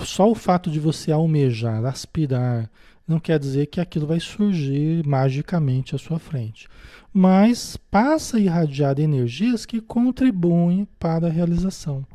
só 0.00 0.30
o 0.30 0.34
fato 0.34 0.70
de 0.70 0.80
você 0.80 1.12
almejar, 1.12 1.84
aspirar, 1.84 2.70
não 3.06 3.18
quer 3.18 3.38
dizer 3.38 3.66
que 3.66 3.80
aquilo 3.80 4.06
vai 4.06 4.20
surgir 4.20 5.06
magicamente 5.06 5.94
à 5.94 5.98
sua 5.98 6.18
frente. 6.18 6.68
Mas 7.12 7.76
passa 7.76 8.36
a 8.36 8.40
irradiar 8.40 8.98
energias 8.98 9.66
que 9.66 9.80
contribuem 9.80 10.86
para 10.98 11.26
a 11.26 11.30
realização 11.30 12.06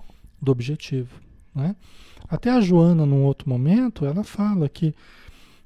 do 0.41 0.51
objetivo. 0.51 1.19
Né? 1.53 1.75
Até 2.29 2.51
a 2.51 2.61
Joana, 2.61 3.05
num 3.05 3.23
outro 3.23 3.49
momento, 3.49 4.05
ela 4.05 4.23
fala 4.23 4.67
que 4.67 4.95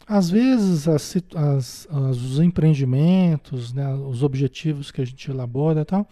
às 0.07 0.29
vezes 0.29 0.87
as, 0.87 1.15
as, 1.35 1.87
os 1.91 2.39
empreendimentos, 2.39 3.71
né, 3.71 3.93
os 3.95 4.23
objetivos 4.23 4.91
que 4.91 5.01
a 5.01 5.05
gente 5.05 5.29
elabora 5.31 5.85
tal, 5.85 6.07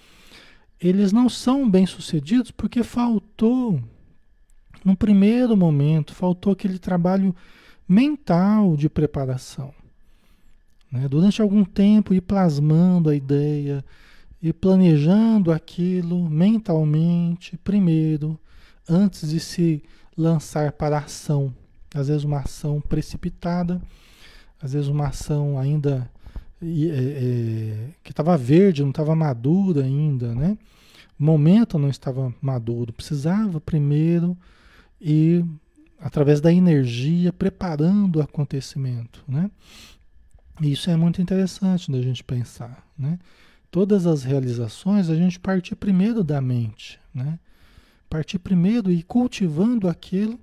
eles 0.79 1.11
não 1.11 1.27
são 1.27 1.69
bem 1.69 1.85
sucedidos 1.85 2.51
porque 2.51 2.83
faltou 2.83 3.81
no 4.83 4.95
primeiro 4.95 5.55
momento, 5.55 6.13
faltou 6.13 6.53
aquele 6.53 6.79
trabalho 6.79 7.35
mental 7.87 8.75
de 8.75 8.89
preparação. 8.89 9.73
Né? 10.91 11.07
Durante 11.07 11.41
algum 11.41 11.63
tempo, 11.63 12.13
ir 12.13 12.21
plasmando 12.21 13.09
a 13.09 13.15
ideia, 13.15 13.83
e 14.41 14.53
planejando 14.53 15.51
aquilo 15.51 16.29
mentalmente, 16.29 17.57
primeiro, 17.57 18.39
antes 18.87 19.29
de 19.29 19.39
se 19.39 19.83
lançar 20.17 20.71
para 20.71 20.97
a 20.97 21.01
ação. 21.01 21.53
Às 21.93 22.07
vezes, 22.07 22.23
uma 22.23 22.39
ação 22.39 22.79
precipitada, 22.79 23.81
às 24.61 24.73
vezes, 24.73 24.87
uma 24.87 25.07
ação 25.07 25.59
ainda 25.59 26.09
é, 26.61 26.65
é, 26.65 27.89
que 28.03 28.11
estava 28.11 28.37
verde, 28.37 28.81
não 28.81 28.91
estava 28.91 29.15
madura 29.15 29.83
ainda, 29.83 30.33
né? 30.33 30.57
O 31.19 31.23
momento 31.23 31.77
não 31.77 31.89
estava 31.89 32.33
maduro, 32.41 32.93
precisava 32.93 33.59
primeiro 33.59 34.37
e 35.01 35.43
através 35.99 36.39
da 36.39 36.51
energia 36.51 37.31
preparando 37.33 38.17
o 38.17 38.21
acontecimento, 38.21 39.23
né? 39.27 39.49
Isso 40.61 40.89
é 40.89 40.95
muito 40.95 41.21
interessante 41.21 41.91
da 41.91 42.01
gente 42.01 42.23
pensar, 42.23 42.85
né? 42.97 43.17
Todas 43.71 44.05
as 44.07 44.23
realizações 44.23 45.09
a 45.09 45.15
gente 45.15 45.39
partir 45.39 45.75
primeiro 45.75 46.23
da 46.23 46.41
mente, 46.41 46.99
né? 47.13 47.39
Partir 48.09 48.39
primeiro 48.39 48.91
e 48.91 49.03
cultivando 49.03 49.87
aquilo 49.87 50.39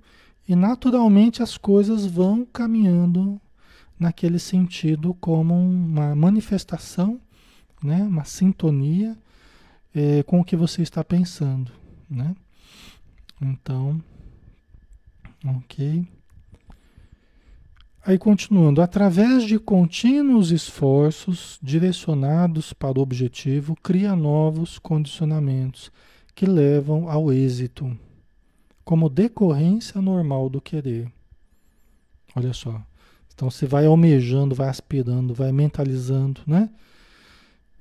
e 0.47 0.55
naturalmente 0.55 1.43
as 1.43 1.57
coisas 1.57 2.05
vão 2.05 2.45
caminhando 2.45 3.39
naquele 3.99 4.39
sentido 4.39 5.13
como 5.15 5.53
uma 5.53 6.15
manifestação, 6.15 7.19
né? 7.83 8.03
Uma 8.03 8.23
sintonia 8.23 9.17
é, 9.93 10.23
com 10.23 10.39
o 10.39 10.43
que 10.43 10.55
você 10.55 10.81
está 10.81 11.03
pensando, 11.03 11.71
né? 12.09 12.35
Então 13.41 14.01
Ok. 15.45 16.05
Aí 18.05 18.17
continuando, 18.17 18.81
através 18.81 19.43
de 19.43 19.59
contínuos 19.59 20.51
esforços 20.51 21.59
direcionados 21.61 22.71
para 22.71 22.97
o 22.97 23.01
objetivo, 23.01 23.75
cria 23.83 24.15
novos 24.15 24.79
condicionamentos 24.79 25.91
que 26.33 26.45
levam 26.45 27.09
ao 27.09 27.33
êxito, 27.33 27.97
como 28.85 29.09
decorrência 29.09 30.01
normal 30.01 30.49
do 30.49 30.61
querer. 30.61 31.11
Olha 32.35 32.53
só. 32.53 32.81
Então 33.33 33.49
você 33.49 33.65
vai 33.65 33.85
almejando, 33.85 34.55
vai 34.55 34.69
aspirando, 34.69 35.33
vai 35.33 35.51
mentalizando, 35.51 36.41
né? 36.47 36.69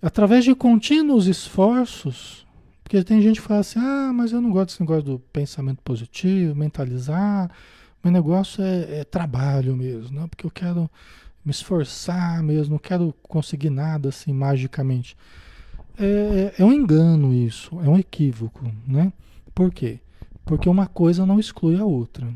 Através 0.03 0.45
de 0.45 0.55
contínuos 0.55 1.27
esforços, 1.27 2.46
porque 2.87 3.03
tem 3.03 3.21
gente 3.21 3.41
que 3.41 3.47
fala 3.49 3.59
assim, 3.59 3.81
ah, 3.81 4.13
mas 4.15 4.31
eu 4.31 4.41
não 4.41 4.49
gosto 4.49 4.69
desse 4.69 4.81
negócio 4.81 5.03
do 5.03 5.19
pensamento 5.19 5.83
positivo, 5.83 6.55
mentalizar. 6.55 7.51
Meu 8.03 8.13
negócio 8.13 8.63
é, 8.63 9.01
é 9.01 9.05
trabalho 9.05 9.77
mesmo, 9.77 10.15
não? 10.15 10.29
porque 10.29 10.47
eu 10.47 10.51
quero 10.53 10.89
me 11.45 11.51
esforçar 11.51 12.41
mesmo, 12.45 12.75
não 12.75 12.79
quero 12.79 13.13
conseguir 13.25 13.71
nada 13.71 14.11
assim 14.11 14.33
magicamente. 14.33 15.17
É, 15.99 16.55
é 16.57 16.65
um 16.65 16.73
engano 16.73 17.35
isso, 17.35 17.77
é 17.81 17.89
um 17.89 17.99
equívoco, 17.99 18.65
né? 18.87 19.13
Por 19.53 19.75
quê? 19.75 19.99
Porque 20.45 20.69
uma 20.69 20.87
coisa 20.87 21.27
não 21.27 21.41
exclui 21.41 21.77
a 21.81 21.85
outra. 21.85 22.33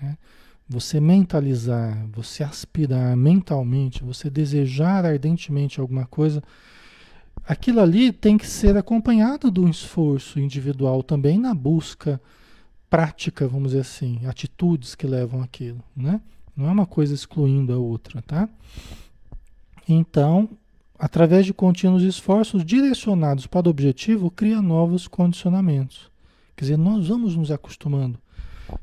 Né? 0.00 0.16
Você 0.66 0.98
mentalizar, 0.98 2.02
você 2.10 2.42
aspirar 2.42 3.14
mentalmente, 3.14 4.02
você 4.02 4.30
desejar 4.30 5.04
ardentemente 5.04 5.80
alguma 5.80 6.06
coisa, 6.06 6.42
aquilo 7.46 7.80
ali 7.80 8.12
tem 8.12 8.38
que 8.38 8.46
ser 8.46 8.76
acompanhado 8.76 9.50
de 9.50 9.60
um 9.60 9.68
esforço 9.68 10.38
individual 10.38 11.02
também 11.02 11.38
na 11.38 11.54
busca 11.54 12.20
prática, 12.88 13.48
vamos 13.48 13.70
dizer 13.70 13.80
assim, 13.80 14.20
atitudes 14.26 14.94
que 14.94 15.06
levam 15.06 15.42
aquilo, 15.42 15.82
né? 15.96 16.20
Não 16.56 16.68
é 16.68 16.70
uma 16.70 16.86
coisa 16.86 17.12
excluindo 17.12 17.72
a 17.72 17.76
outra, 17.76 18.22
tá? 18.22 18.48
Então, 19.88 20.48
através 20.98 21.44
de 21.44 21.52
contínuos 21.52 22.02
esforços 22.02 22.64
direcionados 22.64 23.46
para 23.46 23.66
o 23.66 23.70
objetivo, 23.70 24.30
cria 24.30 24.62
novos 24.62 25.08
condicionamentos. 25.08 26.10
Quer 26.56 26.64
dizer, 26.64 26.78
nós 26.78 27.08
vamos 27.08 27.36
nos 27.36 27.50
acostumando 27.50 28.18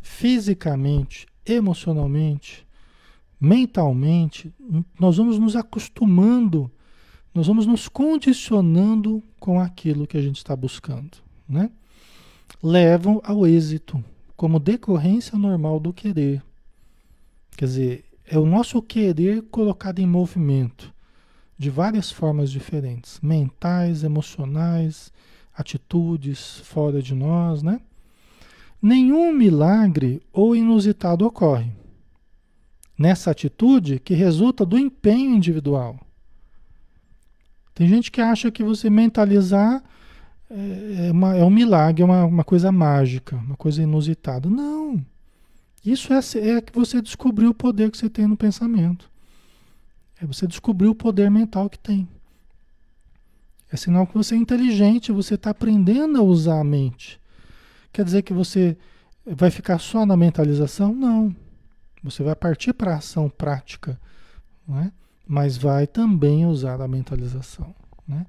fisicamente, 0.02 1.26
emocionalmente, 1.46 2.68
mentalmente, 3.40 4.54
nós 5.00 5.18
vamos 5.18 5.40
nos 5.40 5.56
acostumando 5.56 6.70
nós 7.34 7.48
vamos 7.48 7.66
nos 7.66 7.88
condicionando 7.88 9.24
com 9.40 9.60
aquilo 9.60 10.06
que 10.06 10.18
a 10.18 10.22
gente 10.22 10.38
está 10.38 10.56
buscando, 10.56 11.18
né? 11.48 11.72
Levam 12.62 13.22
ao 13.24 13.48
êxito, 13.48 14.04
como 14.36 14.60
decorrência 14.60 15.38
normal 15.38 15.80
do 15.80 15.94
querer. 15.94 16.44
Quer 17.56 17.66
dizer, 17.66 18.06
é 18.26 18.38
o 18.38 18.46
nosso 18.46 18.82
querer 18.82 19.44
colocado 19.44 20.00
em 20.00 20.06
movimento 20.06 20.94
de 21.58 21.70
várias 21.70 22.12
formas 22.12 22.52
diferentes, 22.52 23.20
mentais, 23.22 24.04
emocionais, 24.04 25.12
atitudes 25.54 26.58
fora 26.64 27.02
de 27.02 27.14
nós, 27.14 27.62
né? 27.62 27.80
Nenhum 28.82 29.32
milagre 29.32 30.22
ou 30.34 30.56
inusitado 30.56 31.26
ocorre 31.26 31.72
nessa 32.98 33.32
atitude 33.32 34.00
que 34.00 34.14
resulta 34.14 34.66
do 34.66 34.78
empenho 34.78 35.36
individual. 35.36 36.00
Tem 37.82 37.88
gente 37.88 38.12
que 38.12 38.22
acha 38.22 38.52
que 38.52 38.64
você 38.64 38.92
mentalizar 38.92 39.84
é, 40.48 41.08
é, 41.08 41.12
uma, 41.12 41.36
é 41.36 41.44
um 41.44 41.50
milagre, 41.50 42.04
é 42.04 42.06
uma, 42.06 42.26
uma 42.26 42.44
coisa 42.44 42.72
mágica, 42.72 43.36
uma 43.38 43.56
coisa 43.56 43.82
inusitada. 43.82 44.48
Não. 44.48 45.04
Isso 45.84 46.14
é, 46.14 46.20
é 46.58 46.62
que 46.62 46.72
você 46.72 47.02
descobriu 47.02 47.50
o 47.50 47.56
poder 47.56 47.90
que 47.90 47.98
você 47.98 48.08
tem 48.08 48.28
no 48.28 48.38
pensamento. 48.38 49.10
É 50.22 50.28
você 50.28 50.46
descobriu 50.46 50.92
o 50.92 50.96
poder 50.96 51.32
mental 51.32 51.68
que 51.72 51.80
tem. 51.80 52.08
É 53.72 53.76
sinal 53.76 54.06
que 54.06 54.14
você 54.14 54.36
é 54.36 54.38
inteligente, 54.38 55.12
você 55.12 55.34
está 55.34 55.50
aprendendo 55.50 56.20
a 56.20 56.22
usar 56.22 56.60
a 56.60 56.64
mente. 56.64 57.20
Quer 57.92 58.06
dizer 58.06 58.22
que 58.22 58.32
você 58.32 58.78
vai 59.26 59.50
ficar 59.50 59.80
só 59.80 60.06
na 60.06 60.16
mentalização? 60.16 60.94
Não. 60.94 61.36
Você 62.04 62.22
vai 62.22 62.36
partir 62.36 62.74
para 62.74 62.94
a 62.94 62.98
ação 62.98 63.28
prática, 63.28 64.00
não 64.68 64.80
é? 64.80 64.92
Mas 65.28 65.58
vai 65.58 65.88
também 65.88 66.46
usar 66.46 66.82
a 66.82 66.88
mentalização. 66.88 67.74
Né? 68.08 68.26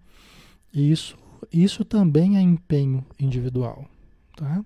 Isso, 0.73 1.17
isso 1.53 1.85
também 1.85 2.37
é 2.37 2.41
empenho 2.41 3.05
individual. 3.19 3.87
Tá? 4.37 4.65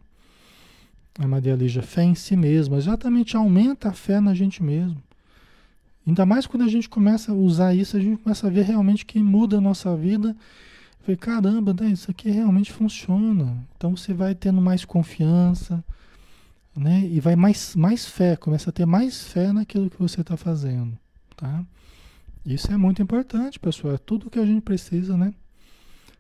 A 1.18 1.26
Maria 1.26 1.54
Lígia, 1.54 1.82
fé 1.82 2.02
em 2.02 2.14
si 2.14 2.36
mesma, 2.36 2.76
exatamente 2.76 3.36
aumenta 3.36 3.88
a 3.88 3.92
fé 3.92 4.20
na 4.20 4.34
gente 4.34 4.62
mesmo. 4.62 5.02
Ainda 6.06 6.24
mais 6.24 6.46
quando 6.46 6.62
a 6.62 6.68
gente 6.68 6.88
começa 6.88 7.32
a 7.32 7.34
usar 7.34 7.74
isso, 7.74 7.96
a 7.96 8.00
gente 8.00 8.22
começa 8.22 8.46
a 8.46 8.50
ver 8.50 8.64
realmente 8.64 9.04
que 9.04 9.18
muda 9.18 9.58
a 9.58 9.60
nossa 9.60 9.96
vida. 9.96 10.36
Falei, 11.00 11.16
caramba, 11.16 11.74
né, 11.74 11.88
isso 11.88 12.10
aqui 12.10 12.30
realmente 12.30 12.72
funciona. 12.72 13.56
Então 13.76 13.96
você 13.96 14.12
vai 14.12 14.34
tendo 14.34 14.60
mais 14.60 14.84
confiança, 14.84 15.82
né? 16.76 17.08
E 17.10 17.18
vai 17.18 17.34
mais, 17.34 17.74
mais 17.74 18.06
fé, 18.06 18.36
começa 18.36 18.70
a 18.70 18.72
ter 18.72 18.86
mais 18.86 19.24
fé 19.24 19.52
naquilo 19.52 19.90
que 19.90 19.98
você 19.98 20.20
está 20.20 20.36
fazendo, 20.36 20.96
tá? 21.36 21.64
Isso 22.47 22.72
é 22.72 22.76
muito 22.76 23.03
importante, 23.03 23.59
pessoal. 23.59 23.94
É 23.94 23.99
tudo 23.99 24.30
que 24.30 24.38
a 24.38 24.47
gente 24.47 24.62
precisa, 24.62 25.16
né? 25.16 25.34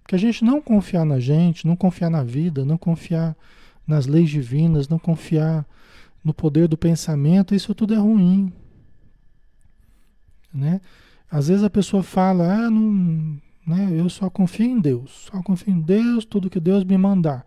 Porque 0.02 0.16
a 0.16 0.18
gente 0.18 0.44
não 0.44 0.60
confiar 0.60 1.04
na 1.04 1.20
gente, 1.20 1.66
não 1.66 1.76
confiar 1.76 2.10
na 2.10 2.24
vida, 2.24 2.64
não 2.64 2.76
confiar 2.76 3.36
nas 3.86 4.06
leis 4.06 4.28
divinas, 4.28 4.88
não 4.88 4.98
confiar 4.98 5.64
no 6.24 6.34
poder 6.34 6.66
do 6.66 6.76
pensamento, 6.76 7.54
isso 7.54 7.72
tudo 7.72 7.94
é 7.94 7.98
ruim, 7.98 8.52
né? 10.52 10.80
Às 11.30 11.46
vezes 11.46 11.62
a 11.62 11.70
pessoa 11.70 12.02
fala, 12.02 12.52
ah, 12.52 12.70
não, 12.70 13.40
né? 13.64 13.88
Eu 13.92 14.08
só 14.08 14.28
confio 14.28 14.66
em 14.66 14.80
Deus, 14.80 15.28
só 15.30 15.40
confio 15.42 15.72
em 15.72 15.80
Deus, 15.80 16.24
tudo 16.24 16.50
que 16.50 16.58
Deus 16.58 16.82
me 16.82 16.98
mandar. 16.98 17.46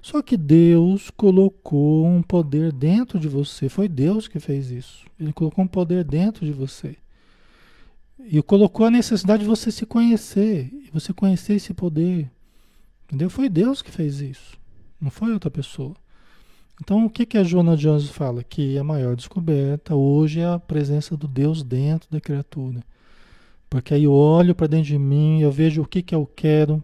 Só 0.00 0.22
que 0.22 0.36
Deus 0.36 1.10
colocou 1.10 2.06
um 2.06 2.22
poder 2.22 2.72
dentro 2.72 3.18
de 3.18 3.28
você. 3.28 3.68
Foi 3.68 3.88
Deus 3.88 4.28
que 4.28 4.38
fez 4.38 4.70
isso. 4.70 5.04
Ele 5.18 5.32
colocou 5.32 5.64
um 5.64 5.68
poder 5.68 6.04
dentro 6.04 6.46
de 6.46 6.52
você. 6.52 6.96
E 8.26 8.42
colocou 8.42 8.86
a 8.86 8.90
necessidade 8.90 9.42
de 9.42 9.48
você 9.48 9.70
se 9.70 9.84
conhecer. 9.86 10.70
Você 10.92 11.12
conhecer 11.12 11.54
esse 11.54 11.74
poder. 11.74 12.30
Entendeu? 13.04 13.28
Foi 13.28 13.48
Deus 13.48 13.82
que 13.82 13.90
fez 13.90 14.20
isso. 14.20 14.58
Não 15.00 15.10
foi 15.10 15.32
outra 15.32 15.50
pessoa. 15.50 15.94
Então, 16.82 17.04
o 17.04 17.10
que, 17.10 17.26
que 17.26 17.36
a 17.36 17.44
Joana 17.44 17.76
Jones 17.76 18.08
fala? 18.08 18.42
Que 18.42 18.78
a 18.78 18.84
maior 18.84 19.14
descoberta 19.14 19.94
hoje 19.94 20.40
é 20.40 20.46
a 20.46 20.58
presença 20.58 21.16
do 21.16 21.28
Deus 21.28 21.62
dentro 21.62 22.10
da 22.10 22.20
criatura. 22.20 22.82
Porque 23.68 23.94
aí 23.94 24.04
eu 24.04 24.12
olho 24.12 24.54
para 24.54 24.66
dentro 24.66 24.86
de 24.86 24.98
mim, 24.98 25.40
eu 25.40 25.52
vejo 25.52 25.82
o 25.82 25.86
que, 25.86 26.02
que 26.02 26.14
eu 26.14 26.26
quero, 26.34 26.82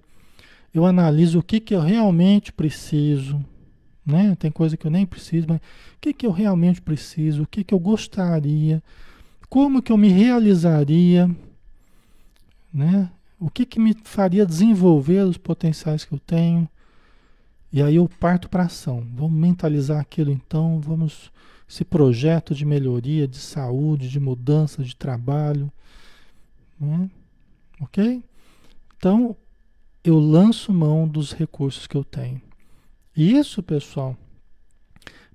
eu 0.72 0.84
analiso 0.84 1.39
o 1.39 1.43
que, 1.43 1.59
que 1.59 1.74
eu 1.74 1.80
realmente 1.80 2.53
preciso, 2.53 3.45
né? 4.05 4.37
Tem 4.39 4.53
coisa 4.53 4.76
que 4.76 4.87
eu 4.87 4.91
nem 4.91 5.05
preciso, 5.05 5.47
mas 5.49 5.59
o 5.59 6.01
que, 6.01 6.12
que 6.12 6.26
eu 6.26 6.30
realmente 6.30 6.80
preciso, 6.80 7.43
o 7.43 7.47
que, 7.47 7.64
que 7.64 7.74
eu 7.74 7.78
gostaria, 7.78 8.82
como 9.49 9.82
que 9.82 9.92
eu 9.92 9.97
me 9.97 10.09
realizaria, 10.09 11.30
né? 12.72 13.11
O 13.38 13.51
que, 13.51 13.66
que 13.66 13.78
me 13.78 13.94
faria 14.05 14.47
desenvolver 14.47 15.24
os 15.24 15.36
potenciais 15.36 16.05
que 16.05 16.12
eu 16.12 16.18
tenho. 16.18 16.68
E 17.72 17.82
aí 17.82 17.97
eu 17.97 18.09
parto 18.09 18.49
para 18.49 18.64
ação. 18.64 19.07
Vamos 19.14 19.38
mentalizar 19.38 20.01
aquilo 20.01 20.30
então, 20.30 20.80
vamos 20.80 21.30
esse 21.68 21.84
projeto 21.84 22.55
de 22.55 22.64
melhoria, 22.64 23.26
de 23.26 23.38
saúde, 23.38 24.09
de 24.09 24.20
mudança, 24.20 24.84
de 24.84 24.94
trabalho, 24.94 25.70
né? 26.78 27.11
OK? 27.80 28.22
Então, 28.97 29.36
eu 30.05 30.18
lanço 30.18 30.72
mão 30.72 31.09
dos 31.09 31.32
recursos 31.32 31.86
que 31.86 31.97
eu 31.97 32.05
tenho. 32.05 32.40
E 33.16 33.36
isso, 33.36 33.62
pessoal, 33.62 34.16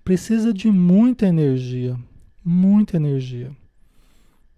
precisa 0.03 0.53
de 0.53 0.69
muita 0.71 1.27
energia, 1.27 1.99
muita 2.43 2.95
energia. 2.95 3.51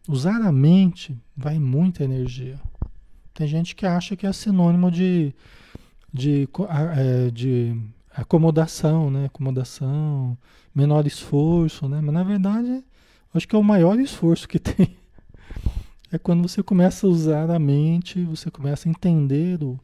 Usar 0.08 0.42
a 0.42 0.52
mente 0.52 1.18
vai 1.36 1.58
muita 1.58 2.04
energia. 2.04 2.60
Tem 3.34 3.48
gente 3.48 3.76
que 3.76 3.86
acha 3.86 4.16
que 4.16 4.28
é 4.28 4.34
sinônimo 4.34 4.92
de, 4.92 5.34
de, 6.14 6.48
é, 6.98 7.32
de 7.32 7.76
acomodação, 8.14 9.10
né? 9.10 9.26
Acomodação, 9.26 10.38
menor 10.76 11.08
esforço, 11.08 11.88
né? 11.88 12.02
Mas 12.02 12.14
na 12.14 12.24
verdade, 12.24 12.84
acho 13.34 13.48
que 13.48 13.56
é 13.56 13.60
o 13.60 13.64
maior 13.64 14.00
esforço 14.00 14.48
que 14.48 14.60
tem. 14.60 14.96
É 16.12 16.18
quando 16.18 16.48
você 16.48 16.62
começa 16.62 17.08
a 17.08 17.10
usar 17.10 17.50
a 17.50 17.58
mente, 17.58 18.24
você 18.24 18.52
começa 18.52 18.88
a 18.88 18.92
entender 18.92 19.64
o, 19.64 19.80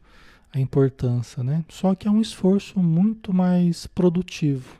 a 0.52 0.60
importância, 0.60 1.42
né? 1.42 1.64
Só 1.68 1.94
que 1.94 2.06
é 2.06 2.10
um 2.10 2.20
esforço 2.20 2.78
muito 2.78 3.32
mais 3.32 3.86
produtivo, 3.86 4.76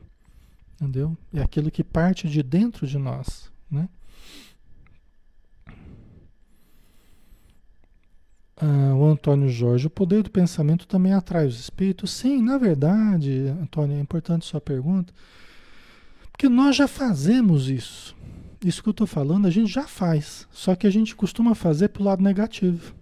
entendeu? 0.74 1.16
É 1.32 1.42
aquilo 1.42 1.70
que 1.70 1.82
parte 1.82 2.28
de 2.28 2.42
dentro 2.42 2.86
de 2.86 2.98
nós, 2.98 3.50
né? 3.70 3.88
Ah, 8.62 8.94
o 8.94 9.06
Antônio 9.06 9.48
Jorge, 9.48 9.86
o 9.86 9.90
poder 9.90 10.22
do 10.22 10.30
pensamento 10.30 10.86
também 10.86 11.14
atrai 11.14 11.46
os 11.46 11.58
espíritos? 11.58 12.10
Sim, 12.10 12.42
na 12.42 12.58
verdade, 12.58 13.46
Antônio, 13.62 13.96
é 13.96 14.00
importante 14.00 14.44
sua 14.44 14.60
pergunta, 14.60 15.14
porque 16.30 16.46
nós 16.46 16.76
já 16.76 16.86
fazemos 16.86 17.70
isso. 17.70 18.14
Isso 18.62 18.82
que 18.82 18.90
eu 18.90 18.92
estou 18.92 19.06
falando, 19.06 19.46
a 19.46 19.50
gente 19.50 19.72
já 19.72 19.84
faz, 19.84 20.46
só 20.50 20.74
que 20.74 20.86
a 20.86 20.90
gente 20.90 21.16
costuma 21.16 21.54
fazer 21.54 21.88
para 21.88 22.02
o 22.02 22.04
lado 22.04 22.22
negativo. 22.22 22.94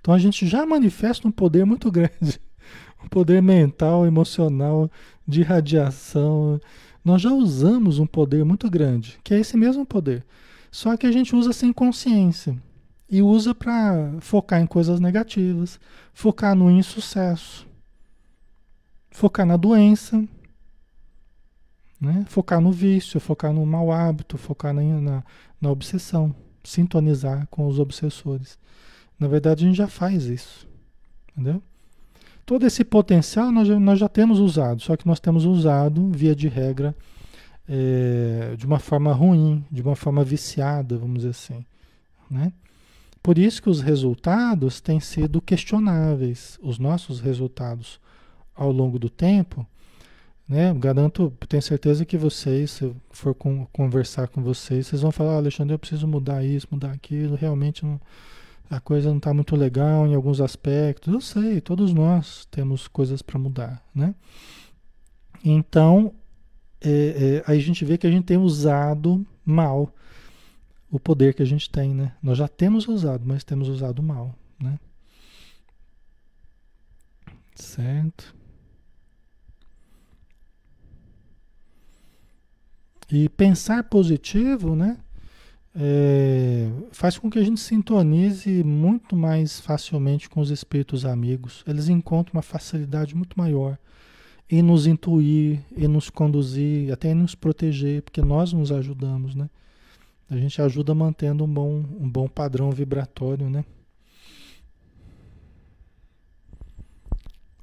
Então 0.00 0.12
a 0.12 0.18
gente 0.18 0.44
já 0.44 0.66
manifesta 0.66 1.28
um 1.28 1.30
poder 1.30 1.64
muito 1.64 1.88
grande, 1.88 2.40
um 3.04 3.06
poder 3.08 3.40
mental, 3.40 4.04
emocional, 4.04 4.90
de 5.26 5.42
radiação. 5.42 6.60
Nós 7.04 7.22
já 7.22 7.30
usamos 7.30 8.00
um 8.00 8.06
poder 8.06 8.44
muito 8.44 8.68
grande, 8.68 9.20
que 9.22 9.32
é 9.32 9.38
esse 9.38 9.56
mesmo 9.56 9.86
poder. 9.86 10.24
Só 10.72 10.96
que 10.96 11.06
a 11.06 11.12
gente 11.12 11.36
usa 11.36 11.52
sem 11.52 11.72
consciência 11.72 12.60
e 13.08 13.22
usa 13.22 13.54
para 13.54 14.12
focar 14.20 14.60
em 14.60 14.66
coisas 14.66 14.98
negativas, 15.00 15.78
focar 16.12 16.54
no 16.54 16.70
insucesso, 16.70 17.66
focar 19.10 19.46
na 19.46 19.56
doença, 19.56 20.22
né? 22.00 22.24
focar 22.28 22.60
no 22.60 22.72
vício, 22.72 23.20
focar 23.20 23.52
no 23.52 23.64
mau 23.64 23.92
hábito, 23.92 24.36
focar 24.36 24.74
na, 24.74 24.82
na, 24.82 25.24
na 25.60 25.70
obsessão, 25.70 26.34
sintonizar 26.62 27.46
com 27.50 27.66
os 27.66 27.78
obsessores. 27.78 28.58
Na 29.18 29.28
verdade, 29.28 29.64
a 29.64 29.68
gente 29.68 29.76
já 29.76 29.88
faz 29.88 30.24
isso. 30.24 30.68
Entendeu? 31.32 31.62
Todo 32.44 32.66
esse 32.66 32.84
potencial 32.84 33.50
nós 33.50 33.68
nós 33.68 33.98
já 33.98 34.08
temos 34.08 34.38
usado, 34.38 34.80
só 34.80 34.96
que 34.96 35.06
nós 35.06 35.18
temos 35.18 35.44
usado, 35.44 36.10
via 36.10 36.34
de 36.34 36.48
regra, 36.48 36.94
é, 37.68 38.54
de 38.56 38.64
uma 38.64 38.78
forma 38.78 39.12
ruim, 39.12 39.64
de 39.70 39.82
uma 39.82 39.96
forma 39.96 40.22
viciada, 40.22 40.96
vamos 40.96 41.16
dizer 41.18 41.30
assim. 41.30 41.64
Né? 42.30 42.52
Por 43.26 43.38
isso 43.38 43.60
que 43.60 43.68
os 43.68 43.80
resultados 43.80 44.80
têm 44.80 45.00
sido 45.00 45.40
questionáveis, 45.40 46.60
os 46.62 46.78
nossos 46.78 47.18
resultados 47.18 47.98
ao 48.54 48.70
longo 48.70 49.00
do 49.00 49.10
tempo. 49.10 49.66
Né? 50.48 50.72
Garanto, 50.74 51.32
tenho 51.48 51.60
certeza 51.60 52.04
que 52.04 52.16
vocês, 52.16 52.70
se 52.70 52.84
eu 52.84 52.96
for 53.10 53.34
com, 53.34 53.66
conversar 53.72 54.28
com 54.28 54.44
vocês, 54.44 54.86
vocês 54.86 55.02
vão 55.02 55.10
falar, 55.10 55.32
ah, 55.32 55.36
Alexandre, 55.38 55.74
eu 55.74 55.78
preciso 55.78 56.06
mudar 56.06 56.44
isso, 56.44 56.68
mudar 56.70 56.92
aquilo, 56.92 57.34
realmente 57.34 57.84
não 57.84 58.00
a 58.70 58.78
coisa 58.78 59.08
não 59.08 59.16
está 59.16 59.34
muito 59.34 59.56
legal 59.56 60.06
em 60.06 60.14
alguns 60.14 60.40
aspectos. 60.40 61.12
Eu 61.12 61.20
sei, 61.20 61.60
todos 61.60 61.92
nós 61.92 62.46
temos 62.48 62.86
coisas 62.86 63.22
para 63.22 63.40
mudar, 63.40 63.82
né? 63.92 64.14
Então, 65.44 66.14
é, 66.80 67.42
é, 67.44 67.50
aí 67.50 67.58
a 67.58 67.62
gente 67.62 67.84
vê 67.84 67.98
que 67.98 68.06
a 68.06 68.10
gente 68.10 68.26
tem 68.26 68.36
usado 68.36 69.26
mal 69.44 69.92
o 70.90 71.00
poder 71.00 71.34
que 71.34 71.42
a 71.42 71.46
gente 71.46 71.68
tem, 71.68 71.94
né? 71.94 72.14
Nós 72.22 72.38
já 72.38 72.48
temos 72.48 72.86
usado, 72.86 73.24
mas 73.26 73.44
temos 73.44 73.68
usado 73.68 74.02
mal, 74.02 74.34
né? 74.60 74.78
Certo? 77.54 78.34
E 83.10 83.28
pensar 83.28 83.84
positivo, 83.84 84.74
né? 84.74 84.98
É, 85.78 86.70
faz 86.90 87.18
com 87.18 87.30
que 87.30 87.38
a 87.38 87.44
gente 87.44 87.60
sintonize 87.60 88.64
muito 88.64 89.14
mais 89.14 89.60
facilmente 89.60 90.28
com 90.28 90.40
os 90.40 90.50
espíritos 90.50 91.04
amigos. 91.04 91.62
Eles 91.66 91.88
encontram 91.88 92.34
uma 92.34 92.42
facilidade 92.42 93.14
muito 93.14 93.38
maior 93.38 93.78
em 94.48 94.62
nos 94.62 94.86
intuir, 94.86 95.60
em 95.76 95.86
nos 95.86 96.08
conduzir, 96.08 96.92
até 96.92 97.10
em 97.10 97.14
nos 97.14 97.34
proteger, 97.34 98.02
porque 98.02 98.22
nós 98.22 98.52
nos 98.52 98.72
ajudamos, 98.72 99.34
né? 99.34 99.50
A 100.28 100.36
gente 100.36 100.60
ajuda 100.60 100.94
mantendo 100.94 101.44
um 101.44 101.52
bom, 101.52 101.84
um 102.00 102.08
bom 102.08 102.28
padrão 102.28 102.70
vibratório, 102.70 103.48
né? 103.48 103.64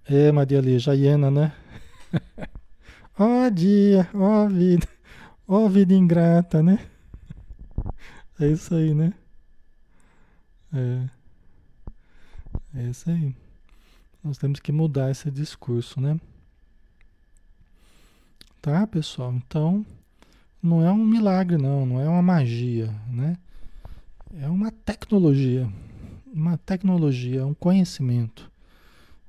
É, 0.05 0.31
Maria 0.31 0.61
Lígia, 0.61 0.93
hiena, 0.93 1.29
né? 1.29 1.53
ó 3.19 3.45
oh, 3.45 3.49
dia, 3.49 4.09
ó 4.13 4.45
oh, 4.45 4.49
vida, 4.49 4.87
ó 5.47 5.65
oh, 5.65 5.69
vida 5.69 5.93
ingrata, 5.93 6.63
né? 6.63 6.89
É 8.39 8.47
isso 8.47 8.73
aí, 8.75 8.93
né? 8.93 9.13
É. 10.73 11.09
É 12.75 12.89
isso 12.89 13.09
aí. 13.09 13.35
Nós 14.23 14.37
temos 14.37 14.59
que 14.59 14.71
mudar 14.71 15.11
esse 15.11 15.29
discurso, 15.29 15.99
né? 16.01 16.19
Tá, 18.61 18.87
pessoal? 18.87 19.33
Então, 19.33 19.85
não 20.63 20.81
é 20.81 20.89
um 20.89 21.05
milagre, 21.05 21.57
não, 21.57 21.85
não 21.85 21.99
é 21.99 22.07
uma 22.07 22.21
magia, 22.21 22.89
né? 23.09 23.35
É 24.39 24.47
uma 24.47 24.71
tecnologia, 24.71 25.69
uma 26.33 26.57
tecnologia, 26.57 27.45
um 27.45 27.53
conhecimento, 27.53 28.49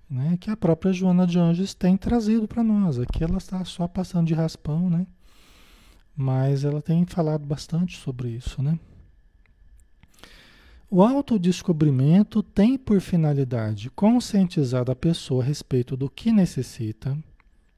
né? 0.08 0.38
Que 0.40 0.48
a 0.48 0.56
própria 0.56 0.92
Joana 0.92 1.26
de 1.26 1.38
Anjos 1.38 1.74
tem 1.74 1.96
trazido 1.96 2.46
para 2.46 2.62
nós. 2.62 3.00
Aqui 3.00 3.24
ela 3.24 3.38
está 3.38 3.64
só 3.64 3.88
passando 3.88 4.28
de 4.28 4.34
raspão, 4.34 4.88
né? 4.88 5.06
Mas 6.16 6.64
ela 6.64 6.80
tem 6.80 7.04
falado 7.04 7.44
bastante 7.44 7.98
sobre 7.98 8.28
isso, 8.28 8.62
né? 8.62 8.78
O 10.88 11.02
autodescobrimento 11.02 12.40
tem 12.40 12.78
por 12.78 13.00
finalidade 13.00 13.90
conscientizar 13.90 14.88
a 14.88 14.94
pessoa 14.94 15.42
a 15.42 15.46
respeito 15.46 15.96
do 15.96 16.08
que 16.08 16.30
necessita, 16.30 17.18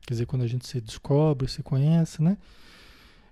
Quer 0.07 0.15
dizer, 0.15 0.27
quando 0.27 0.43
a 0.43 0.47
gente 0.47 0.69
se 0.69 0.81
descobre, 0.81 1.49
se 1.49 1.65
conhece, 1.65 2.23
né? 2.23 2.39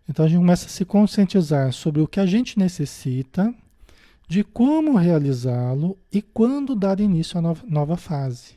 Então 0.08 0.24
a 0.24 0.28
gente 0.28 0.38
começa 0.38 0.66
a 0.66 0.70
se 0.70 0.84
conscientizar 0.84 1.72
sobre 1.72 2.00
o 2.00 2.08
que 2.08 2.20
a 2.20 2.26
gente 2.26 2.58
necessita, 2.58 3.54
de 4.28 4.42
como 4.42 4.96
realizá-lo 4.96 5.98
e 6.12 6.20
quando 6.22 6.74
dar 6.74 7.00
início 7.00 7.38
à 7.38 7.42
nova, 7.42 7.62
nova 7.66 7.96
fase. 7.96 8.54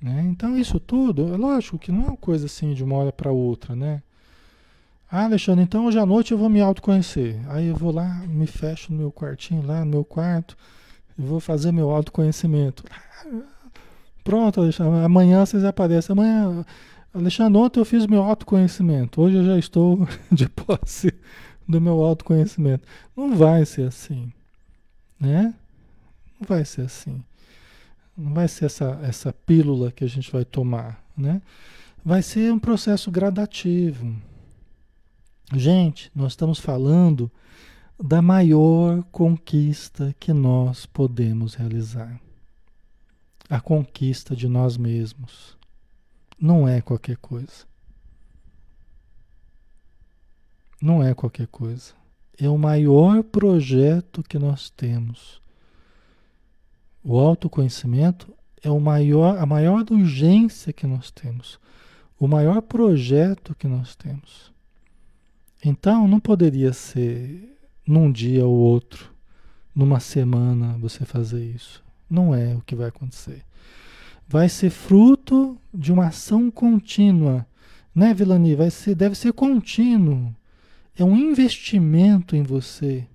Né? 0.00 0.22
Então 0.28 0.56
isso 0.56 0.78
tudo, 0.78 1.32
é 1.32 1.36
lógico 1.36 1.78
que 1.78 1.90
não 1.90 2.02
é 2.02 2.06
uma 2.08 2.16
coisa 2.16 2.46
assim 2.46 2.74
de 2.74 2.84
uma 2.84 2.96
hora 2.96 3.12
para 3.12 3.32
outra, 3.32 3.74
né? 3.74 4.02
Ah, 5.10 5.24
Alexandre, 5.24 5.62
então 5.62 5.86
hoje 5.86 5.98
à 5.98 6.04
noite 6.04 6.32
eu 6.32 6.38
vou 6.38 6.48
me 6.48 6.60
autoconhecer. 6.60 7.40
Aí 7.48 7.68
eu 7.68 7.76
vou 7.76 7.92
lá, 7.92 8.08
me 8.26 8.46
fecho 8.46 8.92
no 8.92 8.98
meu 8.98 9.12
quartinho 9.12 9.64
lá, 9.64 9.84
no 9.84 9.90
meu 9.90 10.04
quarto, 10.04 10.56
e 11.16 11.22
vou 11.22 11.38
fazer 11.38 11.70
meu 11.70 11.90
autoconhecimento. 11.90 12.82
Pronto, 14.24 14.60
Alexandre, 14.60 15.04
amanhã 15.04 15.46
vocês 15.46 15.64
aparecem. 15.64 16.14
Amanhã, 16.14 16.66
Alexandre, 17.14 17.56
ontem 17.60 17.78
eu 17.78 17.84
fiz 17.84 18.08
meu 18.08 18.24
autoconhecimento. 18.24 19.22
Hoje 19.22 19.36
eu 19.36 19.44
já 19.44 19.56
estou 19.56 20.04
de 20.32 20.48
posse 20.48 21.14
do 21.66 21.80
meu 21.80 22.02
autoconhecimento. 22.02 22.88
Não 23.16 23.36
vai 23.36 23.64
ser 23.64 23.86
assim, 23.86 24.32
né? 25.20 25.54
Não 26.40 26.48
vai 26.48 26.64
ser 26.64 26.80
assim. 26.80 27.22
Não 28.18 28.34
vai 28.34 28.48
ser 28.48 28.64
essa, 28.64 28.98
essa 29.04 29.32
pílula 29.32 29.92
que 29.92 30.02
a 30.02 30.08
gente 30.08 30.32
vai 30.32 30.44
tomar, 30.44 31.04
né? 31.16 31.40
Vai 32.04 32.20
ser 32.20 32.52
um 32.52 32.58
processo 32.58 33.12
gradativo. 33.12 34.12
Gente, 35.54 36.10
nós 36.16 36.32
estamos 36.32 36.58
falando 36.58 37.30
da 37.96 38.20
maior 38.20 39.04
conquista 39.12 40.12
que 40.18 40.32
nós 40.32 40.84
podemos 40.84 41.54
realizar 41.54 42.20
a 43.48 43.60
conquista 43.60 44.34
de 44.34 44.48
nós 44.48 44.76
mesmos. 44.76 45.56
Não 46.38 46.68
é 46.68 46.80
qualquer 46.80 47.16
coisa. 47.16 47.66
Não 50.80 51.02
é 51.02 51.14
qualquer 51.14 51.46
coisa. 51.46 51.94
É 52.38 52.48
o 52.48 52.58
maior 52.58 53.22
projeto 53.22 54.22
que 54.22 54.38
nós 54.38 54.68
temos. 54.70 55.40
O 57.02 57.18
autoconhecimento 57.18 58.34
é 58.62 58.70
o 58.70 58.80
maior, 58.80 59.38
a 59.38 59.46
maior 59.46 59.84
urgência 59.90 60.72
que 60.72 60.86
nós 60.86 61.10
temos. 61.10 61.58
O 62.18 62.26
maior 62.26 62.60
projeto 62.62 63.54
que 63.54 63.68
nós 63.68 63.94
temos. 63.94 64.52
Então, 65.64 66.06
não 66.08 66.20
poderia 66.20 66.72
ser 66.72 67.56
num 67.86 68.10
dia 68.10 68.44
ou 68.46 68.54
outro, 68.54 69.12
numa 69.74 70.00
semana, 70.00 70.76
você 70.78 71.04
fazer 71.04 71.44
isso. 71.44 71.82
Não 72.08 72.34
é 72.34 72.54
o 72.54 72.60
que 72.60 72.74
vai 72.74 72.88
acontecer. 72.88 73.44
Vai 74.26 74.48
ser 74.48 74.70
fruto 74.70 75.58
de 75.72 75.92
uma 75.92 76.08
ação 76.08 76.50
contínua, 76.50 77.46
né, 77.94 78.12
Vilani? 78.14 78.54
Vai 78.54 78.70
ser, 78.70 78.94
deve 78.94 79.14
ser 79.14 79.32
contínuo. 79.32 80.34
É 80.96 81.04
um 81.04 81.16
investimento 81.16 82.34
em 82.34 82.42
você. 82.42 83.06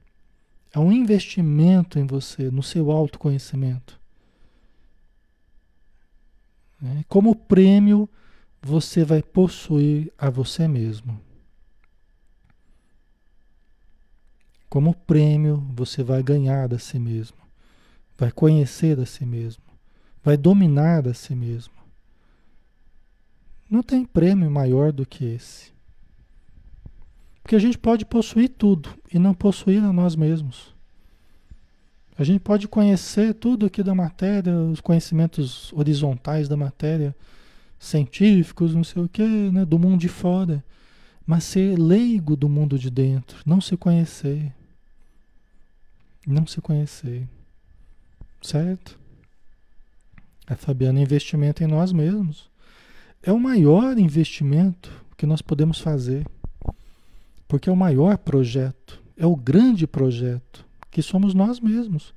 É 0.74 0.80
um 0.80 0.91
investimento 0.91 1.97
em 1.97 2.05
você, 2.05 2.51
no 2.51 2.62
seu 2.62 2.91
autoconhecimento. 2.91 3.99
Né? 6.80 7.03
Como 7.07 7.36
prêmio, 7.36 8.07
você 8.62 9.03
vai 9.03 9.22
possuir 9.22 10.12
a 10.18 10.30
você 10.30 10.68
mesmo. 10.68 11.20
Como 14.70 14.93
prêmio, 14.93 15.66
você 15.74 16.03
vai 16.03 16.22
ganhar 16.22 16.72
a 16.72 16.78
si 16.78 16.99
mesmo 16.99 17.39
vai 18.20 18.32
conhecer 18.32 18.99
a 18.99 19.05
si 19.05 19.26
mesmo, 19.26 19.64
vai 20.24 20.38
dominar 20.38 21.07
a 21.07 21.13
si 21.13 21.36
mesmo. 21.36 21.74
Não 23.70 23.84
tem 23.84 24.03
prêmio 24.03 24.49
maior 24.49 24.91
do 24.91 25.05
que 25.05 25.26
esse. 25.26 25.72
Porque 27.41 27.55
a 27.55 27.59
gente 27.59 27.78
pode 27.78 28.05
possuir 28.05 28.49
tudo 28.49 28.89
e 29.13 29.17
não 29.17 29.34
possuir 29.34 29.84
a 29.84 29.93
nós 29.93 30.15
mesmos. 30.15 30.74
A 32.17 32.24
gente 32.24 32.41
pode 32.41 32.67
conhecer 32.67 33.34
tudo 33.34 33.65
aqui 33.65 33.82
da 33.82 33.95
matéria, 33.95 34.53
os 34.53 34.82
conhecimentos 34.82 35.72
horizontais 35.72 36.49
da 36.49 36.57
matéria, 36.57 37.15
científicos, 37.80 38.76
não 38.76 38.84
sei 38.84 39.01
o 39.01 39.07
que, 39.07 39.24
né, 39.24 39.63
do 39.63 39.80
mundo 39.80 40.01
de 40.01 40.09
fora, 40.09 40.63
mas 41.26 41.45
ser 41.45 41.80
leigo 41.80 42.36
do 42.36 42.49
mundo 42.49 42.78
de 42.78 42.89
dentro, 42.89 43.41
não 43.45 43.61
se 43.61 43.78
conhecer. 43.78 44.53
Não 46.28 46.45
se 46.45 46.59
conhecer. 46.59 47.28
Certo? 48.41 48.99
A 50.50 50.56
Fabiana, 50.56 51.00
investimento 51.00 51.64
em 51.64 51.68
nós 51.68 51.93
mesmos. 51.93 52.50
É 53.22 53.32
o 53.32 53.39
maior 53.39 54.00
investimento 54.00 54.91
que 55.16 55.28
nós 55.28 55.43
podemos 55.43 55.80
fazer. 55.80 56.26
Porque 57.47 57.70
é 57.70 57.72
o 57.72 57.76
maior 57.76 58.18
projeto, 58.18 59.00
é 59.16 59.28
o 59.28 59.36
grande 59.36 59.86
projeto, 59.86 60.66
que 60.89 61.04
somos 61.04 61.36
nós 61.36 61.60
mesmos. 61.60 62.16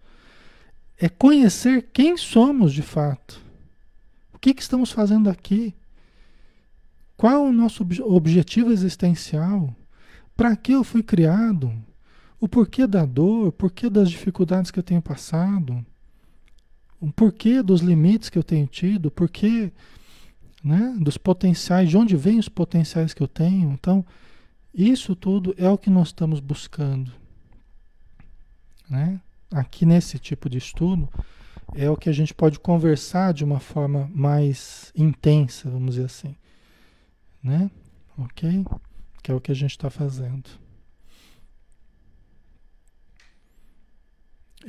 É 0.98 1.10
conhecer 1.10 1.90
quem 1.92 2.16
somos 2.16 2.72
de 2.72 2.80
fato. 2.80 3.38
O 4.32 4.38
que, 4.38 4.54
que 4.54 4.62
estamos 4.62 4.90
fazendo 4.90 5.28
aqui? 5.28 5.74
Qual 7.16 7.32
é 7.32 7.38
o 7.38 7.52
nosso 7.52 7.86
objetivo 8.04 8.72
existencial? 8.72 9.74
Para 10.34 10.56
que 10.56 10.72
eu 10.72 10.82
fui 10.82 11.02
criado? 11.02 11.70
O 12.40 12.48
porquê 12.48 12.86
da 12.86 13.04
dor? 13.04 13.48
O 13.48 13.52
porquê 13.52 13.90
das 13.90 14.10
dificuldades 14.10 14.70
que 14.70 14.78
eu 14.78 14.82
tenho 14.82 15.02
passado? 15.02 15.84
O 17.02 17.10
porquê 17.10 17.64
dos 17.64 17.80
limites 17.80 18.30
que 18.30 18.38
eu 18.38 18.44
tenho 18.44 18.64
tido, 18.64 19.10
porquê 19.10 19.72
né, 20.62 20.96
dos 21.00 21.18
potenciais, 21.18 21.90
de 21.90 21.96
onde 21.96 22.16
vêm 22.16 22.38
os 22.38 22.48
potenciais 22.48 23.12
que 23.12 23.20
eu 23.20 23.26
tenho. 23.26 23.72
Então, 23.72 24.06
isso 24.72 25.16
tudo 25.16 25.52
é 25.58 25.68
o 25.68 25.76
que 25.76 25.90
nós 25.90 26.08
estamos 26.08 26.38
buscando. 26.38 27.10
Né? 28.88 29.20
Aqui 29.50 29.84
nesse 29.84 30.16
tipo 30.16 30.48
de 30.48 30.58
estudo, 30.58 31.08
é 31.74 31.90
o 31.90 31.96
que 31.96 32.08
a 32.08 32.12
gente 32.12 32.32
pode 32.32 32.60
conversar 32.60 33.34
de 33.34 33.42
uma 33.42 33.58
forma 33.58 34.08
mais 34.14 34.92
intensa, 34.94 35.68
vamos 35.68 35.96
dizer 35.96 36.06
assim. 36.06 36.36
Né? 37.42 37.68
Ok? 38.16 38.64
Que 39.24 39.32
é 39.32 39.34
o 39.34 39.40
que 39.40 39.50
a 39.50 39.56
gente 39.56 39.72
está 39.72 39.90
fazendo. 39.90 40.48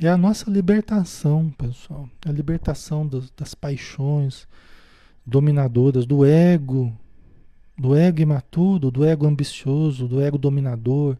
É 0.00 0.08
a 0.08 0.16
nossa 0.16 0.50
libertação, 0.50 1.50
pessoal. 1.56 2.08
A 2.26 2.32
libertação 2.32 3.06
das, 3.06 3.54
paixões 3.54 4.48
dominadoras, 5.24 6.04
do 6.04 6.24
ego, 6.24 6.92
do 7.78 7.94
ego 7.94 8.20
imaturo, 8.20 8.90
do 8.90 9.04
ego 9.04 9.26
ambicioso, 9.26 10.08
do 10.08 10.20
ego 10.20 10.36
dominador, 10.36 11.16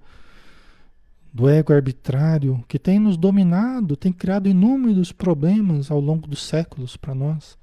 do 1.33 1.49
ego 1.49 1.73
arbitrário 1.73 2.65
que 2.69 2.79
tem 2.79 2.99
nos 2.99 3.17
dominado, 3.17 3.97
tem 3.97 4.13
criado 4.13 4.49
inúmeros 4.49 5.13
problemas 5.13 5.91
ao 5.91 6.01
longo 6.01 6.29
dos 6.29 6.43
séculos 6.43 6.97
para 6.97 7.15
nós. 7.15 7.57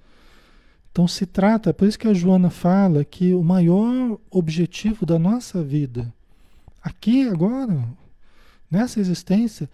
Então 0.91 1.07
se 1.07 1.25
trata, 1.25 1.73
por 1.73 1.87
isso 1.87 1.99
que 1.99 2.07
a 2.07 2.13
Joana 2.13 2.49
fala 2.49 3.05
que 3.05 3.33
o 3.33 3.43
maior 3.43 4.17
objetivo 4.29 5.05
da 5.05 5.17
nossa 5.17 5.63
vida, 5.63 6.13
aqui 6.83 7.27
agora, 7.29 7.81
nessa 8.69 8.99
existência, 8.99 9.69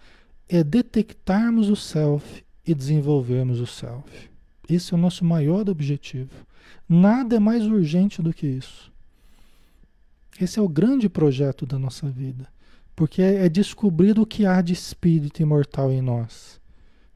é 0.48 0.64
detectarmos 0.64 1.68
o 1.68 1.76
self 1.76 2.44
e 2.66 2.74
desenvolvermos 2.74 3.60
o 3.60 3.66
self. 3.66 4.30
Esse 4.68 4.92
é 4.92 4.96
o 4.96 5.00
nosso 5.00 5.24
maior 5.24 5.68
objetivo. 5.68 6.30
Nada 6.88 7.36
é 7.36 7.38
mais 7.38 7.64
urgente 7.66 8.22
do 8.22 8.32
que 8.32 8.46
isso. 8.46 8.92
Esse 10.40 10.58
é 10.58 10.62
o 10.62 10.68
grande 10.68 11.08
projeto 11.08 11.66
da 11.66 11.78
nossa 11.78 12.08
vida. 12.08 12.46
Porque 12.94 13.22
é, 13.22 13.46
é 13.46 13.48
descobrir 13.48 14.18
o 14.18 14.26
que 14.26 14.46
há 14.46 14.60
de 14.60 14.72
espírito 14.72 15.42
imortal 15.42 15.90
em 15.90 16.00
nós. 16.00 16.60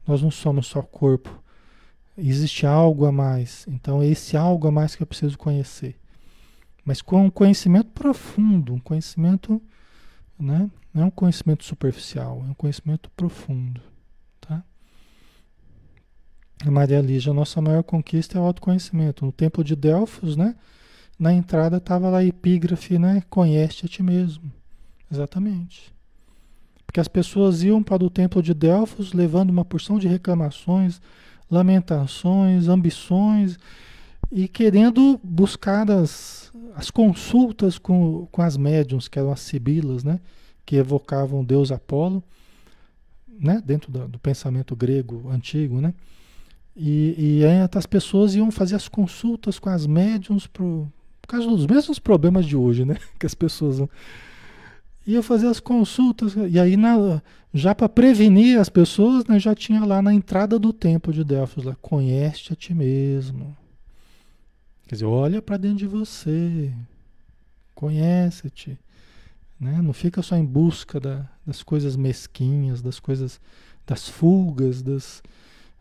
Nós 0.05 0.21
não 0.21 0.31
somos 0.31 0.67
só 0.67 0.81
corpo. 0.81 1.41
Existe 2.17 2.65
algo 2.65 3.05
a 3.05 3.11
mais. 3.11 3.65
Então 3.67 4.01
é 4.01 4.07
esse 4.07 4.37
algo 4.37 4.67
a 4.67 4.71
mais 4.71 4.95
que 4.95 5.03
eu 5.03 5.07
preciso 5.07 5.37
conhecer. 5.37 5.95
Mas 6.85 7.01
com 7.01 7.25
um 7.25 7.29
conhecimento 7.29 7.91
profundo, 7.91 8.73
um 8.73 8.79
conhecimento, 8.79 9.61
né? 10.39 10.69
Não 10.93 11.03
é 11.03 11.05
um 11.05 11.11
conhecimento 11.11 11.63
superficial, 11.63 12.43
é 12.47 12.51
um 12.51 12.53
conhecimento 12.53 13.09
profundo, 13.11 13.81
tá? 14.39 14.63
A 16.65 16.71
Maria 16.71 17.01
Lígia, 17.01 17.33
nossa 17.33 17.61
maior 17.61 17.83
conquista 17.83 18.37
é 18.37 18.41
o 18.41 18.45
autoconhecimento. 18.45 19.25
No 19.25 19.31
templo 19.31 19.63
de 19.63 19.75
Delfos, 19.75 20.37
né? 20.37 20.55
Na 21.19 21.33
entrada 21.33 21.77
estava 21.77 22.09
lá 22.09 22.19
a 22.19 22.25
epígrafe, 22.25 22.97
né? 22.97 23.23
Conhece 23.29 23.85
a 23.85 23.89
ti 23.89 24.01
mesmo. 24.01 24.51
Exatamente. 25.11 25.93
Porque 26.85 26.99
as 26.99 27.07
pessoas 27.07 27.63
iam 27.63 27.81
para 27.81 28.03
o 28.03 28.09
templo 28.09 28.41
de 28.41 28.53
Delfos 28.53 29.13
levando 29.13 29.49
uma 29.49 29.65
porção 29.65 29.97
de 29.97 30.07
reclamações, 30.07 31.01
lamentações, 31.49 32.67
ambições 32.67 33.57
e 34.35 34.47
querendo 34.47 35.19
buscar 35.23 35.89
as, 35.91 36.51
as 36.75 36.89
consultas 36.89 37.77
com, 37.77 38.27
com 38.31 38.41
as 38.41 38.57
médiums, 38.57 39.07
que 39.07 39.19
eram 39.19 39.31
as 39.31 39.41
sibilas, 39.41 40.03
né? 40.03 40.19
que 40.65 40.75
evocavam 40.75 41.45
deus 41.45 41.71
Apolo, 41.71 42.23
né? 43.39 43.61
dentro 43.63 43.91
do, 43.91 44.07
do 44.07 44.17
pensamento 44.17 44.75
grego 44.75 45.29
antigo. 45.29 45.79
Né? 45.79 45.93
E, 46.75 47.41
e 47.41 47.41
as 47.77 47.85
pessoas 47.85 48.33
iam 48.33 48.49
fazer 48.49 48.75
as 48.75 48.87
consultas 48.87 49.59
com 49.59 49.69
as 49.69 49.85
médiums 49.85 50.47
por, 50.47 50.87
por 51.21 51.27
causa 51.27 51.47
dos 51.47 51.67
mesmos 51.67 51.99
problemas 51.99 52.47
de 52.47 52.57
hoje, 52.57 52.85
né? 52.85 52.97
que 53.19 53.27
as 53.27 53.35
pessoas 53.35 53.87
ia 55.05 55.21
fazer 55.21 55.45
as 55.45 55.59
consultas. 55.59 56.33
E 56.49 56.59
aí, 56.59 56.75
na, 56.75 57.21
já 57.53 57.75
para 57.75 57.87
prevenir 57.87 58.59
as 58.59 58.69
pessoas, 58.69 59.25
né, 59.25 59.37
já 59.37 59.53
tinha 59.53 59.85
lá 59.85 60.01
na 60.01 60.11
entrada 60.11 60.57
do 60.57 60.73
templo 60.73 61.13
de 61.13 61.23
Delfos, 61.23 61.63
lá, 61.63 61.77
conhece 61.79 62.51
a 62.51 62.55
ti 62.55 62.73
mesmo. 62.73 63.55
Quer 64.87 64.95
dizer, 64.95 65.05
olha 65.05 65.41
para 65.41 65.57
dentro 65.57 65.77
de 65.77 65.87
você, 65.87 66.73
conhece-te. 67.73 68.77
Né? 69.59 69.81
Não 69.81 69.93
fica 69.93 70.21
só 70.21 70.35
em 70.35 70.45
busca 70.45 70.99
da, 70.99 71.29
das 71.45 71.63
coisas 71.63 71.95
mesquinhas, 71.95 72.81
das 72.81 72.99
coisas, 72.99 73.39
das 73.85 74.09
fugas, 74.09 74.81
das, 74.81 75.23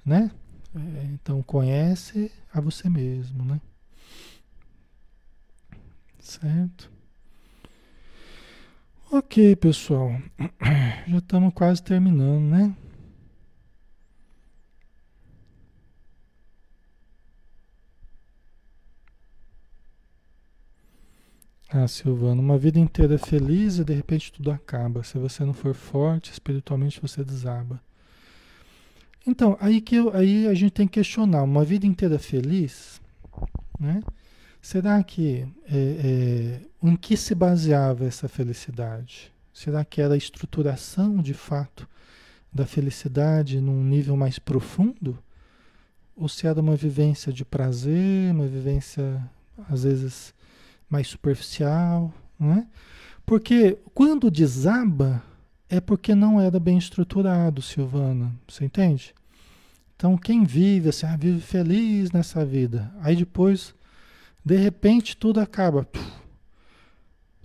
né? 0.05 0.31
É, 0.75 1.05
então 1.13 1.43
conhece 1.43 2.31
a 2.53 2.61
você 2.61 2.89
mesmo, 2.89 3.45
né? 3.45 3.61
Certo? 6.19 6.91
Ok, 9.11 9.57
pessoal. 9.57 10.17
Já 11.07 11.19
estamos 11.19 11.53
quase 11.53 11.83
terminando, 11.83 12.45
né? 12.45 12.75
Ah, 21.75 21.89
Silvano, 21.89 22.43
uma 22.43 22.59
vida 22.59 22.79
inteira 22.79 23.16
feliz 23.16 23.79
e 23.79 23.85
de 23.85 23.95
repente 23.95 24.31
tudo 24.31 24.51
acaba. 24.51 25.03
Se 25.03 25.16
você 25.16 25.43
não 25.43 25.55
for 25.55 25.73
forte, 25.75 26.31
espiritualmente 26.31 27.01
você 27.01 27.25
desaba. 27.25 27.81
Então, 29.27 29.57
aí 29.59 29.81
que 29.81 29.97
eu, 29.97 30.14
aí 30.14 30.47
a 30.47 30.53
gente 30.53 30.73
tem 30.73 30.87
que 30.87 30.95
questionar, 31.01 31.43
uma 31.43 31.64
vida 31.64 31.87
inteira 31.87 32.18
feliz, 32.18 33.01
né? 33.81 34.03
Será 34.61 35.03
que 35.03 35.49
é, 35.66 35.75
é, 35.75 36.61
em 36.83 36.95
que 36.95 37.16
se 37.16 37.35
baseava 37.35 38.05
essa 38.05 38.29
felicidade? 38.29 39.33
Será 39.51 39.83
que 39.83 40.03
era 40.03 40.12
a 40.12 40.18
estruturação 40.18 41.23
de 41.23 41.33
fato 41.33 41.89
da 42.53 42.66
felicidade 42.66 43.62
num 43.62 43.83
nível 43.83 44.14
mais 44.14 44.39
profundo? 44.39 45.18
Ou 46.14 46.29
se 46.29 46.47
era 46.47 46.61
uma 46.61 46.77
vivência 46.77 47.33
de 47.33 47.47
prazer, 47.47 48.31
uma 48.31 48.47
vivência 48.47 49.23
às 49.70 49.85
vezes 49.85 50.35
mais 50.93 51.09
superficial, 51.09 52.12
não 52.38 52.53
é? 52.53 52.66
Porque 53.24 53.78
quando 53.95 54.30
desaba 54.30 55.22
é 55.66 55.80
porque 55.80 56.14
não 56.14 56.38
era 56.38 56.61
bem 56.61 56.76
estruturado, 56.76 57.62
Silvana, 57.62 58.30
você 58.47 58.66
entende? 58.66 59.14
Então 59.97 60.18
quem 60.18 60.45
vive 60.45 60.90
assim, 60.90 61.07
ah, 61.07 61.16
vive 61.16 61.40
feliz 61.40 62.12
nessa 62.12 62.45
vida, 62.45 62.93
aí 63.01 63.16
depois 63.16 63.74
de 64.45 64.57
repente 64.59 65.16
tudo 65.16 65.40
acaba. 65.40 65.88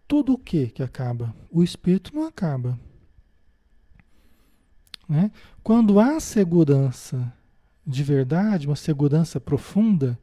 Tudo 0.06 0.34
o 0.34 0.38
que 0.38 0.68
que 0.68 0.84
acaba? 0.84 1.34
O 1.50 1.64
espírito 1.64 2.14
não 2.14 2.28
acaba. 2.28 2.78
Né? 5.08 5.32
Quando 5.64 6.02
há 6.02 6.20
segurança 6.20 7.34
de 7.86 8.04
verdade, 8.04 8.68
uma 8.68 8.76
segurança 8.76 9.40
profunda, 9.40 10.20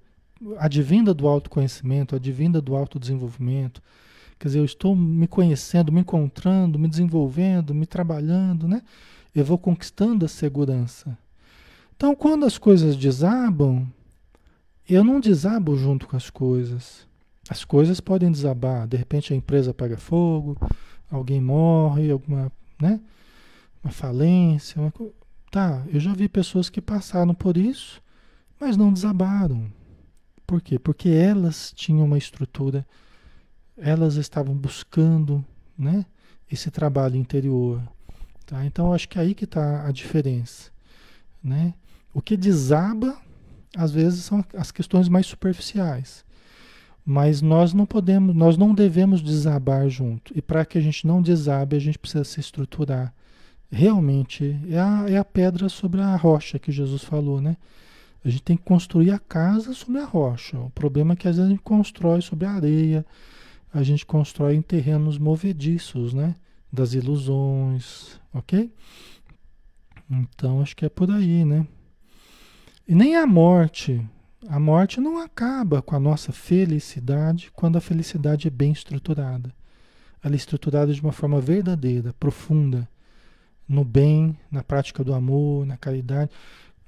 advinda 0.58 1.14
do 1.14 1.26
autoconhecimento, 1.26 2.14
advinda 2.14 2.60
do 2.60 2.74
autodesenvolvimento, 2.76 3.82
quer 4.38 4.48
dizer, 4.48 4.58
eu 4.58 4.64
estou 4.64 4.94
me 4.94 5.26
conhecendo, 5.26 5.92
me 5.92 6.00
encontrando, 6.00 6.78
me 6.78 6.88
desenvolvendo, 6.88 7.74
me 7.74 7.86
trabalhando, 7.86 8.68
né? 8.68 8.82
Eu 9.34 9.44
vou 9.44 9.58
conquistando 9.58 10.24
a 10.24 10.28
segurança. 10.28 11.16
Então, 11.96 12.14
quando 12.14 12.44
as 12.44 12.58
coisas 12.58 12.96
desabam, 12.96 13.86
eu 14.88 15.02
não 15.02 15.20
desabo 15.20 15.76
junto 15.76 16.06
com 16.06 16.16
as 16.16 16.28
coisas. 16.28 17.06
As 17.48 17.64
coisas 17.64 18.00
podem 18.00 18.30
desabar. 18.30 18.86
De 18.86 18.96
repente 18.96 19.32
a 19.32 19.36
empresa 19.36 19.74
pega 19.74 19.96
fogo, 19.96 20.56
alguém 21.10 21.40
morre, 21.40 22.10
alguma, 22.10 22.50
né? 22.80 23.00
Uma 23.82 23.92
falência. 23.92 24.80
Uma... 24.80 24.92
Tá, 25.50 25.82
eu 25.88 26.00
já 26.00 26.12
vi 26.12 26.28
pessoas 26.28 26.68
que 26.68 26.80
passaram 26.80 27.34
por 27.34 27.56
isso, 27.56 28.02
mas 28.60 28.76
não 28.76 28.92
desabaram. 28.92 29.70
Por 30.46 30.60
quê? 30.60 30.78
Porque 30.78 31.08
elas 31.08 31.72
tinham 31.74 32.04
uma 32.04 32.18
estrutura, 32.18 32.86
elas 33.76 34.16
estavam 34.16 34.54
buscando, 34.54 35.44
né? 35.76 36.04
Esse 36.50 36.70
trabalho 36.70 37.16
interior. 37.16 37.82
Tá? 38.46 38.64
Então 38.64 38.92
acho 38.92 39.08
que 39.08 39.18
é 39.18 39.22
aí 39.22 39.34
que 39.34 39.44
está 39.44 39.86
a 39.86 39.90
diferença, 39.90 40.70
né? 41.42 41.74
O 42.12 42.20
que 42.20 42.36
desaba 42.36 43.16
às 43.76 43.90
vezes 43.90 44.24
são 44.24 44.44
as 44.54 44.70
questões 44.70 45.08
mais 45.08 45.26
superficiais. 45.26 46.24
Mas 47.04 47.42
nós 47.42 47.74
não 47.74 47.84
podemos, 47.84 48.34
nós 48.34 48.56
não 48.56 48.74
devemos 48.74 49.20
desabar 49.20 49.88
junto. 49.88 50.32
E 50.36 50.40
para 50.40 50.64
que 50.64 50.78
a 50.78 50.80
gente 50.80 51.06
não 51.06 51.20
desabe, 51.20 51.76
a 51.76 51.80
gente 51.80 51.98
precisa 51.98 52.24
se 52.24 52.40
estruturar. 52.40 53.12
Realmente, 53.70 54.58
é 54.70 54.78
a, 54.78 55.04
é 55.08 55.18
a 55.18 55.24
pedra 55.24 55.68
sobre 55.68 56.00
a 56.00 56.16
rocha 56.16 56.58
que 56.58 56.72
Jesus 56.72 57.02
falou, 57.02 57.40
né? 57.40 57.56
A 58.24 58.28
gente 58.28 58.42
tem 58.42 58.56
que 58.56 58.64
construir 58.64 59.10
a 59.10 59.18
casa 59.18 59.74
sobre 59.74 60.00
a 60.00 60.04
rocha. 60.04 60.58
O 60.58 60.70
problema 60.70 61.12
é 61.12 61.16
que 61.16 61.28
às 61.28 61.36
vezes 61.36 61.50
a 61.50 61.52
gente 61.52 61.62
constrói 61.62 62.22
sobre 62.22 62.46
a 62.46 62.52
areia, 62.52 63.04
a 63.72 63.82
gente 63.82 64.06
constrói 64.06 64.54
em 64.54 64.62
terrenos 64.62 65.18
movediços, 65.18 66.14
né? 66.14 66.34
Das 66.72 66.94
ilusões, 66.94 68.18
ok? 68.32 68.72
Então 70.10 70.60
acho 70.62 70.74
que 70.74 70.86
é 70.86 70.88
por 70.88 71.10
aí, 71.10 71.44
né? 71.44 71.66
E 72.88 72.94
nem 72.94 73.16
a 73.16 73.26
morte. 73.26 74.04
A 74.48 74.58
morte 74.58 75.00
não 75.00 75.18
acaba 75.18 75.80
com 75.80 75.96
a 75.96 76.00
nossa 76.00 76.32
felicidade 76.32 77.50
quando 77.52 77.76
a 77.76 77.80
felicidade 77.80 78.46
é 78.46 78.50
bem 78.50 78.72
estruturada. 78.72 79.54
Ela 80.22 80.34
é 80.34 80.36
estruturada 80.36 80.92
de 80.92 81.00
uma 81.00 81.12
forma 81.12 81.40
verdadeira, 81.40 82.14
profunda, 82.14 82.88
no 83.68 83.84
bem, 83.84 84.38
na 84.50 84.62
prática 84.62 85.02
do 85.02 85.14
amor, 85.14 85.66
na 85.66 85.76
caridade. 85.76 86.30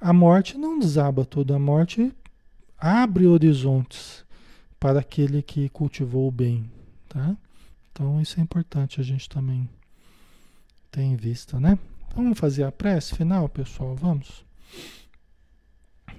A 0.01 0.13
morte 0.13 0.59
não 0.59 0.79
desaba 0.79 1.25
tudo, 1.25 1.55
a 1.55 1.59
morte 1.59 2.13
abre 2.79 3.27
horizontes 3.27 4.25
para 4.79 5.01
aquele 5.01 5.43
que 5.43 5.69
cultivou 5.71 6.29
o 6.29 6.33
bem, 6.33 6.71
tá? 7.09 7.37
Então 7.91 8.21
isso 8.21 8.39
é 8.39 8.43
importante 8.43 9.01
a 9.01 9.05
gente 9.05 9.29
também 9.29 9.69
ter 10.91 11.03
em 11.03 11.17
vista, 11.17 11.59
né? 11.59 11.79
Então, 12.07 12.23
vamos 12.23 12.39
fazer 12.39 12.65
a 12.65 12.73
prece 12.73 13.15
final, 13.15 13.49
pessoal, 13.49 13.95
vamos. 13.95 14.45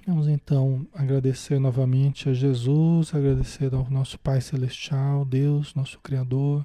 Vamos 0.06 0.26
então 0.26 0.86
agradecer 0.94 1.58
novamente 1.58 2.28
a 2.28 2.32
Jesus, 2.32 3.14
agradecer 3.14 3.74
ao 3.74 3.88
nosso 3.90 4.18
Pai 4.18 4.40
Celestial, 4.40 5.24
Deus, 5.24 5.74
nosso 5.74 5.98
Criador, 6.00 6.64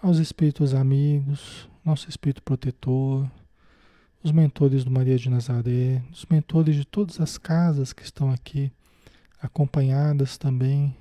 aos 0.00 0.18
Espíritos 0.18 0.72
amigos, 0.72 1.68
nosso 1.84 2.08
Espírito 2.08 2.42
protetor, 2.42 3.28
os 4.24 4.32
mentores 4.32 4.84
do 4.84 4.90
Maria 4.90 5.18
de 5.18 5.28
Nazaré, 5.28 6.02
os 6.10 6.24
mentores 6.24 6.74
de 6.74 6.86
todas 6.86 7.20
as 7.20 7.36
casas 7.36 7.92
que 7.92 8.02
estão 8.02 8.30
aqui, 8.30 8.72
acompanhadas 9.38 10.38
também 10.38 10.96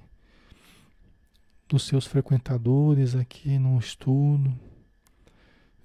dos 1.70 1.84
seus 1.84 2.06
frequentadores 2.06 3.16
aqui 3.16 3.58
no 3.58 3.80
estudo, 3.80 4.54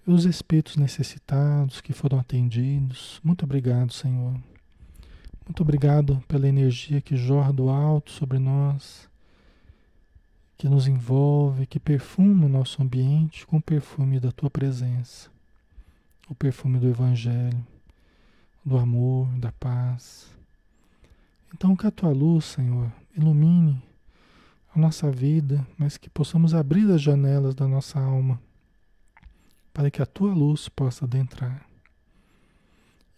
os 0.05 0.25
espíritos 0.25 0.75
necessitados 0.75 1.81
que 1.81 1.93
foram 1.93 2.19
atendidos. 2.19 3.21
Muito 3.23 3.45
obrigado, 3.45 3.93
Senhor. 3.93 4.35
Muito 5.47 5.63
obrigado 5.63 6.21
pela 6.27 6.49
energia 6.49 7.01
que 7.01 7.17
jorra 7.17 7.53
do 7.53 7.69
alto 7.69 8.11
sobre 8.11 8.41
nós, 8.41 9.09
que 10.57 10.69
nos 10.69 10.89
envolve, 10.89 11.67
que 11.67 11.79
perfuma 11.79 12.47
o 12.47 12.49
nosso 12.49 12.83
ambiente 12.83 13.47
com 13.47 13.59
o 13.59 13.63
perfume 13.63 14.19
da 14.19 14.33
tua 14.33 14.51
presença 14.51 15.38
o 16.29 16.35
perfume 16.35 16.79
do 16.79 16.89
Evangelho, 16.89 17.67
do 18.65 18.77
amor, 18.77 19.29
da 19.39 19.51
paz. 19.53 20.31
Então, 21.55 21.75
que 21.75 21.87
a 21.87 21.91
tua 21.91 22.11
luz, 22.11 22.45
Senhor, 22.45 22.93
ilumine 23.17 23.83
a 24.75 24.79
nossa 24.79 25.11
vida, 25.11 25.67
mas 25.77 25.97
que 25.97 26.11
possamos 26.11 26.55
abrir 26.55 26.91
as 26.93 27.01
janelas 27.01 27.55
da 27.55 27.67
nossa 27.67 27.99
alma 27.99 28.41
para 29.73 29.91
que 29.91 30.03
a 30.03 30.07
tua 30.07 30.35
luz 30.35 30.69
possa 30.69 31.05
adentrar 31.05 31.67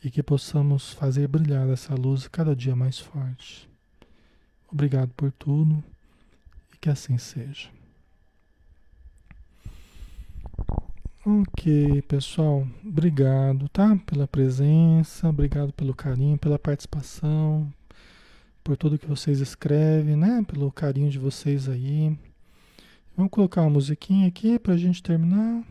e 0.02 0.10
que 0.10 0.22
possamos 0.22 0.92
fazer 0.92 1.26
brilhar 1.26 1.68
essa 1.68 1.94
luz 1.94 2.28
cada 2.28 2.54
dia 2.54 2.76
mais 2.76 2.98
forte. 2.98 3.68
Obrigado 4.70 5.10
por 5.16 5.32
tudo 5.32 5.82
e 6.72 6.78
que 6.78 6.88
assim 6.88 7.18
seja. 7.18 7.70
Ok, 11.30 12.02
pessoal, 12.08 12.66
obrigado, 12.84 13.68
tá? 13.68 13.96
Pela 14.04 14.26
presença, 14.26 15.28
obrigado 15.28 15.72
pelo 15.72 15.94
carinho, 15.94 16.36
pela 16.36 16.58
participação, 16.58 17.72
por 18.64 18.76
tudo 18.76 18.98
que 18.98 19.06
vocês 19.06 19.38
escrevem, 19.38 20.16
né? 20.16 20.44
Pelo 20.48 20.72
carinho 20.72 21.08
de 21.08 21.20
vocês 21.20 21.68
aí. 21.68 22.18
Vamos 23.16 23.30
colocar 23.30 23.60
uma 23.60 23.70
musiquinha 23.70 24.26
aqui 24.26 24.58
para 24.58 24.74
a 24.74 24.76
gente 24.76 25.00
terminar. 25.04 25.62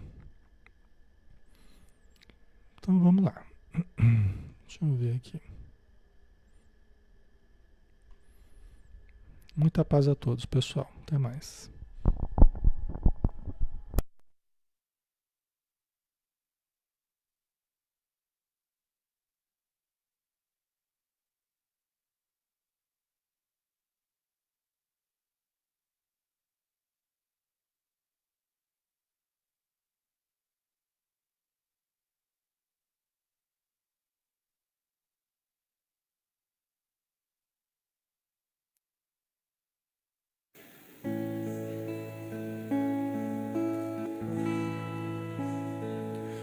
Então 2.78 2.98
vamos 2.98 3.26
lá. 3.26 3.46
Deixa 4.66 4.86
eu 4.86 4.96
ver 4.96 5.18
aqui. 5.18 5.42
Muita 9.54 9.84
paz 9.84 10.08
a 10.08 10.16
todos, 10.16 10.46
pessoal. 10.46 10.90
Até 11.02 11.18
mais. 11.18 11.70